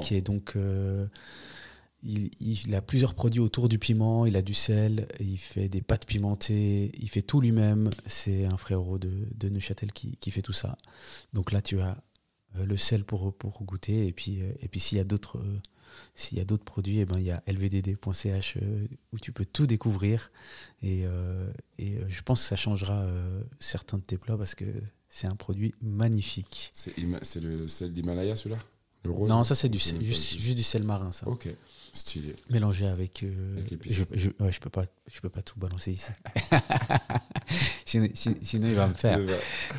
qui 0.00 0.14
est 0.14 0.22
donc. 0.22 0.54
Euh, 0.56 1.06
il, 2.04 2.74
a 2.74 2.82
plusieurs 2.82 3.14
produits 3.14 3.40
autour 3.40 3.68
du 3.68 3.78
piment. 3.78 4.26
Il 4.26 4.36
a 4.36 4.42
du 4.42 4.54
sel, 4.54 5.08
il 5.20 5.38
fait 5.38 5.68
des 5.68 5.80
pâtes 5.80 6.06
pimentées, 6.06 6.92
il 6.98 7.08
fait 7.08 7.22
tout 7.22 7.40
lui-même. 7.40 7.90
C'est 8.06 8.44
un 8.44 8.56
frérot 8.56 8.98
de, 8.98 9.10
de 9.34 9.48
Neuchâtel 9.48 9.92
qui, 9.92 10.16
qui, 10.18 10.30
fait 10.30 10.42
tout 10.42 10.52
ça. 10.52 10.76
Donc 11.32 11.52
là, 11.52 11.62
tu 11.62 11.80
as 11.80 11.96
euh, 12.56 12.66
le 12.66 12.76
sel 12.76 13.04
pour, 13.04 13.34
pour 13.34 13.62
goûter. 13.64 14.06
Et 14.06 14.12
puis, 14.12 14.42
euh, 14.42 14.52
et 14.60 14.68
puis 14.68 14.80
s'il 14.80 14.98
y 14.98 15.00
a 15.00 15.04
d'autres 15.04 15.40
s'il 16.14 16.38
y 16.38 16.40
a 16.40 16.44
d'autres 16.44 16.64
produits, 16.64 17.00
eh 17.00 17.04
ben, 17.04 17.18
il 17.18 17.24
y 17.24 17.30
a 17.30 17.42
lvdd.ch 17.46 18.56
euh, 18.56 18.86
où 19.12 19.18
tu 19.18 19.32
peux 19.32 19.44
tout 19.44 19.66
découvrir. 19.66 20.30
Et, 20.82 21.02
euh, 21.04 21.50
et 21.78 21.96
euh, 21.96 22.04
je 22.08 22.22
pense 22.22 22.42
que 22.42 22.48
ça 22.48 22.56
changera 22.56 23.06
certains 23.60 23.98
de 23.98 24.02
tes 24.02 24.18
plats 24.18 24.36
parce 24.36 24.54
que 24.54 24.64
c'est 25.08 25.26
un 25.26 25.36
produit 25.36 25.74
magnifique. 25.82 26.70
C'est 26.74 27.40
le 27.40 27.68
sel 27.68 27.92
d'Himalaya 27.92 28.36
celui-là? 28.36 28.60
Non, 29.04 29.44
ça 29.44 29.54
c'est 29.54 29.68
du 29.68 29.78
juste, 29.78 30.38
juste, 30.40 30.56
du 30.56 30.62
sel 30.62 30.82
marin 30.82 31.12
ça. 31.12 31.28
Ok, 31.28 31.48
stylé. 31.92 32.34
Mélangé 32.50 32.86
avec. 32.86 33.24
je, 33.84 34.04
je, 34.12 34.30
ouais, 34.40 34.52
je 34.52 34.60
peux 34.60 34.70
pas, 34.70 34.84
je 35.12 35.20
peux 35.20 35.28
pas 35.28 35.42
tout 35.42 35.58
balancer 35.58 35.92
ici. 35.92 36.10
sinon, 37.84 38.08
sinon, 38.14 38.68
il 38.68 38.74
va 38.74 38.88
me 38.88 38.94
faire. 38.94 39.20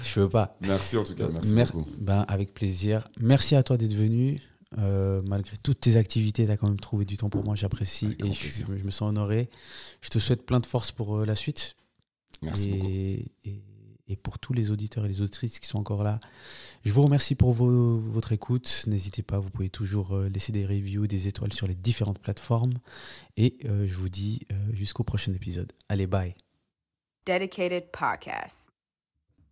Je 0.04 0.14
peux 0.14 0.30
pas. 0.30 0.58
Merci 0.62 0.98
en 0.98 1.04
tout 1.04 1.16
cas, 1.16 1.28
merci 1.32 1.54
beaucoup. 1.54 1.88
Ben, 1.98 2.26
avec 2.28 2.54
plaisir. 2.54 3.08
Merci 3.20 3.56
à 3.56 3.64
toi 3.64 3.78
d'être 3.78 3.96
venu. 3.96 4.42
Euh, 4.78 5.22
malgré 5.26 5.56
toutes 5.58 5.80
tes 5.80 5.96
activités, 5.96 6.46
tu 6.46 6.52
as 6.52 6.58
quand 6.58 6.68
même 6.68 6.80
trouvé 6.80 7.06
du 7.06 7.18
temps 7.18 7.30
pour 7.30 7.44
moi, 7.46 7.56
j'apprécie 7.56 8.18
et 8.20 8.34
je, 8.34 8.64
me 8.84 8.92
sens 8.92 9.10
honoré. 9.10 9.50
Je 10.02 10.10
te 10.10 10.20
souhaite 10.20 10.46
plein 10.46 10.60
de 10.60 10.66
force 10.66 10.92
pour 10.92 11.18
euh, 11.18 11.26
la 11.26 11.36
suite. 11.36 11.76
Merci 12.42 12.72
beaucoup. 12.72 12.88
Et, 12.90 13.32
et, 13.46 13.64
pour 14.22 14.40
tous 14.40 14.54
les 14.54 14.72
auditeurs 14.72 15.06
et 15.06 15.10
les 15.10 15.22
auditrices 15.22 15.60
qui 15.60 15.68
sont 15.68 15.80
encore 15.80 16.04
là, 16.04 16.20
je 16.84 16.92
vous 16.92 17.04
remercie 17.04 17.36
pour 17.36 17.54
votre 17.54 18.32
écoute. 18.32 18.84
N'hésitez 18.88 19.24
pas, 19.24 19.40
vous 19.40 19.50
pouvez 19.50 19.70
toujours 19.70 20.16
euh, 20.16 20.30
laisser 20.30 20.52
des 20.52 20.66
reviews, 20.66 21.08
des 21.08 21.28
étoiles 21.28 21.54
sur 21.54 21.68
les 21.68 21.76
différentes 21.76 22.20
plateformes. 22.20 22.76
Et 23.38 23.58
je 23.64 23.94
vous 23.96 24.10
dis 24.10 24.48
jusqu'au 24.72 25.04
prochain 25.04 25.34
épisode. 25.34 25.74
Allez, 25.90 26.08
bye. 26.08 26.36
Dedicated 27.26 27.92
Podcast. 27.92 28.75